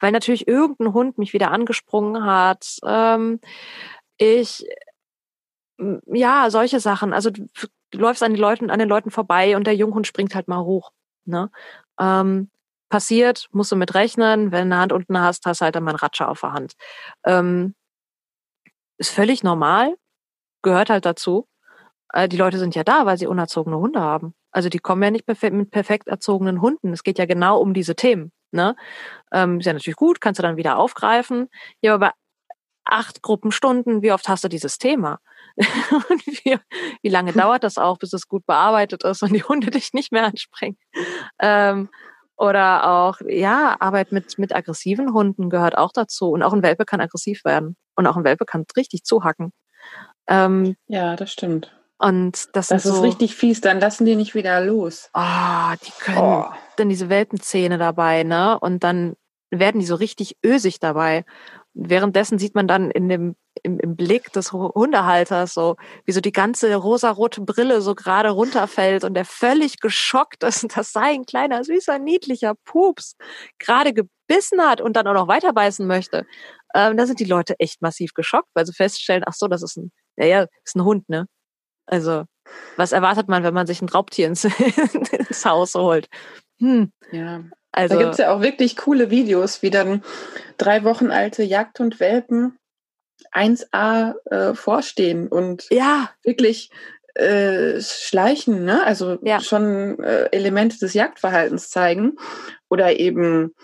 weil 0.00 0.12
natürlich 0.12 0.48
irgendein 0.48 0.92
Hund 0.92 1.16
mich 1.16 1.32
wieder 1.32 1.52
angesprungen 1.52 2.24
hat. 2.26 2.78
Ähm, 2.84 3.40
ich, 4.18 4.66
ja, 6.06 6.50
solche 6.50 6.80
Sachen. 6.80 7.12
Also 7.12 7.30
du, 7.30 7.46
läufst 7.94 8.22
an, 8.22 8.34
die 8.34 8.40
Leuten, 8.40 8.70
an 8.70 8.78
den 8.78 8.88
Leuten 8.88 9.10
vorbei 9.10 9.56
und 9.56 9.66
der 9.66 9.76
Junghund 9.76 10.06
springt 10.06 10.34
halt 10.34 10.48
mal 10.48 10.64
hoch. 10.64 10.90
Ne? 11.24 11.50
Ähm, 12.00 12.50
passiert, 12.88 13.48
musst 13.52 13.70
du 13.70 13.76
mit 13.76 13.94
rechnen. 13.94 14.50
Wenn 14.50 14.68
du 14.68 14.74
eine 14.74 14.82
Hand 14.82 14.92
unten 14.92 15.20
hast, 15.20 15.46
hast 15.46 15.60
du 15.60 15.64
halt 15.66 15.76
dann 15.76 15.84
mal 15.84 15.92
einen 15.92 15.98
Ratscher 16.00 16.28
auf 16.28 16.40
der 16.40 16.52
Hand. 16.52 16.74
Ähm, 17.24 17.74
ist 18.98 19.10
völlig 19.10 19.44
normal, 19.44 19.96
gehört 20.62 20.90
halt 20.90 21.06
dazu. 21.06 21.46
Äh, 22.12 22.28
die 22.28 22.36
Leute 22.36 22.58
sind 22.58 22.74
ja 22.74 22.82
da, 22.84 23.06
weil 23.06 23.18
sie 23.18 23.26
unerzogene 23.26 23.78
Hunde 23.78 24.00
haben. 24.00 24.34
Also 24.52 24.68
die 24.68 24.78
kommen 24.78 25.02
ja 25.02 25.10
nicht 25.10 25.26
perfekt, 25.26 25.54
mit 25.54 25.70
perfekt 25.70 26.08
erzogenen 26.08 26.60
Hunden. 26.60 26.92
Es 26.92 27.02
geht 27.02 27.18
ja 27.18 27.26
genau 27.26 27.58
um 27.58 27.74
diese 27.74 27.96
Themen. 27.96 28.32
Ne? 28.52 28.76
Ähm, 29.32 29.58
ist 29.60 29.66
ja 29.66 29.72
natürlich 29.72 29.96
gut, 29.96 30.20
kannst 30.20 30.38
du 30.38 30.42
dann 30.42 30.56
wieder 30.56 30.78
aufgreifen. 30.78 31.48
Ja, 31.80 31.94
aber 31.94 32.08
bei 32.08 32.12
acht 32.84 33.22
Gruppenstunden, 33.22 34.02
wie 34.02 34.12
oft 34.12 34.28
hast 34.28 34.44
du 34.44 34.48
dieses 34.48 34.78
Thema? 34.78 35.20
und 35.56 36.26
wie, 36.26 36.58
wie 37.02 37.08
lange 37.08 37.32
dauert 37.32 37.64
das 37.64 37.78
auch, 37.78 37.98
bis 37.98 38.12
es 38.12 38.28
gut 38.28 38.46
bearbeitet 38.46 39.04
ist 39.04 39.22
und 39.22 39.32
die 39.32 39.42
Hunde 39.42 39.70
dich 39.70 39.92
nicht 39.92 40.12
mehr 40.12 40.24
anspringen? 40.24 40.78
Ähm, 41.38 41.88
oder 42.36 42.88
auch, 42.88 43.20
ja, 43.26 43.76
Arbeit 43.78 44.12
mit, 44.12 44.38
mit 44.38 44.54
aggressiven 44.54 45.12
Hunden 45.12 45.48
gehört 45.48 45.78
auch 45.78 45.92
dazu. 45.92 46.30
Und 46.30 46.42
auch 46.42 46.52
ein 46.52 46.62
Welpe 46.62 46.84
kann 46.84 47.00
aggressiv 47.00 47.44
werden. 47.44 47.76
Und 47.94 48.06
auch 48.06 48.16
ein 48.16 48.24
Welpe 48.24 48.44
kann 48.44 48.64
richtig 48.76 49.04
zuhacken. 49.04 49.52
Ähm, 50.26 50.76
ja, 50.88 51.14
das 51.14 51.32
stimmt. 51.32 51.72
Und 52.02 52.48
das, 52.56 52.66
das 52.66 52.84
ist 52.84 52.96
so, 52.96 53.00
richtig 53.00 53.36
fies, 53.36 53.60
dann 53.60 53.78
lassen 53.78 54.04
die 54.04 54.16
nicht 54.16 54.34
wieder 54.34 54.60
los. 54.60 55.08
Ah, 55.12 55.72
oh, 55.72 55.76
die 55.86 55.92
können 56.00 56.18
oh. 56.18 56.46
dann 56.76 56.88
diese 56.88 57.08
Welpenzähne 57.08 57.78
dabei, 57.78 58.24
ne? 58.24 58.58
Und 58.58 58.82
dann 58.82 59.14
werden 59.50 59.78
die 59.80 59.86
so 59.86 59.94
richtig 59.94 60.36
ösig 60.44 60.80
dabei. 60.80 61.24
Währenddessen 61.74 62.40
sieht 62.40 62.56
man 62.56 62.66
dann 62.66 62.90
in 62.90 63.08
dem, 63.08 63.36
im, 63.62 63.78
im 63.78 63.94
Blick 63.94 64.32
des 64.32 64.52
Hundehalters 64.52 65.54
so, 65.54 65.76
wie 66.04 66.10
so 66.10 66.20
die 66.20 66.32
ganze 66.32 66.74
rosarote 66.74 67.40
Brille 67.42 67.80
so 67.80 67.94
gerade 67.94 68.30
runterfällt 68.30 69.04
und 69.04 69.14
der 69.14 69.24
völlig 69.24 69.78
geschockt 69.78 70.42
ist, 70.42 70.64
dass 70.76 70.90
sein 70.90 71.24
kleiner, 71.24 71.62
süßer, 71.62 72.00
niedlicher 72.00 72.54
Pups 72.64 73.14
gerade 73.60 73.92
gebissen 73.92 74.60
hat 74.60 74.80
und 74.80 74.96
dann 74.96 75.06
auch 75.06 75.14
noch 75.14 75.28
weiter 75.28 75.52
beißen 75.52 75.86
möchte. 75.86 76.26
Ähm, 76.74 76.96
da 76.96 77.06
sind 77.06 77.20
die 77.20 77.26
Leute 77.26 77.54
echt 77.60 77.80
massiv 77.80 78.12
geschockt, 78.12 78.48
weil 78.54 78.66
sie 78.66 78.72
feststellen, 78.72 79.22
ach 79.24 79.34
so, 79.34 79.46
das 79.46 79.62
ist 79.62 79.76
ein, 79.76 79.92
ja, 80.16 80.26
ja, 80.26 80.46
ist 80.64 80.74
ein 80.74 80.84
Hund, 80.84 81.08
ne? 81.08 81.26
Also, 81.86 82.24
was 82.76 82.92
erwartet 82.92 83.28
man, 83.28 83.44
wenn 83.44 83.54
man 83.54 83.66
sich 83.66 83.82
ein 83.82 83.88
Raubtier 83.88 84.26
ins, 84.26 84.44
ins 85.12 85.44
Haus 85.44 85.74
holt? 85.74 86.08
Hm. 86.58 86.92
Ja. 87.10 87.44
Also, 87.72 87.94
da 87.94 88.00
gibt 88.00 88.12
es 88.12 88.18
ja 88.18 88.34
auch 88.34 88.42
wirklich 88.42 88.76
coole 88.76 89.10
Videos, 89.10 89.62
wie 89.62 89.70
dann 89.70 90.02
drei 90.58 90.84
Wochen 90.84 91.10
alte 91.10 91.42
Jagdhundwelpen 91.42 92.58
1A 93.32 94.14
äh, 94.30 94.54
vorstehen 94.54 95.28
und 95.28 95.66
ja. 95.70 96.10
wirklich 96.22 96.70
äh, 97.14 97.80
schleichen, 97.80 98.64
ne? 98.64 98.84
also 98.84 99.18
ja. 99.22 99.40
schon 99.40 100.02
äh, 100.02 100.28
Elemente 100.32 100.78
des 100.78 100.94
Jagdverhaltens 100.94 101.70
zeigen 101.70 102.16
oder 102.70 102.98
eben 102.98 103.54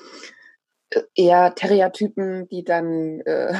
äh, 0.90 1.00
eher 1.14 1.54
Terriertypen, 1.54 2.48
die 2.48 2.64
dann 2.64 3.20
äh, 3.20 3.54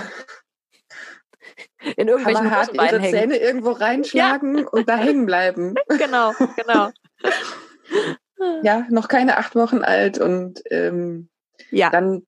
in 1.96 2.08
irgendwelchen 2.08 2.50
hart 2.50 2.74
ihre 2.74 2.98
hängen. 2.98 3.10
Zähne 3.10 3.36
irgendwo 3.36 3.70
reinschlagen 3.70 4.58
ja. 4.58 4.68
und 4.68 4.88
da 4.88 4.96
hängen 4.96 5.26
bleiben. 5.26 5.74
Genau, 5.98 6.32
genau. 6.56 6.90
ja, 8.62 8.86
noch 8.90 9.08
keine 9.08 9.38
acht 9.38 9.54
Wochen 9.54 9.82
alt 9.82 10.18
und 10.18 10.62
ähm, 10.70 11.28
ja. 11.70 11.90
dann, 11.90 12.22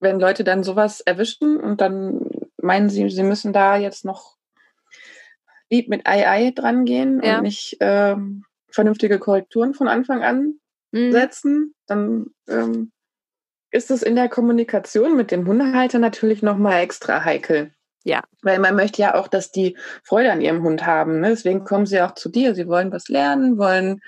wenn 0.00 0.20
Leute 0.20 0.44
dann 0.44 0.62
sowas 0.62 1.00
erwischen 1.00 1.58
und 1.58 1.80
dann 1.80 2.30
meinen 2.60 2.88
sie, 2.88 3.08
sie 3.10 3.22
müssen 3.22 3.52
da 3.52 3.76
jetzt 3.76 4.04
noch 4.04 4.36
lieb 5.70 5.88
mit 5.88 6.06
Ei 6.06 6.28
Ei 6.28 6.50
dran 6.54 6.84
gehen 6.84 7.20
ja. 7.22 7.36
und 7.36 7.42
nicht 7.42 7.76
ähm, 7.80 8.44
vernünftige 8.70 9.18
Korrekturen 9.18 9.74
von 9.74 9.88
Anfang 9.88 10.22
an 10.22 10.60
mhm. 10.92 11.12
setzen, 11.12 11.74
dann 11.86 12.26
ähm, 12.48 12.92
ist 13.70 13.90
es 13.90 14.02
in 14.02 14.16
der 14.16 14.28
Kommunikation 14.28 15.16
mit 15.16 15.30
dem 15.30 15.46
Hundehalter 15.46 15.98
natürlich 15.98 16.42
nochmal 16.42 16.80
extra 16.80 17.24
heikel. 17.24 17.72
Ja. 18.06 18.22
Weil 18.42 18.60
man 18.60 18.76
möchte 18.76 19.02
ja 19.02 19.16
auch, 19.16 19.26
dass 19.26 19.50
die 19.50 19.76
Freude 20.04 20.30
an 20.30 20.40
ihrem 20.40 20.62
Hund 20.62 20.86
haben. 20.86 21.18
Ne? 21.18 21.30
Deswegen 21.30 21.64
kommen 21.64 21.86
sie 21.86 22.00
auch 22.00 22.14
zu 22.14 22.28
dir. 22.28 22.54
Sie 22.54 22.68
wollen 22.68 22.92
was 22.92 23.08
lernen, 23.08 23.58
wollen 23.58 24.00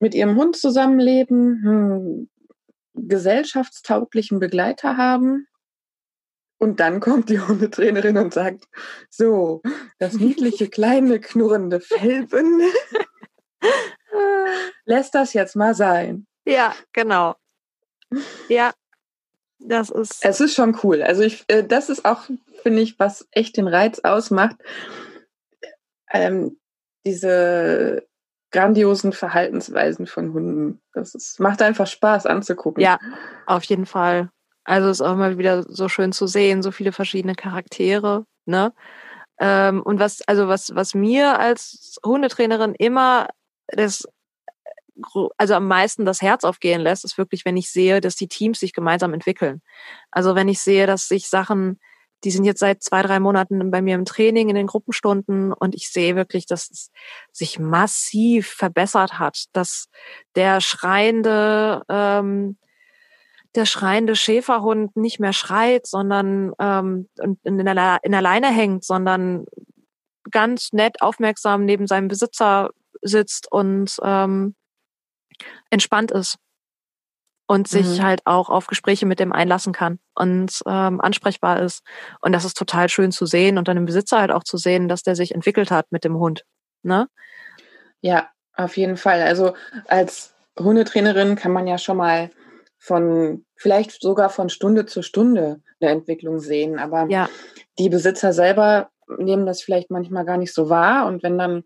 mit 0.00 0.14
ihrem 0.14 0.36
Hund 0.36 0.54
zusammenleben, 0.54 1.62
hm, 1.64 2.30
gesellschaftstauglichen 2.92 4.38
Begleiter 4.38 4.98
haben. 4.98 5.46
Und 6.58 6.78
dann 6.78 7.00
kommt 7.00 7.30
die 7.30 7.40
Hundetrainerin 7.40 8.18
und 8.18 8.34
sagt, 8.34 8.64
so, 9.08 9.62
das 9.98 10.14
niedliche, 10.14 10.68
kleine, 10.68 11.20
knurrende 11.20 11.80
Felben 11.80 12.60
lässt 14.84 15.14
das 15.14 15.32
jetzt 15.32 15.56
mal 15.56 15.74
sein. 15.74 16.26
Ja, 16.44 16.74
genau. 16.92 17.34
Ja, 18.50 18.72
das 19.58 19.90
ist. 19.90 20.24
Es 20.24 20.40
ist 20.40 20.54
schon 20.54 20.78
cool. 20.82 21.02
Also 21.02 21.22
ich, 21.22 21.44
äh, 21.48 21.64
das 21.64 21.88
ist 21.88 22.04
auch, 22.04 22.22
finde 22.62 22.82
ich, 22.82 22.98
was 22.98 23.28
echt 23.32 23.56
den 23.56 23.68
Reiz 23.68 24.00
ausmacht. 24.00 24.56
Ähm, 26.10 26.58
diese 27.04 28.06
grandiosen 28.50 29.12
Verhaltensweisen 29.12 30.06
von 30.06 30.32
Hunden. 30.32 30.80
Das 30.92 31.14
ist, 31.14 31.38
macht 31.40 31.60
einfach 31.62 31.86
Spaß 31.86 32.26
anzugucken. 32.26 32.82
Ja, 32.82 32.98
auf 33.46 33.64
jeden 33.64 33.86
Fall. 33.86 34.30
Also 34.64 34.88
ist 34.88 35.00
auch 35.00 35.12
immer 35.12 35.38
wieder 35.38 35.62
so 35.62 35.88
schön 35.88 36.12
zu 36.12 36.26
sehen, 36.26 36.62
so 36.62 36.70
viele 36.70 36.92
verschiedene 36.92 37.34
Charaktere, 37.34 38.24
ne? 38.46 38.72
Ähm, 39.40 39.82
und 39.82 40.00
was, 40.00 40.20
also 40.26 40.48
was, 40.48 40.74
was 40.74 40.94
mir 40.94 41.38
als 41.38 41.96
Hundetrainerin 42.04 42.74
immer 42.74 43.28
das, 43.68 44.08
also 45.36 45.54
am 45.54 45.66
meisten 45.66 46.04
das 46.04 46.22
Herz 46.22 46.44
aufgehen 46.44 46.80
lässt, 46.80 47.04
ist 47.04 47.18
wirklich, 47.18 47.44
wenn 47.44 47.56
ich 47.56 47.70
sehe, 47.70 48.00
dass 48.00 48.16
die 48.16 48.28
Teams 48.28 48.60
sich 48.60 48.72
gemeinsam 48.72 49.14
entwickeln. 49.14 49.62
Also 50.10 50.34
wenn 50.34 50.48
ich 50.48 50.60
sehe, 50.60 50.86
dass 50.86 51.08
sich 51.08 51.28
Sachen 51.28 51.78
die 52.24 52.30
sind 52.30 52.44
jetzt 52.44 52.60
seit 52.60 52.82
zwei, 52.82 53.02
drei 53.02 53.20
Monaten 53.20 53.70
bei 53.70 53.80
mir 53.80 53.94
im 53.94 54.04
Training 54.04 54.48
in 54.48 54.56
den 54.56 54.66
Gruppenstunden 54.66 55.52
und 55.52 55.74
ich 55.74 55.90
sehe 55.90 56.16
wirklich, 56.16 56.46
dass 56.46 56.70
es 56.70 56.90
sich 57.32 57.58
massiv 57.58 58.48
verbessert 58.48 59.18
hat, 59.18 59.44
dass 59.52 59.88
der 60.34 60.60
schreiende, 60.60 61.82
ähm, 61.88 62.58
der 63.54 63.66
schreiende 63.66 64.16
Schäferhund 64.16 64.96
nicht 64.96 65.20
mehr 65.20 65.32
schreit, 65.32 65.86
sondern 65.86 66.52
ähm, 66.58 67.08
in, 67.44 67.58
der, 67.58 68.00
in 68.02 68.12
der 68.12 68.22
Leine 68.22 68.48
hängt, 68.48 68.84
sondern 68.84 69.44
ganz 70.30 70.72
nett, 70.72 71.00
aufmerksam 71.00 71.64
neben 71.64 71.86
seinem 71.86 72.08
Besitzer 72.08 72.70
sitzt 73.00 73.50
und 73.50 73.96
ähm, 74.02 74.56
entspannt 75.70 76.10
ist 76.10 76.36
und 77.48 77.66
sich 77.66 77.98
mhm. 77.98 78.02
halt 78.02 78.20
auch 78.26 78.50
auf 78.50 78.66
Gespräche 78.66 79.06
mit 79.06 79.18
dem 79.18 79.32
einlassen 79.32 79.72
kann 79.72 79.98
und 80.14 80.60
ähm, 80.66 81.00
ansprechbar 81.00 81.60
ist. 81.60 81.82
Und 82.20 82.32
das 82.32 82.44
ist 82.44 82.56
total 82.56 82.88
schön 82.90 83.10
zu 83.10 83.24
sehen 83.26 83.56
und 83.58 83.68
dann 83.68 83.78
im 83.78 83.86
Besitzer 83.86 84.20
halt 84.20 84.30
auch 84.30 84.44
zu 84.44 84.58
sehen, 84.58 84.86
dass 84.88 85.02
der 85.02 85.16
sich 85.16 85.34
entwickelt 85.34 85.70
hat 85.70 85.90
mit 85.90 86.04
dem 86.04 86.18
Hund. 86.18 86.44
Ne? 86.82 87.08
Ja, 88.02 88.28
auf 88.54 88.76
jeden 88.76 88.98
Fall. 88.98 89.22
Also 89.22 89.54
als 89.86 90.34
Hundetrainerin 90.58 91.36
kann 91.36 91.52
man 91.52 91.66
ja 91.66 91.78
schon 91.78 91.96
mal 91.96 92.30
von 92.78 93.44
vielleicht 93.56 94.00
sogar 94.00 94.30
von 94.30 94.50
Stunde 94.50 94.86
zu 94.86 95.02
Stunde 95.02 95.62
eine 95.80 95.90
Entwicklung 95.90 96.40
sehen. 96.40 96.78
Aber 96.78 97.06
ja. 97.08 97.28
die 97.78 97.88
Besitzer 97.88 98.34
selber 98.34 98.90
nehmen 99.16 99.46
das 99.46 99.62
vielleicht 99.62 99.90
manchmal 99.90 100.26
gar 100.26 100.36
nicht 100.36 100.52
so 100.52 100.68
wahr. 100.68 101.06
Und 101.06 101.22
wenn 101.22 101.38
dann 101.38 101.64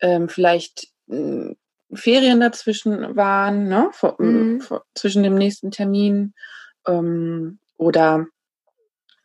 ähm, 0.00 0.28
vielleicht 0.28 0.88
hm, 1.08 1.56
Ferien 1.96 2.40
dazwischen 2.40 3.16
waren, 3.16 3.68
ne? 3.68 3.88
Vor, 3.92 4.16
mhm. 4.18 4.60
vor, 4.60 4.84
zwischen 4.94 5.22
dem 5.22 5.34
nächsten 5.34 5.70
Termin 5.70 6.34
ähm, 6.86 7.58
oder 7.76 8.26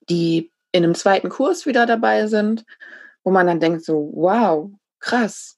die 0.09 0.51
in 0.71 0.83
einem 0.83 0.95
zweiten 0.95 1.29
Kurs 1.29 1.65
wieder 1.65 1.85
dabei 1.85 2.27
sind, 2.27 2.65
wo 3.23 3.31
man 3.31 3.47
dann 3.47 3.59
denkt 3.59 3.83
so, 3.83 4.11
wow, 4.13 4.71
krass. 4.99 5.57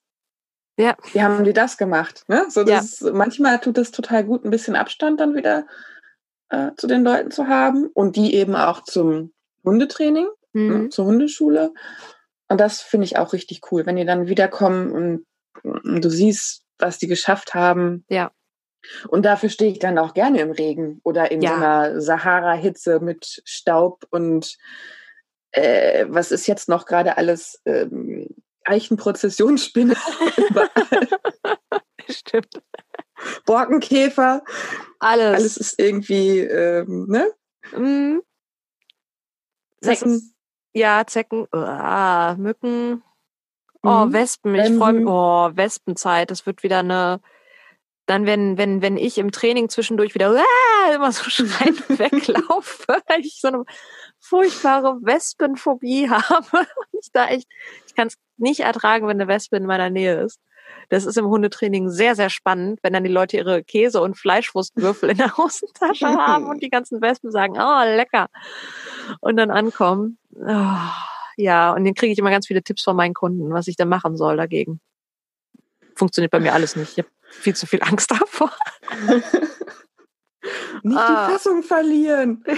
Ja. 0.78 0.96
Wie 1.12 1.22
haben 1.22 1.44
die 1.44 1.54
das 1.54 1.78
gemacht? 1.78 2.24
Ne? 2.28 2.46
So, 2.50 2.64
das, 2.64 3.02
ja. 3.02 3.12
Manchmal 3.12 3.60
tut 3.60 3.78
es 3.78 3.92
total 3.92 4.24
gut, 4.24 4.46
ein 4.46 4.52
bisschen 4.52 4.76
Abstand 4.76 5.20
dann 5.20 5.36
wieder 5.36 5.66
äh, 6.50 6.72
zu 6.78 6.88
den 6.88 7.04
Leuten 7.04 7.32
zu 7.32 7.48
haben 7.48 7.88
und 7.94 8.16
die 8.16 8.34
eben 8.36 8.56
auch 8.56 8.84
zum 8.84 9.34
Hundetraining, 9.64 10.28
ne, 10.54 10.62
mhm. 10.62 10.84
ne, 10.84 10.90
zur 10.90 11.06
Hundeschule. 11.06 11.74
Und 12.48 12.60
das 12.60 12.82
finde 12.82 13.06
ich 13.06 13.18
auch 13.18 13.34
richtig 13.34 13.62
cool, 13.72 13.86
wenn 13.86 13.96
die 13.96 14.06
dann 14.06 14.28
wiederkommen 14.28 14.92
und, 14.92 15.26
und 15.64 16.04
du 16.04 16.10
siehst, 16.10 16.64
was 16.82 16.98
die 16.98 17.08
geschafft 17.08 17.54
haben. 17.54 18.06
Ja. 18.10 18.32
Und 19.08 19.24
dafür 19.24 19.50
stehe 19.50 19.72
ich 19.72 19.80
dann 19.80 19.98
auch 19.98 20.14
gerne 20.14 20.42
im 20.42 20.52
Regen 20.52 21.00
oder 21.04 21.32
in 21.32 21.42
ja. 21.42 21.52
so 21.52 21.56
einer 21.56 22.02
Sahara-Hitze 22.02 23.00
mit 23.00 23.42
Staub 23.46 24.06
und 24.10 24.58
äh, 25.52 26.06
was 26.10 26.32
ist 26.32 26.48
jetzt 26.48 26.68
noch 26.68 26.86
gerade 26.86 27.18
alles 27.18 27.62
ähm, 27.66 28.28
Eichenprozessionsspinne 28.64 29.96
Stimmt. 32.10 32.62
Borkenkäfer. 33.46 34.44
Alles. 35.00 35.36
Alles 35.36 35.58
ist 35.58 35.80
irgendwie, 35.80 36.40
ähm, 36.40 37.06
ne? 37.08 37.32
Mhm. 37.76 38.24
Zecken. 39.82 40.16
Ist, 40.16 40.34
ja, 40.74 41.06
Zecken. 41.06 41.48
Ah, 41.52 42.36
Mücken. 42.38 43.04
Oh, 43.84 44.06
mhm. 44.06 44.14
Wespen. 44.14 44.56
Ich 44.56 44.78
freue 44.78 44.94
mich. 44.94 45.08
Oh, 45.08 45.50
Wespenzeit. 45.54 46.32
Das 46.32 46.46
wird 46.46 46.64
wieder 46.64 46.80
eine. 46.80 47.20
Dann, 48.08 48.26
wenn, 48.26 48.58
wenn, 48.58 48.82
wenn 48.82 48.98
ich 48.98 49.18
im 49.20 49.32
Training 49.32 49.70
zwischendurch 49.70 50.16
wieder 50.16 50.32
ah, 50.32 50.94
immer 50.94 51.12
so 51.12 51.24
schreiend 51.30 51.88
weglaufe, 51.88 53.02
weil 53.08 53.22
ich 53.22 53.40
so 53.40 53.48
eine 53.48 53.64
furchtbare 54.20 54.98
Wespenphobie 55.02 56.10
habe. 56.10 56.46
Und 56.52 57.00
ich 57.00 57.12
da 57.14 57.28
echt, 57.28 57.48
ich 57.88 57.96
kann 57.96 58.08
es 58.08 58.16
nicht 58.38 58.62
ertragen, 58.62 59.08
wenn 59.08 59.22
eine 59.22 59.28
Wespe 59.28 59.58
in 59.58 59.66
meiner 59.66 59.90
Nähe 59.90 60.22
ist. 60.22 60.40
Das 60.90 61.06
ist 61.06 61.18
im 61.18 61.28
Hundetraining 61.28 61.90
sehr, 61.90 62.16
sehr 62.16 62.30
spannend, 62.30 62.80
wenn 62.82 62.94
dann 62.94 63.04
die 63.04 63.10
Leute 63.10 63.38
ihre 63.38 63.64
Käse- 63.64 64.02
und 64.02 64.18
Fleischwurstwürfel 64.18 65.12
in 65.12 65.18
der 65.18 65.38
Hosentasche 65.38 66.08
haben 66.08 66.48
und 66.48 66.62
die 66.62 66.70
ganzen 66.70 67.02
Wespen 67.02 67.32
sagen, 67.32 67.56
oh, 67.58 67.84
lecker. 67.86 68.28
Und 69.22 69.38
dann 69.38 69.52
ankommen. 69.52 70.18
Oh 70.36 70.76
ja, 71.42 71.74
und 71.74 71.84
dann 71.86 71.96
kriege 71.96 72.14
ich 72.14 72.20
immer 72.20 72.30
ganz 72.30 72.48
viele 72.48 72.62
Tipps 72.62 72.84
von 72.84 72.96
meinen 72.96 73.14
Kunden, 73.14 73.52
was 73.52 73.68
ich 73.68 73.76
da 73.76 73.86
machen 73.86 74.16
soll 74.16 74.38
dagegen. 74.38 74.80
Funktioniert 75.96 76.32
bei 76.32 76.40
mir 76.40 76.54
alles 76.54 76.76
nicht. 76.76 76.92
Ich 76.92 76.98
habe 77.00 77.10
viel 77.30 77.56
zu 77.56 77.66
viel 77.66 77.82
Angst 77.82 78.12
davor. 78.20 78.52
nicht 80.84 80.98
ah. 80.98 81.28
die 81.28 81.34
Fassung 81.34 81.64
verlieren. 81.64 82.44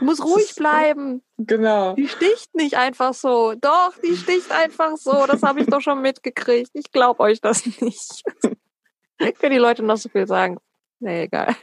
Du 0.00 0.04
musst 0.04 0.22
ruhig 0.22 0.54
bleiben. 0.54 1.22
Genau. 1.38 1.94
Die 1.94 2.08
sticht 2.08 2.54
nicht 2.54 2.74
einfach 2.74 3.14
so. 3.14 3.54
Doch, 3.54 3.94
die 4.02 4.16
sticht 4.16 4.50
einfach 4.50 4.96
so. 4.98 5.24
Das 5.26 5.42
habe 5.42 5.60
ich 5.60 5.66
doch 5.66 5.80
schon 5.80 6.02
mitgekriegt. 6.02 6.70
Ich 6.74 6.90
glaube 6.90 7.20
euch 7.20 7.40
das 7.40 7.64
nicht. 7.80 8.22
Können 9.18 9.52
die 9.52 9.56
Leute 9.56 9.82
noch 9.84 9.96
so 9.96 10.10
viel 10.10 10.26
sagen? 10.26 10.58
Nee, 10.98 11.22
egal. 11.22 11.56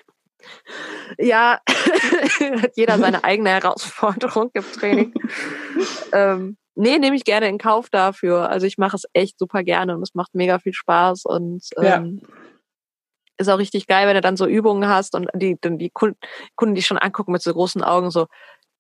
Ja, 1.18 1.60
hat 1.68 2.72
jeder 2.76 2.98
seine 2.98 3.24
eigene 3.24 3.50
Herausforderung 3.50 4.50
im 4.54 4.64
Training. 4.72 5.14
ähm, 6.12 6.58
nee, 6.76 6.98
nehme 6.98 7.16
ich 7.16 7.24
gerne 7.24 7.48
in 7.48 7.58
Kauf 7.58 7.90
dafür. 7.90 8.50
Also 8.50 8.66
ich 8.66 8.78
mache 8.78 8.96
es 8.96 9.06
echt 9.14 9.40
super 9.40 9.64
gerne 9.64 9.96
und 9.96 10.02
es 10.02 10.16
macht 10.16 10.36
mega 10.36 10.60
viel 10.60 10.74
Spaß 10.74 11.26
und 11.26 11.64
ähm, 11.78 12.22
ja. 12.22 12.30
ist 13.38 13.50
auch 13.50 13.60
richtig 13.60 13.88
geil, 13.88 14.08
wenn 14.08 14.16
du 14.16 14.22
dann 14.22 14.38
so 14.38 14.46
Übungen 14.46 14.88
hast 14.88 15.16
und 15.16 15.30
die, 15.34 15.58
dann 15.60 15.78
die 15.78 15.90
Kunden, 15.90 16.18
Kunden 16.56 16.76
die 16.76 16.84
schon 16.84 16.98
angucken 16.98 17.32
mit 17.32 17.42
so 17.42 17.54
großen 17.54 17.84
Augen 17.84 18.12
so, 18.12 18.28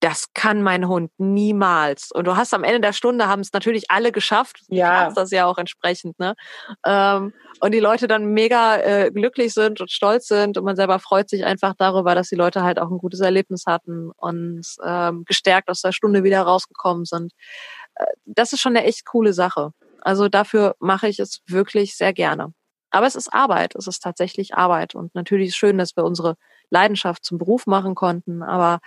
das 0.05 0.31
kann 0.35 0.61
mein 0.61 0.87
Hund 0.87 1.09
niemals. 1.17 2.11
Und 2.11 2.27
du 2.27 2.37
hast 2.37 2.53
am 2.53 2.63
Ende 2.63 2.79
der 2.79 2.93
Stunde 2.93 3.27
haben 3.27 3.39
es 3.39 3.51
natürlich 3.53 3.89
alle 3.89 4.11
geschafft. 4.11 4.61
Ja. 4.67 5.09
Du 5.09 5.15
das 5.15 5.31
ja 5.31 5.47
auch 5.47 5.57
entsprechend, 5.57 6.19
ne? 6.19 6.35
Ähm, 6.85 7.33
und 7.59 7.73
die 7.73 7.79
Leute 7.79 8.07
dann 8.07 8.27
mega 8.27 8.77
äh, 8.77 9.09
glücklich 9.11 9.55
sind 9.55 9.81
und 9.81 9.89
stolz 9.89 10.27
sind 10.27 10.59
und 10.59 10.63
man 10.63 10.75
selber 10.75 10.99
freut 10.99 11.27
sich 11.27 11.43
einfach 11.43 11.73
darüber, 11.75 12.13
dass 12.13 12.29
die 12.29 12.35
Leute 12.35 12.61
halt 12.61 12.77
auch 12.77 12.91
ein 12.91 12.99
gutes 12.99 13.19
Erlebnis 13.19 13.63
hatten 13.65 14.11
und 14.15 14.63
ähm, 14.85 15.23
gestärkt 15.25 15.69
aus 15.69 15.81
der 15.81 15.91
Stunde 15.91 16.23
wieder 16.23 16.43
rausgekommen 16.43 17.05
sind. 17.05 17.33
Äh, 17.95 18.05
das 18.25 18.53
ist 18.53 18.59
schon 18.59 18.77
eine 18.77 18.85
echt 18.85 19.05
coole 19.07 19.33
Sache. 19.33 19.71
Also 20.01 20.29
dafür 20.29 20.75
mache 20.77 21.07
ich 21.07 21.17
es 21.17 21.41
wirklich 21.47 21.97
sehr 21.97 22.13
gerne. 22.13 22.53
Aber 22.91 23.07
es 23.07 23.15
ist 23.15 23.33
Arbeit, 23.33 23.73
es 23.73 23.87
ist 23.87 24.03
tatsächlich 24.03 24.53
Arbeit. 24.53 24.93
Und 24.93 25.15
natürlich 25.15 25.47
ist 25.47 25.53
es 25.53 25.57
schön, 25.57 25.79
dass 25.79 25.97
wir 25.97 26.03
unsere 26.03 26.35
Leidenschaft 26.69 27.25
zum 27.25 27.37
Beruf 27.39 27.65
machen 27.65 27.95
konnten, 27.95 28.43
aber 28.43 28.79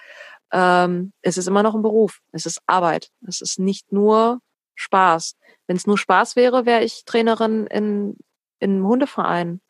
ähm, 0.53 1.13
es 1.23 1.37
ist 1.37 1.47
immer 1.47 1.63
noch 1.63 1.75
ein 1.75 1.83
Beruf. 1.83 2.21
Es 2.33 2.47
ist 2.47 2.63
Arbeit. 2.67 3.11
Es 3.27 3.41
ist 3.41 3.59
nicht 3.59 3.93
nur 3.93 4.41
Spaß. 4.75 5.37
Wenn 5.67 5.77
es 5.77 5.87
nur 5.87 5.99
Spaß 5.99 6.37
wäre, 6.37 6.67
wäre 6.67 6.83
ich 6.83 7.05
Trainerin 7.05 7.67
in, 7.67 8.17
in 8.59 8.71
einem 8.73 8.87
Hundeverein 8.87 9.61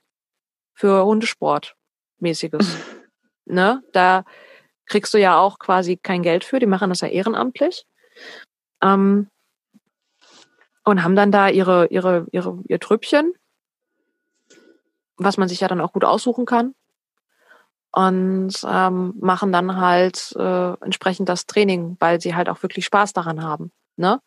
für 0.75 1.05
Hundesport 1.05 1.75
mäßiges. 2.19 2.77
ne? 3.47 3.83
Da 3.93 4.25
kriegst 4.87 5.13
du 5.15 5.19
ja 5.19 5.39
auch 5.39 5.59
quasi 5.59 5.97
kein 5.97 6.23
Geld 6.23 6.45
für. 6.45 6.61
Die 6.61 6.67
machen 6.67 6.91
das 6.91 7.01
ja 7.01 7.09
ehrenamtlich. 7.09 7.87
Ähm, 8.83 9.29
und 10.85 11.03
haben 11.03 11.17
dann 11.17 11.33
da 11.33 11.49
ihre, 11.49 11.87
ihre, 11.89 12.27
ihre, 12.33 12.63
ihr 12.67 12.81
Trüppchen, 12.81 13.35
was 15.17 15.37
man 15.37 15.49
sich 15.49 15.61
ja 15.61 15.69
dann 15.69 15.81
auch 15.81 15.93
gut 15.93 16.05
aussuchen 16.05 16.47
kann 16.47 16.75
und 17.93 18.53
ähm, 18.67 19.15
machen 19.21 19.53
dann 19.53 19.81
halt 19.81 20.35
äh, 20.37 20.73
entsprechend 20.85 21.29
das 21.29 21.47
Training, 21.47 21.97
weil 22.01 22.21
sie 22.21 22.35
halt 22.35 22.49
auch 22.49 22.63
wirklich 22.63 22.85
Spaß 22.85 23.13
daran 23.13 23.43
haben. 23.43 23.73
Ne? 23.97 24.21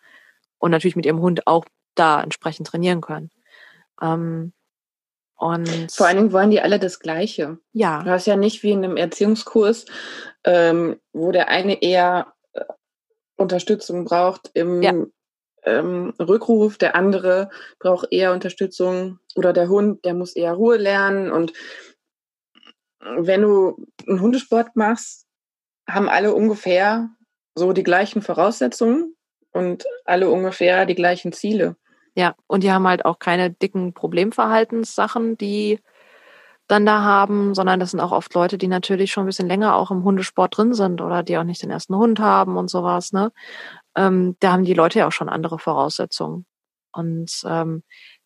Und 0.57 0.71
natürlich 0.71 0.95
mit 0.95 1.05
ihrem 1.05 1.21
Hund 1.21 1.47
auch 1.47 1.65
da 1.95 2.21
entsprechend 2.21 2.67
trainieren 2.67 3.01
können. 3.01 3.29
Ähm, 4.01 4.53
und 5.35 5.91
Vor 5.91 6.05
allen 6.05 6.17
Dingen 6.17 6.33
wollen 6.33 6.51
die 6.51 6.61
alle 6.61 6.77
das 6.77 6.99
Gleiche. 6.99 7.57
Ja. 7.73 8.03
Du 8.03 8.11
hast 8.11 8.27
ja 8.27 8.35
nicht 8.35 8.61
wie 8.61 8.71
in 8.71 8.83
einem 8.83 8.95
Erziehungskurs, 8.95 9.85
ähm, 10.43 10.99
wo 11.13 11.31
der 11.31 11.49
eine 11.49 11.81
eher 11.81 12.33
äh, 12.53 12.63
Unterstützung 13.37 14.05
braucht 14.05 14.51
im 14.53 14.83
ja. 14.83 14.93
ähm, 15.63 16.13
Rückruf, 16.19 16.77
der 16.77 16.95
andere 16.95 17.49
braucht 17.79 18.11
eher 18.11 18.33
Unterstützung 18.33 19.19
oder 19.35 19.51
der 19.51 19.67
Hund, 19.67 20.05
der 20.05 20.13
muss 20.13 20.35
eher 20.35 20.53
Ruhe 20.53 20.77
lernen 20.77 21.31
und 21.31 21.53
wenn 23.01 23.41
du 23.41 23.85
einen 24.07 24.21
Hundesport 24.21 24.75
machst, 24.75 25.27
haben 25.87 26.09
alle 26.09 26.33
ungefähr 26.33 27.09
so 27.55 27.73
die 27.73 27.83
gleichen 27.83 28.21
Voraussetzungen 28.21 29.15
und 29.51 29.85
alle 30.05 30.29
ungefähr 30.29 30.85
die 30.85 30.95
gleichen 30.95 31.33
Ziele. 31.33 31.75
Ja, 32.15 32.35
und 32.47 32.63
die 32.63 32.71
haben 32.71 32.87
halt 32.87 33.05
auch 33.05 33.19
keine 33.19 33.51
dicken 33.51 33.93
Problemverhaltenssachen, 33.93 35.37
die 35.37 35.79
dann 36.67 36.85
da 36.85 37.01
haben, 37.01 37.53
sondern 37.53 37.79
das 37.79 37.91
sind 37.91 37.99
auch 37.99 38.11
oft 38.11 38.33
Leute, 38.33 38.57
die 38.57 38.67
natürlich 38.67 39.11
schon 39.11 39.23
ein 39.23 39.27
bisschen 39.27 39.47
länger 39.47 39.75
auch 39.75 39.91
im 39.91 40.03
Hundesport 40.03 40.55
drin 40.55 40.73
sind 40.73 41.01
oder 41.01 41.23
die 41.23 41.37
auch 41.37 41.43
nicht 41.43 41.61
den 41.61 41.69
ersten 41.69 41.95
Hund 41.95 42.19
haben 42.19 42.55
und 42.55 42.69
sowas, 42.69 43.11
ne? 43.11 43.31
Ähm, 43.95 44.37
da 44.39 44.53
haben 44.53 44.63
die 44.63 44.73
Leute 44.73 44.99
ja 44.99 45.07
auch 45.07 45.11
schon 45.11 45.27
andere 45.27 45.59
Voraussetzungen. 45.59 46.45
Und 46.93 47.43
ähm, 47.45 47.83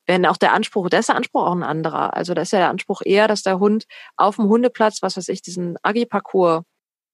wenn 0.08 0.26
auch 0.26 0.38
der 0.38 0.54
Anspruch, 0.54 0.90
da 0.90 1.00
ist 1.00 1.10
der 1.10 1.16
Anspruch 1.16 1.44
auch 1.48 1.56
ein 1.56 1.64
anderer. 1.64 2.14
Also 2.16 2.34
da 2.34 2.42
ist 2.44 2.52
ja 2.52 2.60
der 2.60 2.70
Anspruch 2.70 3.02
eher, 3.04 3.28
dass 3.28 3.44
der 3.44 3.60
Hund 3.60 3.86
auf 4.18 4.36
dem 4.36 4.46
Hundeplatz, 4.46 5.02
was 5.02 5.18
weiß 5.18 5.30
ich, 5.30 5.42
diesen 5.42 5.78
Agi-Parcours 5.82 6.64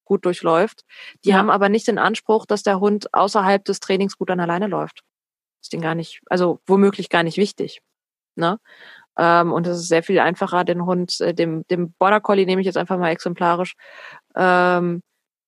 gut 0.05 0.25
durchläuft. 0.25 0.81
Die 1.23 1.29
ja. 1.29 1.37
haben 1.37 1.49
aber 1.49 1.69
nicht 1.69 1.87
den 1.87 1.97
Anspruch, 1.97 2.45
dass 2.45 2.63
der 2.63 2.79
Hund 2.79 3.13
außerhalb 3.13 3.63
des 3.63 3.79
Trainings 3.79 4.17
gut 4.17 4.29
an 4.29 4.39
alleine 4.39 4.67
läuft. 4.67 5.03
Ist 5.61 5.73
denen 5.73 5.83
gar 5.83 5.95
nicht, 5.95 6.21
also 6.27 6.59
womöglich 6.65 7.09
gar 7.09 7.23
nicht 7.23 7.37
wichtig. 7.37 7.81
Ne? 8.35 8.59
Ähm, 9.17 9.53
und 9.53 9.67
es 9.67 9.77
ist 9.77 9.87
sehr 9.87 10.03
viel 10.03 10.19
einfacher, 10.19 10.63
den 10.63 10.85
Hund, 10.85 11.19
äh, 11.21 11.33
dem, 11.33 11.65
dem 11.69 11.93
Border 11.93 12.21
Collie 12.21 12.45
nehme 12.45 12.61
ich 12.61 12.65
jetzt 12.65 12.77
einfach 12.77 12.97
mal 12.97 13.11
exemplarisch, 13.11 13.75
ähm, 14.35 15.01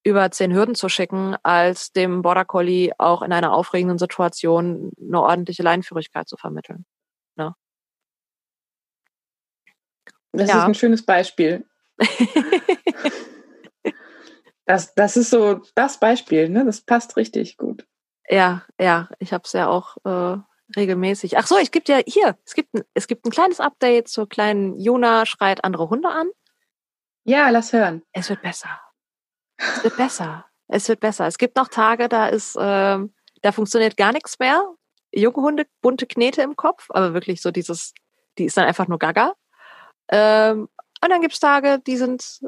über 0.06 0.32
zehn 0.32 0.54
Hürden 0.54 0.76
zu 0.76 0.90
schicken, 0.90 1.36
als 1.44 1.92
dem 1.92 2.22
Border 2.22 2.46
Collie 2.46 2.92
auch 2.98 3.22
in 3.22 3.32
einer 3.34 3.54
aufregenden 3.54 3.98
Situation 3.98 4.92
eine 5.02 5.22
ordentliche 5.22 5.64
Leinführigkeit 5.64 6.28
zu 6.28 6.38
vermitteln. 6.38 6.86
Ne? 7.38 7.56
Das 10.34 10.50
ja. 10.50 10.60
ist 10.60 10.64
ein 10.64 10.76
schönes 10.76 11.06
Beispiel. 11.06 11.66
das, 14.66 14.94
das 14.96 15.16
ist 15.16 15.30
so 15.30 15.62
das 15.76 16.00
Beispiel, 16.00 16.50
ne? 16.50 16.66
Das 16.66 16.82
passt 16.82 17.16
richtig 17.18 17.58
gut. 17.58 17.88
Ja, 18.28 18.64
ja, 18.80 19.10
ich 19.20 19.32
habe 19.34 19.44
es 19.46 19.54
ja 19.54 19.68
auch 19.68 19.98
äh, 20.06 20.38
regelmäßig. 20.76 21.38
Ach 21.38 21.48
so, 21.48 21.58
ich 21.58 21.72
gibt 21.72 21.88
ja 21.90 22.00
hier, 22.06 22.38
es 22.46 22.54
gibt, 22.54 22.74
ein, 22.74 22.84
es 22.94 23.08
gibt 23.08 23.26
ein 23.26 23.32
kleines 23.32 23.60
Update 23.60 24.08
zur 24.08 24.28
kleinen 24.28 24.80
Jona 24.80 25.26
schreit 25.26 25.64
andere 25.64 25.90
Hunde 25.90 26.10
an. 26.10 26.30
Ja, 27.26 27.50
lass 27.50 27.74
hören. 27.74 28.04
Es 28.12 28.30
wird 28.30 28.42
besser. 28.42 28.82
Es 29.58 29.84
wird 29.84 29.98
besser. 29.98 30.46
Es 30.68 30.90
wird 30.90 31.00
besser. 31.00 31.28
Es 31.28 31.38
gibt 31.38 31.56
noch 31.58 31.68
Tage, 31.68 32.10
da 32.10 32.28
ist, 32.28 32.58
ähm, 32.60 33.14
da 33.42 33.52
funktioniert 33.52 33.98
gar 33.98 34.12
nichts 34.12 34.40
mehr 34.40 34.64
junge 35.14 35.38
Hunde 35.38 35.66
bunte 35.82 36.08
Knete 36.08 36.42
im 36.42 36.56
Kopf, 36.56 36.88
aber 36.90 37.14
wirklich 37.14 37.42
so 37.42 37.52
dieses, 37.52 37.94
die 38.38 38.46
ist 38.46 38.58
dann 38.58 38.66
einfach 38.66 38.88
nur 38.88 39.00
gaga. 39.00 39.34
Ähm, 40.16 40.70
und 41.04 41.10
dann 41.10 41.22
gibt's 41.22 41.40
Tage, 41.40 41.80
die 41.80 41.98
sind 41.98 42.42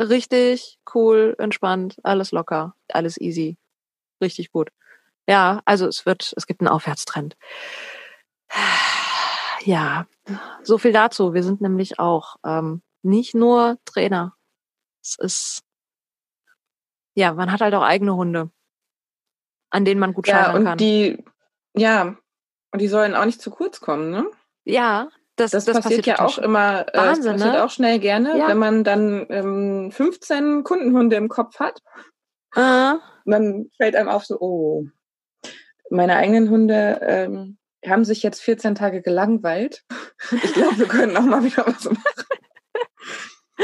richtig 0.00 0.78
cool, 0.94 1.34
entspannt, 1.38 1.96
alles 2.04 2.30
locker, 2.30 2.76
alles 2.92 3.20
easy. 3.20 3.58
Richtig 4.22 4.52
gut. 4.52 4.70
Ja, 5.26 5.60
also 5.64 5.88
es 5.88 6.06
wird, 6.06 6.32
es 6.36 6.46
gibt 6.46 6.60
einen 6.60 6.68
Aufwärtstrend. 6.68 7.36
Ja, 9.64 10.06
so 10.62 10.78
viel 10.78 10.92
dazu. 10.92 11.34
Wir 11.34 11.42
sind 11.42 11.60
nämlich 11.60 11.98
auch 11.98 12.36
ähm, 12.46 12.82
nicht 13.02 13.34
nur 13.34 13.78
Trainer. 13.84 14.36
Es 15.02 15.16
ist, 15.18 15.62
ja, 17.14 17.34
man 17.34 17.50
hat 17.50 17.60
halt 17.60 17.74
auch 17.74 17.82
eigene 17.82 18.14
Hunde, 18.14 18.50
an 19.70 19.84
denen 19.84 20.00
man 20.00 20.14
gut 20.14 20.28
ja, 20.28 20.36
scheitern 20.36 20.56
und 20.56 20.64
kann. 20.64 20.78
Die 20.78 21.24
ja, 21.74 22.16
und 22.70 22.80
die 22.80 22.88
sollen 22.88 23.16
auch 23.16 23.24
nicht 23.24 23.42
zu 23.42 23.50
kurz 23.50 23.80
kommen, 23.80 24.10
ne? 24.10 24.30
Ja, 24.64 25.08
das, 25.40 25.52
das, 25.52 25.64
das 25.64 25.80
passiert, 25.80 26.00
passiert, 26.04 26.18
ja 26.18 26.24
auch 26.24 26.38
immer, 26.38 26.86
äh, 26.92 26.96
Wahnsinn, 26.96 27.24
das 27.24 27.32
passiert 27.34 27.54
ne? 27.54 27.64
auch 27.64 27.70
schnell 27.70 27.98
gerne, 27.98 28.38
ja. 28.38 28.48
wenn 28.48 28.58
man 28.58 28.84
dann 28.84 29.26
ähm, 29.30 29.90
15 29.90 30.64
Kundenhunde 30.64 31.16
im 31.16 31.28
Kopf 31.28 31.58
hat. 31.58 31.80
Uh. 32.56 32.98
Dann 33.26 33.70
fällt 33.76 33.94
einem 33.94 34.08
auf 34.08 34.24
so, 34.24 34.38
oh, 34.40 34.84
meine 35.90 36.16
eigenen 36.16 36.50
Hunde 36.50 37.00
ähm, 37.02 37.58
haben 37.86 38.04
sich 38.04 38.22
jetzt 38.22 38.40
14 38.40 38.74
Tage 38.74 39.02
gelangweilt. 39.02 39.84
Ich 40.42 40.52
glaube, 40.52 40.78
wir 40.78 40.88
können 40.88 41.16
auch 41.16 41.22
mal 41.22 41.44
wieder 41.44 41.64
was 41.64 41.84
machen. 41.84 42.02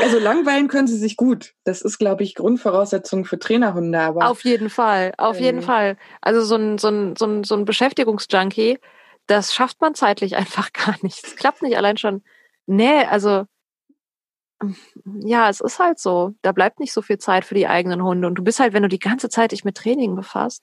Also 0.01 0.19
langweilen 0.19 0.69
können 0.69 0.87
sie 0.87 0.97
sich 0.97 1.17
gut. 1.17 1.55
Das 1.65 1.83
ist, 1.83 1.99
glaube 1.99 2.23
ich, 2.23 2.35
Grundvoraussetzung 2.35 3.25
für 3.25 3.39
Trainerhunde. 3.39 3.99
Aber 3.99 4.29
auf 4.29 4.45
jeden 4.45 4.71
Fall, 4.71 5.13
auf 5.19 5.39
jeden 5.39 5.59
ähm, 5.59 5.65
Fall. 5.65 5.97
Also 6.21 6.43
so 6.43 6.57
ein, 6.57 6.79
so 6.79 6.89
ein, 6.89 7.17
so 7.17 7.27
ein, 7.27 7.45
so 7.45 7.55
ein 7.55 7.65
Beschäftigungsjunkie, 7.65 8.79
das 9.27 9.55
schafft 9.55 9.81
man 9.81 9.95
zeitlich 9.95 10.37
einfach 10.37 10.73
gar 10.73 10.97
nicht. 11.03 11.25
Es 11.25 11.37
klappt 11.37 11.63
nicht 11.63 11.77
allein 11.77 11.97
schon. 11.97 12.23
Nee, 12.67 13.05
also 13.05 13.47
ja, 15.21 15.49
es 15.49 15.61
ist 15.61 15.79
halt 15.79 15.99
so. 15.99 16.35
Da 16.43 16.53
bleibt 16.53 16.81
nicht 16.81 16.93
so 16.93 17.03
viel 17.03 17.19
Zeit 17.19 17.45
für 17.45 17.55
die 17.55 17.67
eigenen 17.67 18.03
Hunde. 18.03 18.27
Und 18.27 18.37
du 18.37 18.45
bist 18.45 18.61
halt, 18.61 18.73
wenn 18.73 18.83
du 18.83 18.89
die 18.89 18.99
ganze 18.99 19.29
Zeit 19.29 19.53
dich 19.53 19.65
mit 19.65 19.77
Training 19.77 20.15
befasst, 20.17 20.63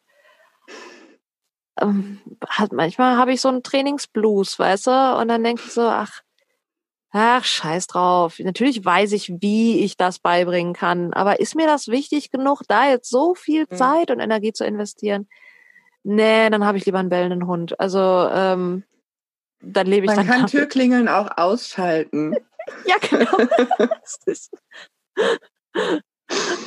ähm, 1.80 2.20
hat, 2.48 2.72
manchmal 2.72 3.18
habe 3.18 3.34
ich 3.34 3.42
so 3.42 3.50
einen 3.50 3.64
Trainingsblues, 3.64 4.58
weißt 4.60 4.88
du? 4.88 5.18
Und 5.18 5.28
dann 5.28 5.44
denke 5.44 5.64
ich 5.66 5.72
so, 5.72 5.82
ach, 5.82 6.22
ach, 7.12 7.44
scheiß 7.44 7.88
drauf. 7.88 8.40
Natürlich 8.40 8.84
weiß 8.84 9.12
ich, 9.14 9.30
wie 9.42 9.84
ich 9.84 9.98
das 9.98 10.20
beibringen 10.20 10.74
kann. 10.74 11.14
Aber 11.14 11.40
ist 11.40 11.56
mir 11.56 11.68
das 11.68 11.88
wichtig 11.88 12.32
genug, 12.32 12.62
da 12.68 12.90
jetzt 12.90 13.10
so 13.10 13.36
viel 13.36 13.68
mhm. 13.70 13.76
Zeit 13.76 14.12
und 14.12 14.20
Energie 14.20 14.54
zu 14.54 14.66
investieren? 14.66 15.28
Nee, 16.04 16.50
dann 16.50 16.66
habe 16.66 16.78
ich 16.78 16.86
lieber 16.86 17.00
einen 17.00 17.10
bellenden 17.10 17.48
Hund. 17.48 17.80
Also, 17.80 18.00
ähm, 18.00 18.84
dann 19.62 19.88
lebe 19.88 20.06
ich 20.06 20.16
Man 20.16 20.26
kann 20.26 20.38
damit. 20.38 20.52
Türklingeln 20.52 21.08
auch 21.08 21.38
ausschalten. 21.38 22.36
ja, 22.86 22.96
genau. 23.00 23.38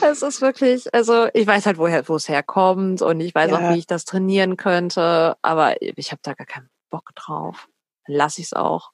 es 0.02 0.22
ist 0.22 0.40
wirklich, 0.40 0.92
also 0.94 1.28
ich 1.34 1.46
weiß 1.46 1.66
halt, 1.66 1.78
woher, 1.78 2.08
wo 2.08 2.16
es 2.16 2.28
herkommt 2.28 3.02
und 3.02 3.20
ich 3.20 3.34
weiß 3.34 3.50
ja. 3.50 3.56
auch, 3.56 3.74
wie 3.74 3.78
ich 3.78 3.86
das 3.86 4.04
trainieren 4.04 4.56
könnte, 4.56 5.36
aber 5.42 5.80
ich 5.80 6.12
habe 6.12 6.20
da 6.22 6.34
gar 6.34 6.46
keinen 6.46 6.70
Bock 6.90 7.10
drauf. 7.16 7.68
Dann 8.06 8.16
lasse 8.16 8.40
ich 8.40 8.48
es 8.48 8.52
auch. 8.52 8.92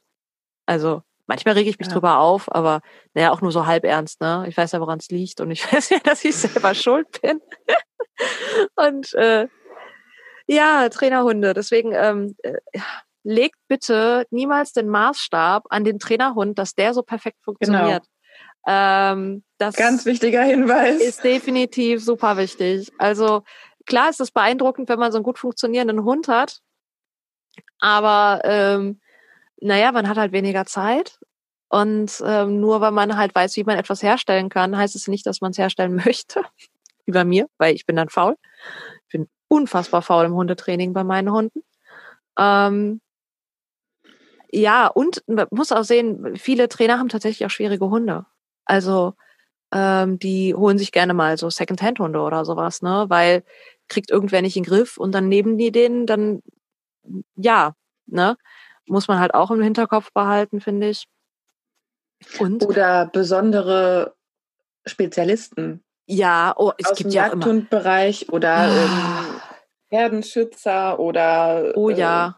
Also 0.67 1.03
Manchmal 1.31 1.55
rege 1.55 1.71
ich 1.71 1.79
mich 1.79 1.87
ja. 1.87 1.93
drüber 1.93 2.19
auf, 2.19 2.53
aber 2.53 2.81
naja, 3.15 3.31
auch 3.31 3.41
nur 3.41 3.53
so 3.53 3.65
halb 3.65 3.85
ernst, 3.85 4.21
ne? 4.21 4.47
Ich 4.49 4.57
weiß 4.57 4.73
ja, 4.73 4.81
woran 4.81 4.99
es 4.99 5.11
liegt 5.11 5.41
und 5.41 5.53
ich 5.53 5.63
weiß 5.73 5.91
ja, 5.91 6.01
dass 6.01 6.25
ich 6.25 6.35
selber 6.35 6.75
schuld 6.75 7.23
bin. 7.23 7.41
und 8.75 9.15
äh, 9.15 9.47
ja, 10.51 10.89
Trainerhunde. 10.89 11.55
Deswegen 11.55 11.93
ähm, 11.95 12.35
äh, 12.43 12.59
legt 13.23 13.57
bitte 13.69 14.27
niemals 14.31 14.73
den 14.73 14.89
Maßstab 14.89 15.67
an 15.71 15.85
den 15.85 16.01
Trainerhund, 16.01 16.59
dass 16.59 16.75
der 16.75 16.93
so 16.93 17.03
perfekt 17.03 17.39
funktioniert. 17.45 18.05
Genau. 18.67 18.77
Ähm, 19.13 19.45
das 19.59 19.77
Ganz 19.77 20.05
wichtiger 20.07 20.43
Hinweis. 20.43 21.01
Ist 21.01 21.23
definitiv 21.23 22.05
super 22.05 22.37
wichtig. 22.37 22.91
Also 22.99 23.45
klar 23.87 24.11
ist 24.11 24.21
es 24.21 24.33
beeindruckend, 24.33 24.89
wenn 24.89 24.99
man 24.99 25.13
so 25.13 25.19
einen 25.19 25.25
gut 25.25 25.39
funktionierenden 25.39 26.05
Hund 26.05 26.27
hat. 26.27 26.59
Aber 27.79 28.41
ähm, 28.43 29.01
naja, 29.61 29.93
man 29.93 30.09
hat 30.09 30.17
halt 30.17 30.33
weniger 30.33 30.67
Zeit. 30.67 31.21
Und 31.69 32.21
ähm, 32.27 32.61
nur 32.61 32.81
weil 32.81 32.91
man 32.91 33.17
halt 33.17 33.33
weiß, 33.33 33.55
wie 33.55 33.63
man 33.63 33.79
etwas 33.79 34.03
herstellen 34.03 34.49
kann, 34.49 34.77
heißt 34.77 34.97
es 34.97 35.07
nicht, 35.07 35.25
dass 35.27 35.41
man 35.41 35.53
es 35.53 35.59
herstellen 35.59 35.95
möchte. 36.05 36.43
bei 37.07 37.25
mir, 37.25 37.47
weil 37.59 37.75
ich 37.75 37.87
bin 37.87 37.95
dann 37.95 38.09
faul. 38.09 38.37
Unfassbar 39.53 40.03
faul 40.03 40.27
im 40.27 40.35
Hundetraining 40.35 40.93
bei 40.93 41.03
meinen 41.03 41.33
Hunden. 41.33 41.63
Ähm, 42.39 43.01
ja, 44.53 44.87
und 44.87 45.23
man 45.27 45.47
muss 45.51 45.73
auch 45.73 45.85
sehen, 45.85 46.37
viele 46.37 46.69
Trainer 46.69 46.99
haben 46.99 47.09
tatsächlich 47.09 47.45
auch 47.47 47.51
schwierige 47.51 47.91
Hunde. 47.91 48.27
Also 48.65 49.15
ähm, 49.73 50.19
die 50.19 50.55
holen 50.55 50.79
sich 50.79 50.93
gerne 50.93 51.15
mal 51.15 51.39
so 51.39 51.51
Second-Hand-Hunde 51.51 52.21
oder 52.21 52.45
sowas, 52.45 52.83
ne? 52.83 53.07
Weil 53.09 53.45
kriegt 53.89 54.11
irgendwer 54.11 54.43
nicht 54.43 54.57
in 54.57 54.63
den 54.65 54.71
Griff 54.71 54.97
und 54.97 55.13
dann 55.15 55.29
neben 55.29 55.59
die 55.59 55.73
den, 55.73 56.07
dann 56.07 56.43
ja, 57.37 57.75
ne? 58.07 58.37
Muss 58.87 59.09
man 59.09 59.21
halt 59.21 59.35
auch 59.35 59.51
im 59.51 59.63
Hinterkopf 59.63 60.13
behalten, 60.13 60.61
finde 60.61 60.91
ich. 60.91 61.07
Und? 62.39 62.65
Oder 62.65 63.07
besondere 63.07 64.15
Spezialisten. 64.87 65.83
Ja, 66.07 66.55
oh, 66.57 66.73
es 66.79 66.95
gibt 66.95 67.13
ja 67.13 67.27
immer. 67.27 67.35
Jagdhundbereich 67.35 68.29
oder 68.31 68.57
Ah. 68.57 69.25
Herdenschützer 69.91 70.99
oder 70.99 71.73
Oh 71.77 71.91
ja, 71.91 72.37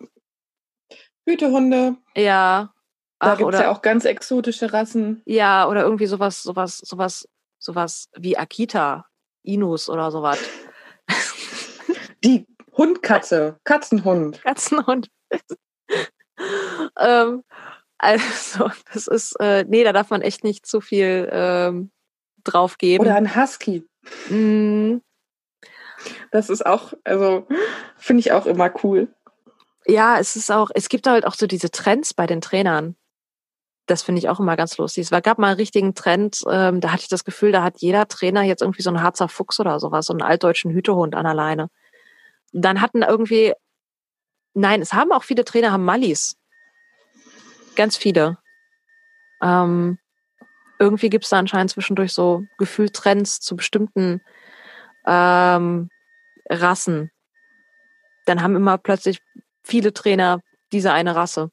äh, 0.88 0.96
Hütehunde. 1.26 1.96
ja. 2.16 2.72
Da 3.20 3.36
gibt 3.36 3.55
es 3.55 3.61
ja 3.61 3.70
auch 3.70 3.82
ganz 3.82 4.05
exotische 4.05 4.72
Rassen. 4.72 5.22
ja, 5.26 5.68
oder 5.68 5.82
irgendwie 5.82 6.07
sowas, 6.07 6.42
sowas, 6.42 6.78
sowas, 6.78 7.28
sowas 7.61 8.09
wie 8.18 8.36
Akita, 8.36 9.07
Inus 9.44 9.88
oder 9.88 10.11
sowas. 10.11 10.40
Die 12.24 12.44
Hundkatze, 12.76 13.61
Katzenhund. 13.62 14.42
Katzenhund. 14.42 15.09
ähm, 16.98 17.44
also, 17.98 18.70
das 18.92 19.07
ist, 19.07 19.38
äh, 19.38 19.64
nee, 19.68 19.84
da 19.84 19.92
darf 19.92 20.11
man 20.11 20.22
echt 20.22 20.42
nicht 20.42 20.66
zu 20.66 20.80
viel 20.80 21.28
ähm, 21.30 21.92
drauf 22.42 22.76
geben. 22.76 23.05
Oder 23.05 23.14
ein 23.14 23.36
Husky. 23.36 23.86
Mm, 24.30 24.96
Das 26.30 26.48
ist 26.48 26.64
auch, 26.64 26.92
also 27.05 27.46
finde 27.96 28.20
ich 28.20 28.32
auch 28.32 28.46
immer 28.46 28.72
cool. 28.82 29.09
ja, 29.86 30.18
es 30.18 30.36
ist 30.36 30.50
auch, 30.50 30.70
es 30.74 30.88
gibt 30.88 31.07
halt 31.07 31.26
auch 31.26 31.34
so 31.34 31.46
diese 31.46 31.70
Trends 31.70 32.14
bei 32.14 32.26
den 32.26 32.40
Trainern. 32.40 32.96
Das 33.86 34.03
finde 34.03 34.20
ich 34.20 34.28
auch 34.28 34.38
immer 34.38 34.57
ganz 34.57 34.78
lustig. 34.78 35.11
Es 35.11 35.22
gab 35.22 35.38
mal 35.38 35.48
einen 35.48 35.57
richtigen 35.57 35.94
Trend, 35.94 36.42
ähm, 36.48 36.80
da 36.80 36.92
hatte 36.92 37.03
ich 37.03 37.09
das 37.09 37.24
Gefühl, 37.24 37.53
da 37.53 37.62
hat 37.64 37.78
jeder 37.78 38.07
Trainer 38.07 38.42
jetzt 38.42 38.62
irgendwie 38.62 38.82
so 38.82 38.90
einen 38.90 39.03
Harzer 39.03 39.28
Fuchs 39.28 39.59
oder 39.59 39.80
sowas, 39.80 40.07
so 40.07 40.12
einen 40.12 40.22
altdeutschen 40.22 40.72
Hütehund 40.72 41.14
an 41.14 41.24
der 41.24 41.34
Leine. 41.34 41.68
Dann 42.53 42.80
hatten 42.80 43.03
irgendwie, 43.03 43.55
nein, 44.55 44.82
es 44.82 44.92
haben 44.92 45.12
auch 45.12 45.24
viele 45.24 45.44
Trainer, 45.44 45.72
haben 45.72 45.84
Mallis. 45.84 46.36
Ganz 47.74 47.96
viele. 47.96 48.38
Ähm, 49.42 49.98
irgendwie 50.78 51.11
gibt 51.11 51.24
es 51.24 51.30
da 51.30 51.38
anscheinend 51.38 51.70
zwischendurch 51.70 52.12
so 52.12 52.44
Gefühltrends 52.59 53.40
zu 53.40 53.57
bestimmten 53.57 54.20
ähm, 55.07 55.88
Rassen. 56.48 57.11
Dann 58.26 58.42
haben 58.42 58.57
immer 58.57 58.78
plötzlich 58.78 59.20
viele 59.64 59.92
Trainer 59.92 60.40
diese 60.72 60.92
eine 60.92 61.14
Rasse. 61.16 61.50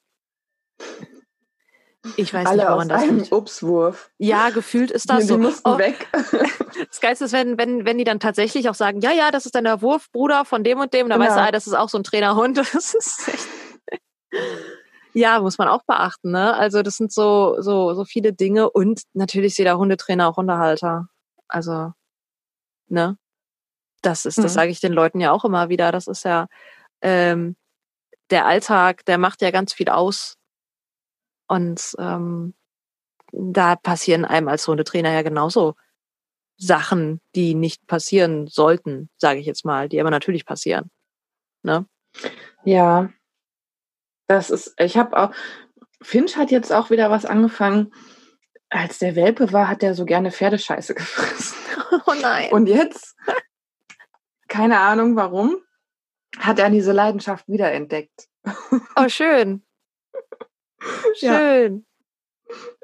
Ich 2.16 2.34
weiß 2.34 2.48
Alle 2.48 2.58
nicht, 2.58 2.68
aus 2.68 2.74
woran 2.76 2.90
das 2.90 3.02
einem 3.04 3.18
liegt. 3.18 3.32
Obstwurf. 3.32 4.10
Ja, 4.18 4.50
gefühlt 4.52 4.90
ist 4.90 5.06
Die, 5.06 5.08
das 5.10 5.20
die 5.24 5.28
so. 5.28 5.38
mussten 5.38 5.68
Oh, 5.70 5.78
weg. 5.78 6.08
das 6.90 7.02
Geilste 7.02 7.26
ist, 7.26 7.34
wenn, 7.34 7.58
wenn, 7.58 7.86
wenn 7.86 7.98
die 7.98 8.04
dann 8.06 8.20
tatsächlich 8.22 8.70
auch 8.70 8.74
sagen, 8.74 9.02
ja, 9.02 9.12
ja, 9.12 9.32
das 9.32 9.46
ist 9.46 9.54
dann 9.56 9.66
der 9.66 9.82
Wurfbruder 9.82 10.46
von 10.46 10.64
dem 10.64 10.80
und 10.80 10.94
dem, 10.94 11.10
dann 11.10 11.20
weißt 11.20 11.32
du, 11.32 11.36
Genau. 11.36 11.48
ah, 11.48 11.52
das 11.52 11.68
ist 11.68 11.74
auch 11.74 11.90
so 11.90 11.98
ein 11.98 12.04
Trainerhund. 12.04 12.58
Das 12.74 12.94
ist 12.94 13.28
echt. 13.28 13.48
Ja, 15.14 15.40
muss 15.42 15.58
man 15.58 15.68
auch 15.68 15.82
beachten, 15.84 16.30
ne? 16.32 16.54
Also 16.54 16.84
das 16.84 16.96
sind 16.96 17.12
so, 17.12 17.60
so, 17.62 17.96
so 17.96 18.06
viele 18.06 18.32
Dinge 18.32 18.70
und 18.70 19.02
natürlich 19.14 19.54
ist 19.54 19.58
jeder 19.58 19.80
Hundetrainer 19.80 20.30
auch 20.30 20.38
Hundehalter. 20.38 21.08
Also, 21.48 21.94
ne? 22.90 23.18
Das 24.02 24.26
ist, 24.26 24.38
das 24.38 24.46
Mhm. 24.54 24.56
sage 24.56 24.72
ich 24.72 24.80
den 24.80 24.94
Leuten 24.94 25.20
ja 25.20 25.32
auch 25.32 25.46
immer 25.46 25.70
wieder. 25.70 25.92
Das 25.92 26.08
ist 26.08 26.24
ja 26.26 26.48
ähm, 27.02 27.56
der 28.30 28.46
Alltag, 28.46 29.06
der 29.06 29.18
macht 29.18 29.42
ja 29.42 29.52
ganz 29.52 29.74
viel 29.74 29.90
aus. 29.90 30.36
Und 31.48 31.96
ähm, 31.98 32.54
da 33.32 33.76
passieren 33.76 34.26
einem 34.26 34.48
als 34.48 34.68
Hundetrainer 34.68 35.12
ja 35.12 35.22
genauso 35.22 35.76
Sachen, 36.58 37.22
die 37.36 37.56
nicht 37.56 37.88
passieren 37.88 38.48
sollten, 38.48 39.10
sage 39.18 39.40
ich 39.40 39.46
jetzt 39.46 39.66
mal, 39.66 39.90
die 39.90 40.00
aber 40.00 40.12
natürlich 40.12 40.46
passieren. 40.46 40.92
Ne? 41.64 41.86
Ja, 42.64 43.10
das 44.28 44.50
ist, 44.50 44.74
ich 44.78 44.98
habe 44.98 45.18
auch, 45.18 45.32
Finch 46.02 46.38
hat 46.38 46.52
jetzt 46.52 46.72
auch 46.72 46.90
wieder 46.90 47.10
was 47.10 47.26
angefangen. 47.26 47.94
Als 48.70 49.00
der 49.00 49.16
Welpe 49.16 49.52
war, 49.52 49.68
hat 49.68 49.82
er 49.82 49.96
so 49.96 50.06
gerne 50.06 50.32
Pferdescheiße 50.32 50.94
gefressen. 50.96 51.58
Oh 52.06 52.14
nein. 52.22 52.52
Und 52.52 52.68
jetzt, 52.68 53.16
keine 54.50 54.80
Ahnung 54.80 55.16
warum, 55.16 55.62
hat 56.38 56.60
er 56.60 56.70
diese 56.70 56.92
Leidenschaft 56.92 57.48
wiederentdeckt. 57.48 58.28
oh, 58.96 59.08
schön. 59.08 59.64
Ja. 61.20 61.38
Schön. 61.38 61.86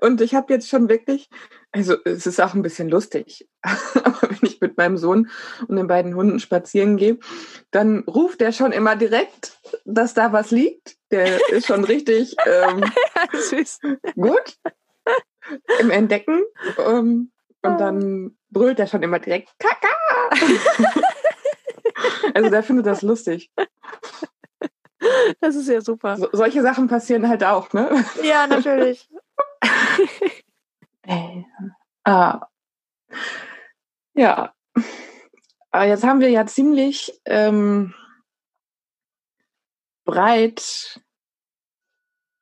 Und 0.01 0.19
ich 0.19 0.35
habe 0.35 0.53
jetzt 0.53 0.67
schon 0.67 0.89
wirklich, 0.89 1.29
also 1.71 1.95
es 2.03 2.27
ist 2.27 2.41
auch 2.41 2.53
ein 2.53 2.61
bisschen 2.61 2.89
lustig, 2.89 3.47
aber 3.61 4.21
wenn 4.21 4.39
ich 4.41 4.59
mit 4.61 4.77
meinem 4.77 4.97
Sohn 4.97 5.29
und 5.67 5.77
den 5.77 5.87
beiden 5.87 6.15
Hunden 6.15 6.39
spazieren 6.39 6.97
gehe, 6.97 7.17
dann 7.71 7.99
ruft 7.99 8.41
er 8.41 8.51
schon 8.51 8.73
immer 8.73 8.95
direkt, 8.95 9.57
dass 9.85 10.13
da 10.13 10.33
was 10.33 10.51
liegt. 10.51 10.97
Der 11.11 11.39
ist 11.51 11.67
schon 11.67 11.83
richtig 11.85 12.35
ähm, 12.45 12.83
gut 14.15 14.57
im 15.79 15.89
Entdecken. 15.89 16.43
Ähm, 16.77 17.31
und 17.61 17.77
dann 17.79 18.37
brüllt 18.49 18.79
er 18.79 18.87
schon 18.87 19.03
immer 19.03 19.19
direkt 19.19 19.49
Kaka. 19.57 21.09
Also 22.33 22.49
der 22.49 22.63
findet 22.63 22.85
das 22.85 23.01
lustig. 23.01 23.51
Das 25.39 25.55
ist 25.55 25.67
ja 25.67 25.81
super. 25.81 26.17
So, 26.17 26.29
solche 26.31 26.61
Sachen 26.61 26.87
passieren 26.87 27.27
halt 27.27 27.43
auch, 27.43 27.73
ne? 27.73 28.05
Ja, 28.23 28.47
natürlich. 28.47 29.09
Äh, 31.07 31.43
ah. 32.03 32.47
Ja. 34.15 34.55
Aber 35.69 35.83
jetzt 35.83 36.03
haben 36.03 36.19
wir 36.19 36.31
ja 36.31 36.47
ziemlich 36.47 37.21
ähm, 37.25 37.93
breit 40.03 40.99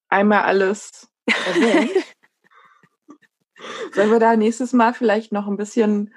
einmal 0.08 0.44
alles 0.44 1.10
erwähnt. 1.26 1.92
Sollen 3.94 4.12
wir 4.12 4.20
da 4.20 4.38
nächstes 4.38 4.72
Mal 4.72 4.94
vielleicht 4.94 5.34
noch 5.34 5.48
ein 5.48 5.58
bisschen 5.58 6.14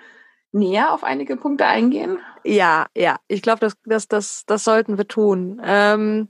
näher 0.57 0.93
auf 0.93 1.05
einige 1.05 1.37
Punkte 1.37 1.67
eingehen? 1.67 2.19
Ja, 2.45 2.87
ja. 2.97 3.17
Ich 3.29 3.43
glaube, 3.43 3.61
das, 3.61 3.75
das, 3.85 4.09
das, 4.09 4.45
das 4.47 4.65
sollten 4.65 4.99
wir 4.99 5.07
tun. 5.07 5.61
Ähm, 5.65 6.29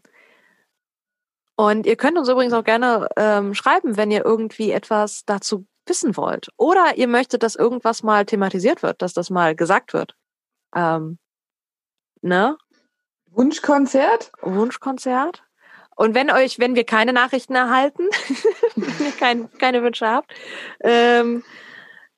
und 1.57 1.87
ihr 1.87 1.97
könnt 1.97 2.19
uns 2.19 2.29
übrigens 2.29 2.53
auch 2.53 2.65
gerne 2.65 3.09
ähm, 3.17 3.55
schreiben, 3.55 3.97
wenn 3.97 4.11
ihr 4.11 4.25
irgendwie 4.25 4.73
etwas 4.73 5.25
dazu 5.25 5.67
wissen 5.87 6.17
wollt. 6.17 6.49
Oder 6.57 6.97
ihr 6.97 7.09
möchtet, 7.09 7.43
dass 7.43 7.57
irgendwas 7.57 8.03
mal 8.03 8.27
thematisiert 8.27 8.83
wird, 8.83 9.01
dass 9.01 9.15
das 9.15 9.31
mal 9.31 9.55
gesagt 9.55 9.95
wird. 9.95 10.15
Ähm, 10.75 11.19
ne? 12.21 12.59
Wunschkonzert? 13.31 14.33
Wunschkonzert. 14.43 15.45
Und 15.95 16.15
wenn 16.15 16.31
euch, 16.31 16.59
wenn 16.59 16.75
wir 16.75 16.85
keine 16.85 17.15
Nachrichten 17.15 17.55
erhalten, 17.55 18.03
wenn 18.77 19.07
ihr 19.07 19.13
kein, 19.13 19.51
keine 19.53 19.83
Wünsche 19.83 20.07
habt, 20.07 20.33
ähm, 20.81 21.43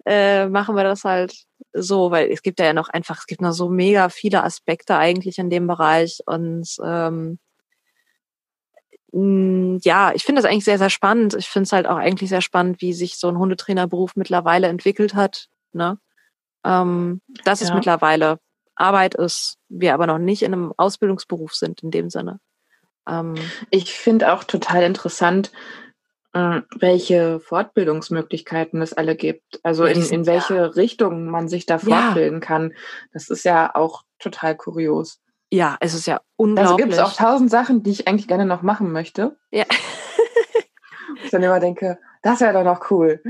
äh, 0.04 0.46
machen 0.46 0.74
wir 0.74 0.82
das 0.82 1.04
halt 1.04 1.44
so, 1.72 2.10
weil 2.10 2.30
es 2.30 2.42
gibt 2.42 2.60
ja 2.60 2.72
noch 2.72 2.88
einfach, 2.88 3.18
es 3.18 3.26
gibt 3.26 3.40
noch 3.40 3.52
so 3.52 3.68
mega 3.68 4.08
viele 4.08 4.42
Aspekte 4.42 4.96
eigentlich 4.96 5.38
in 5.38 5.50
dem 5.50 5.66
Bereich 5.66 6.20
und 6.26 6.68
ähm, 6.84 7.38
ja, 9.10 10.12
ich 10.14 10.24
finde 10.24 10.42
das 10.42 10.50
eigentlich 10.50 10.64
sehr, 10.64 10.78
sehr 10.78 10.90
spannend. 10.90 11.34
Ich 11.34 11.48
finde 11.48 11.64
es 11.64 11.72
halt 11.72 11.86
auch 11.86 11.96
eigentlich 11.96 12.28
sehr 12.28 12.42
spannend, 12.42 12.82
wie 12.82 12.92
sich 12.92 13.16
so 13.16 13.28
ein 13.28 13.38
Hundetrainerberuf 13.38 14.16
mittlerweile 14.16 14.66
entwickelt 14.66 15.14
hat. 15.14 15.46
Ne? 15.72 15.98
Ähm, 16.64 17.22
dass 17.44 17.62
es 17.62 17.70
Ja. 17.70 17.74
mittlerweile 17.74 18.38
Arbeit 18.74 19.14
ist, 19.14 19.56
wir 19.68 19.94
aber 19.94 20.06
noch 20.06 20.18
nicht 20.18 20.42
in 20.42 20.52
einem 20.52 20.74
Ausbildungsberuf 20.76 21.54
sind 21.54 21.82
in 21.82 21.90
dem 21.90 22.10
Sinne. 22.10 22.38
Ähm, 23.08 23.34
Ich 23.70 23.94
finde 23.94 24.32
auch 24.32 24.44
total 24.44 24.82
interessant, 24.82 25.52
welche 26.32 27.40
Fortbildungsmöglichkeiten 27.40 28.80
es 28.82 28.92
alle 28.92 29.16
gibt. 29.16 29.60
Also 29.64 29.86
Ja, 29.86 29.92
in, 29.94 30.02
in 30.04 30.26
welche 30.26 30.76
Richtung 30.76 31.26
man 31.30 31.48
sich 31.48 31.66
da 31.66 31.78
Ja. 31.78 31.78
fortbilden 32.02 32.40
kann. 32.40 32.74
Das 33.12 33.28
ist 33.30 33.44
ja 33.44 33.74
auch 33.74 34.04
total 34.18 34.56
kurios. 34.56 35.20
ja, 35.50 35.76
es 35.80 35.94
ist 35.94 36.06
ja 36.06 36.16
Also 36.16 36.24
unglaublich. 36.36 36.76
gibt 36.76 36.92
es 36.92 36.98
auch 36.98 37.14
tausend 37.14 37.50
Sachen, 37.50 37.82
die 37.82 37.90
ich 37.90 38.06
eigentlich 38.06 38.28
gerne 38.28 38.44
noch 38.46 38.62
machen 38.62 38.92
möchte. 38.92 39.36
ja, 39.50 39.64
Ich 41.24 41.30
dann 41.30 41.42
immer 41.42 41.58
denke, 41.60 41.98
das 42.22 42.40
wäre 42.40 42.52
doch 42.52 42.64
noch 42.64 42.90
cool. 42.90 43.20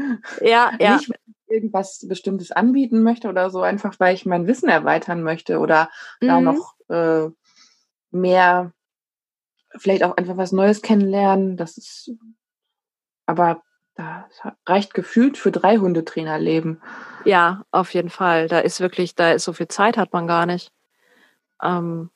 ja, 0.40 0.72
ja. 0.80 0.96
Nicht, 0.96 1.10
irgendwas 1.46 2.04
Bestimmtes 2.08 2.50
anbieten 2.52 3.02
möchte 3.02 3.28
oder 3.28 3.48
so, 3.50 3.62
einfach 3.62 3.98
weil 3.98 4.14
ich 4.14 4.26
mein 4.26 4.46
Wissen 4.46 4.68
erweitern 4.68 5.22
möchte 5.22 5.60
oder 5.60 5.88
mhm. 6.20 6.26
da 6.26 6.40
noch 6.40 6.74
äh, 6.88 7.28
mehr, 8.10 8.72
vielleicht 9.76 10.02
auch 10.04 10.16
einfach 10.16 10.36
was 10.36 10.52
Neues 10.52 10.82
kennenlernen. 10.82 11.56
Das 11.56 11.78
ist, 11.78 12.10
aber 13.28 13.62
das 13.94 14.54
reicht 14.66 14.94
gefühlt 14.94 15.36
für 15.36 15.52
drei 15.52 15.76
Hundetrainerleben. 15.76 16.80
Ja, 17.24 17.64
auf 17.70 17.92
jeden 17.92 18.10
Fall. 18.10 18.48
Da 18.48 18.60
ist 18.60 18.80
wirklich, 18.80 19.14
da 19.14 19.32
ist 19.32 19.44
so 19.44 19.52
viel 19.52 19.68
Zeit 19.68 19.96
hat 19.98 20.12
man 20.12 20.26
gar 20.26 20.46
nicht. 20.46 20.72
Ähm, 21.62 22.10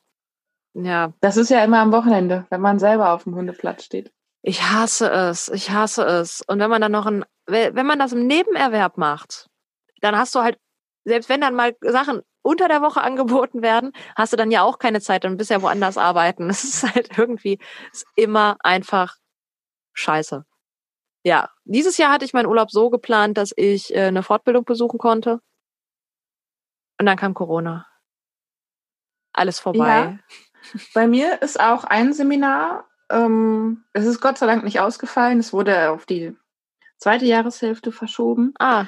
ja. 0.74 1.12
Das 1.20 1.36
ist 1.36 1.50
ja 1.50 1.62
immer 1.62 1.80
am 1.80 1.92
Wochenende, 1.92 2.46
wenn 2.50 2.60
man 2.60 2.78
selber 2.78 3.12
auf 3.12 3.24
dem 3.24 3.34
Hundeplatz 3.34 3.84
steht. 3.84 4.12
Ich 4.40 4.62
hasse 4.62 5.10
es, 5.10 5.48
ich 5.48 5.70
hasse 5.70 6.04
es. 6.04 6.42
Und 6.46 6.60
wenn 6.60 6.70
man 6.70 6.80
dann 6.80 6.92
noch 6.92 7.06
ein, 7.06 7.24
wenn 7.46 7.86
man 7.86 7.98
das 7.98 8.12
im 8.12 8.26
Nebenerwerb 8.26 8.96
macht, 8.96 9.48
dann 10.00 10.16
hast 10.16 10.34
du 10.34 10.40
halt, 10.40 10.58
selbst 11.04 11.28
wenn 11.28 11.42
dann 11.42 11.54
mal 11.54 11.76
Sachen 11.82 12.22
unter 12.42 12.68
der 12.68 12.80
Woche 12.80 13.02
angeboten 13.02 13.60
werden, 13.60 13.92
hast 14.16 14.32
du 14.32 14.36
dann 14.36 14.50
ja 14.50 14.62
auch 14.62 14.78
keine 14.78 15.00
Zeit, 15.00 15.24
dann 15.24 15.36
bist 15.36 15.50
ja 15.50 15.60
woanders 15.60 15.98
arbeiten. 15.98 16.48
Es 16.50 16.64
ist 16.64 16.94
halt 16.94 17.18
irgendwie, 17.18 17.58
ist 17.92 18.06
immer 18.16 18.56
einfach 18.60 19.16
scheiße. 19.92 20.44
Ja, 21.25 21.51
dieses 21.64 21.99
Jahr 21.99 22.12
hatte 22.12 22.25
ich 22.25 22.33
meinen 22.33 22.47
Urlaub 22.47 22.70
so 22.70 22.91
geplant, 22.91 23.39
dass 23.39 23.53
ich 23.57 23.95
äh, 23.95 24.07
eine 24.07 24.23
Fortbildung 24.23 24.64
besuchen 24.64 24.99
konnte. 24.99 25.41
Und 26.99 27.07
dann 27.07 27.16
kam 27.16 27.35
Corona. 27.35 27.87
Alles 29.33 29.61
vorbei. 29.61 30.18
Ja. 30.23 30.79
Bei 30.95 31.07
mir 31.07 31.43
ist 31.43 31.59
auch 31.61 31.85
ein 31.85 32.12
Seminar, 32.12 32.89
ähm, 33.11 33.85
es 33.93 34.07
ist 34.07 34.20
Gott 34.20 34.39
sei 34.39 34.47
Dank 34.47 34.64
nicht 34.64 34.81
ausgefallen, 34.81 35.39
es 35.39 35.53
wurde 35.53 35.91
auf 35.91 36.07
die 36.07 36.37
zweite 36.99 37.25
Jahreshälfte 37.25 37.93
verschoben. 37.93 38.55
Ah. 38.59 38.87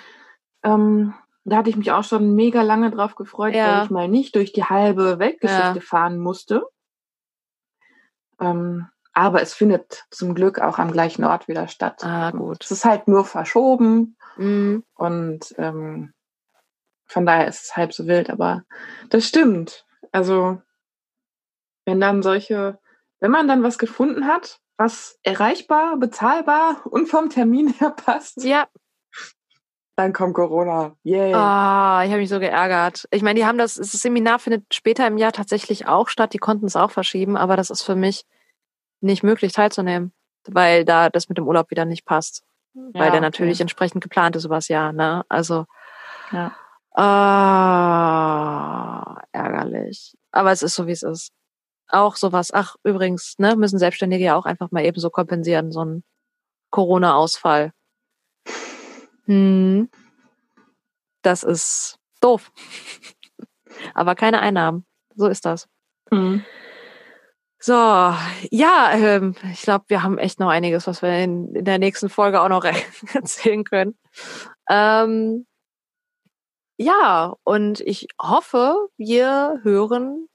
Ähm, 0.63 1.15
da 1.45 1.57
hatte 1.57 1.71
ich 1.71 1.77
mich 1.77 1.93
auch 1.93 2.05
schon 2.05 2.35
mega 2.35 2.63
lange 2.63 2.91
drauf 2.91 3.17
gefreut, 3.17 3.55
ja. 3.55 3.79
weil 3.79 3.85
ich 3.85 3.91
mal 3.91 4.09
nicht 4.09 4.35
durch 4.35 4.53
die 4.53 4.65
halbe 4.65 5.19
Weltgeschichte 5.19 5.75
ja. 5.77 5.81
fahren 5.81 6.19
musste. 6.19 6.63
Ähm, 8.41 8.89
aber 9.15 9.41
es 9.41 9.55
findet 9.55 10.05
zum 10.11 10.35
Glück 10.35 10.59
auch 10.59 10.79
am 10.79 10.93
gleichen 10.93 11.25
Ort 11.25 11.49
wieder 11.49 11.69
statt. 11.69 12.05
Ah, 12.05 12.33
gut. 12.33 12.65
Es 12.65 12.71
ist 12.73 12.85
halt 12.85 13.09
nur 13.09 13.25
verschoben 13.25 14.17
mhm. 14.37 14.85
und 14.95 15.55
ähm, 15.57 16.13
von 17.07 17.25
daher 17.25 17.47
ist 17.47 17.65
es 17.65 17.77
halb 17.77 17.93
so 17.93 18.07
wild, 18.07 18.29
aber 18.29 18.65
das 19.11 19.27
stimmt. 19.27 19.87
Also 20.11 20.61
wenn 21.85 22.01
dann 22.01 22.23
solche, 22.23 22.79
wenn 23.21 23.31
man 23.31 23.47
dann 23.47 23.63
was 23.63 23.79
gefunden 23.79 24.27
hat, 24.27 24.59
was 24.77 25.19
erreichbar, 25.23 25.97
bezahlbar 25.97 26.83
und 26.85 27.09
vom 27.09 27.31
Termin 27.31 27.69
her 27.79 27.91
passt. 27.91 28.43
Ja. 28.43 28.67
Dann 29.97 30.13
kommt 30.13 30.35
Corona. 30.35 30.97
Yay. 31.05 31.33
Ah, 31.35 32.03
ich 32.05 32.11
habe 32.11 32.19
mich 32.19 32.29
so 32.29 32.41
geärgert. 32.41 33.07
Ich 33.13 33.23
meine, 33.23 33.39
die 33.39 33.47
haben 33.47 33.59
das, 33.59 33.77
das 33.77 33.93
Seminar 33.93 34.41
findet 34.41 34.75
später 34.75 35.07
im 35.07 35.19
Jahr 35.19 35.31
tatsächlich 35.31 35.87
auch 35.87 36.09
statt. 36.09 36.33
Die 36.33 36.39
konnten 36.39 36.67
es 36.67 36.75
auch 36.75 36.91
verschieben, 36.91 37.37
aber 37.37 37.57
das 37.57 37.71
ist 37.71 37.83
für 37.83 37.95
mich 37.95 38.25
nicht 39.05 39.23
möglich 39.23 39.53
teilzunehmen, 39.53 40.13
weil 40.49 40.85
da 40.85 41.11
das 41.11 41.29
mit 41.29 41.39
dem 41.39 41.47
Urlaub 41.47 41.71
wieder 41.71 41.85
nicht 41.85 42.05
passt. 42.05 42.43
Ja, 42.75 42.83
weil 42.95 43.13
der 43.13 43.21
natürlich 43.21 43.59
okay. 43.59 43.63
entsprechend 43.63 44.03
geplant 44.03 44.35
ist 44.37 44.45
übers 44.45 44.67
Jahr, 44.69 44.93
ne? 44.93 45.25
Also. 45.29 45.67
Ja. 46.33 46.57
Ah, 46.97 47.05
ärgerlich. 49.33 50.17
Aber 50.33 50.51
es 50.53 50.63
ist 50.63 50.75
so, 50.75 50.87
wie 50.87 50.93
es 50.93 51.03
ist. 51.03 51.33
Auch 51.89 52.17
sowas, 52.17 52.53
ach, 52.53 52.77
übrigens, 52.83 53.35
ne, 53.39 53.57
müssen 53.57 53.79
Selbstständige 53.79 54.25
ja 54.25 54.35
auch 54.37 54.47
einfach 54.47 54.71
mal 54.71 54.85
ebenso 54.85 55.11
kompensieren, 55.11 55.71
so 55.71 55.85
ein 55.85 56.03
Corona-Ausfall. 56.71 57.73
Hm. 59.27 59.91
Das 61.23 61.43
ist 61.43 61.99
doof. 62.21 62.51
Aber 63.95 64.15
keine 64.15 64.41
Einnahmen. 64.41 64.87
So 65.15 65.27
ist 65.27 65.45
das. 65.45 65.69
Mhm. 66.11 66.45
So, 67.67 67.73
ja, 67.73 68.93
ähm, 68.93 69.35
ich 69.51 69.63
glaube, 69.63 69.87
wir 69.89 70.03
haben 70.03 70.19
echt 70.19 70.39
noch 70.39 70.51
einiges, 70.51 70.87
was 70.87 71.01
wir 71.01 71.19
in, 71.25 71.55
in 71.55 71.65
der 71.65 71.79
nächsten 71.79 72.11
Folge 72.11 72.43
auch 72.43 72.51
noch 72.51 72.63
erzählen 73.15 73.65
können. 73.65 73.97
Ähm, 74.69 75.47
ja, 76.77 77.35
und 77.43 77.81
ich 77.81 78.09
hoffe, 78.21 78.91
wir 78.99 79.61
hören 79.63 80.29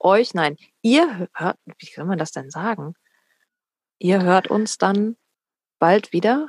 euch, 0.00 0.34
nein, 0.34 0.56
ihr 0.80 1.28
hört, 1.32 1.58
wie 1.78 1.86
kann 1.86 2.08
man 2.08 2.18
das 2.18 2.32
denn 2.32 2.50
sagen? 2.50 2.94
Ihr 4.00 4.24
hört 4.24 4.48
uns 4.48 4.78
dann 4.78 5.16
bald 5.78 6.12
wieder? 6.12 6.48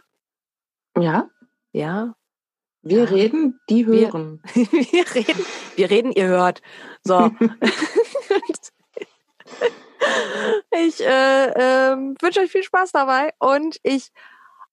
Ja. 0.98 1.30
Ja. 1.72 2.16
Wir 2.82 3.04
ja. 3.04 3.10
reden, 3.12 3.60
die 3.70 3.86
hören. 3.86 4.42
Wir, 4.56 4.72
wir, 4.72 5.14
reden, 5.14 5.46
wir 5.76 5.90
reden, 5.92 6.12
ihr 6.14 6.30
hört. 6.30 6.64
So. 7.04 7.30
ich 10.72 11.02
äh, 11.02 11.46
äh, 11.46 11.96
wünsche 12.22 12.42
euch 12.42 12.52
viel 12.52 12.64
Spaß 12.64 12.92
dabei 12.92 13.32
und 13.40 13.78
ich, 13.84 14.10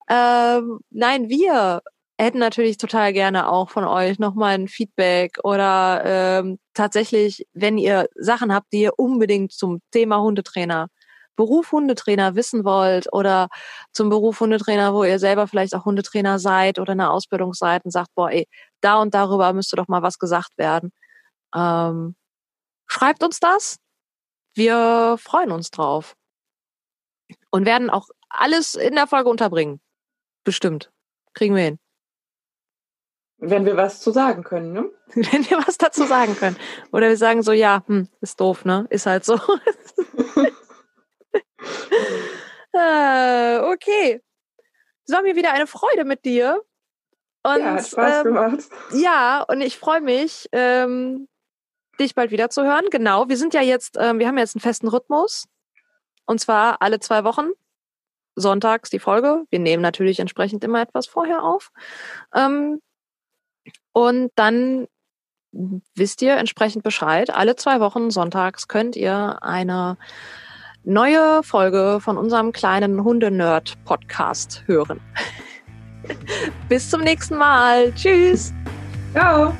äh, 0.09 0.61
nein, 0.91 1.29
wir 1.29 1.83
hätten 2.19 2.39
natürlich 2.39 2.77
total 2.77 3.13
gerne 3.13 3.49
auch 3.51 3.71
von 3.71 3.85
euch 3.85 4.19
nochmal 4.19 4.55
ein 4.55 4.69
Feedback 4.69 5.39
oder 5.43 6.03
ähm, 6.05 6.59
tatsächlich, 6.75 7.47
wenn 7.55 7.79
ihr 7.79 8.09
Sachen 8.15 8.53
habt, 8.53 8.73
die 8.73 8.83
ihr 8.83 8.99
unbedingt 8.99 9.53
zum 9.53 9.81
Thema 9.91 10.21
Hundetrainer, 10.21 10.89
Beruf 11.37 11.73
Hundetrainer 11.73 12.35
wissen 12.35 12.65
wollt 12.65 13.11
oder 13.13 13.49
zum 13.93 14.11
Beruf 14.11 14.41
Hundetrainer, 14.41 14.93
wo 14.93 15.05
ihr 15.05 15.19
selber 15.19 15.47
vielleicht 15.47 15.75
auch 15.75 15.87
Hundetrainer 15.87 16.39
seid 16.39 16.79
oder 16.79 16.93
in 16.93 16.99
der 16.99 17.11
Ausbildung 17.11 17.55
seid 17.55 17.85
und 17.87 17.91
sagt, 17.91 18.11
boah, 18.15 18.31
ey, 18.31 18.47
da 18.83 19.01
und 19.01 19.15
darüber 19.15 19.53
müsste 19.55 19.77
doch 19.77 19.89
mal 19.89 20.03
was 20.03 20.19
gesagt 20.19 20.59
werden. 20.59 20.93
Ähm, 21.55 22.15
schreibt 22.87 23.23
uns 23.25 23.41
das. 23.41 23.79
Wir 24.55 25.17
freuen 25.19 25.53
uns 25.53 25.71
drauf. 25.71 26.17
Und 27.51 27.67
werden 27.67 27.91
auch 27.91 28.09
alles 28.29 28.75
in 28.75 28.95
der 28.95 29.07
Folge 29.07 29.29
unterbringen. 29.29 29.81
Bestimmt. 30.45 30.91
Kriegen 31.35 31.55
wir 31.55 31.63
hin. 31.63 31.79
Wenn 33.39 33.65
wir 33.65 33.77
was 33.77 34.01
zu 34.01 34.11
sagen 34.11 34.43
können, 34.45 34.73
ne? 34.73 34.91
Wenn 35.15 35.49
wir 35.49 35.59
was 35.67 35.79
dazu 35.79 36.05
sagen 36.05 36.37
können. 36.37 36.57
Oder 36.93 37.09
wir 37.09 37.17
sagen 37.17 37.43
so, 37.43 37.53
ja, 37.53 37.83
hm, 37.87 38.09
ist 38.21 38.39
doof, 38.41 38.65
ne? 38.65 38.87
Ist 38.91 39.07
halt 39.07 39.25
so. 39.25 39.35
äh, 42.73 43.59
okay. 43.61 44.21
Es 45.07 45.15
war 45.15 45.23
mir 45.23 45.37
wieder 45.37 45.53
eine 45.53 45.67
Freude 45.67 46.05
mit 46.05 46.25
dir. 46.25 46.63
Und, 47.43 47.59
ja, 47.61 47.73
hat 47.73 47.87
Spaß 47.87 48.19
ähm, 48.19 48.25
gemacht. 48.25 48.69
Ja, 48.93 49.43
und 49.49 49.63
ich 49.63 49.79
freue 49.79 50.03
mich, 50.03 50.47
ähm, 50.53 51.27
dich 52.01 52.15
bald 52.15 52.31
wieder 52.31 52.51
zu 52.51 52.65
hören. 52.65 52.85
Genau, 52.91 53.29
wir 53.29 53.37
sind 53.37 53.55
ja 53.55 53.61
jetzt, 53.61 53.97
ähm, 54.01 54.19
wir 54.19 54.27
haben 54.27 54.39
jetzt 54.39 54.57
einen 54.57 54.63
festen 54.63 54.89
Rhythmus. 54.89 55.47
Und 56.27 56.41
zwar 56.41 56.81
alle 56.81 57.01
zwei 57.01 57.25
Wochen. 57.25 57.51
Sonntags 58.37 58.91
die 58.91 58.99
Folge. 58.99 59.45
Wir 59.51 59.59
nehmen 59.59 59.83
natürlich 59.83 60.21
entsprechend 60.21 60.65
immer 60.65 60.81
etwas 60.81 61.07
vorher 61.07 61.43
auf. 61.43 61.73
Ähm, 62.35 62.81
und 63.93 64.31
dann 64.37 64.87
wisst 65.53 66.23
ihr 66.23 66.37
entsprechend 66.37 66.83
Bescheid. 66.83 67.31
Alle 67.31 67.57
zwei 67.57 67.81
Wochen 67.81 68.11
sonntags 68.11 68.69
könnt 68.69 68.97
ihr 68.97 69.43
eine 69.43 69.97
neue 70.85 71.43
Folge 71.43 71.99
von 72.01 72.17
unserem 72.17 72.53
kleinen 72.53 73.05
Hundenerd-Podcast 73.05 74.65
hören. 74.67 75.01
Bis 76.69 76.89
zum 76.89 77.03
nächsten 77.03 77.37
Mal. 77.37 77.93
Tschüss. 77.95 78.53
Ciao. 79.13 79.53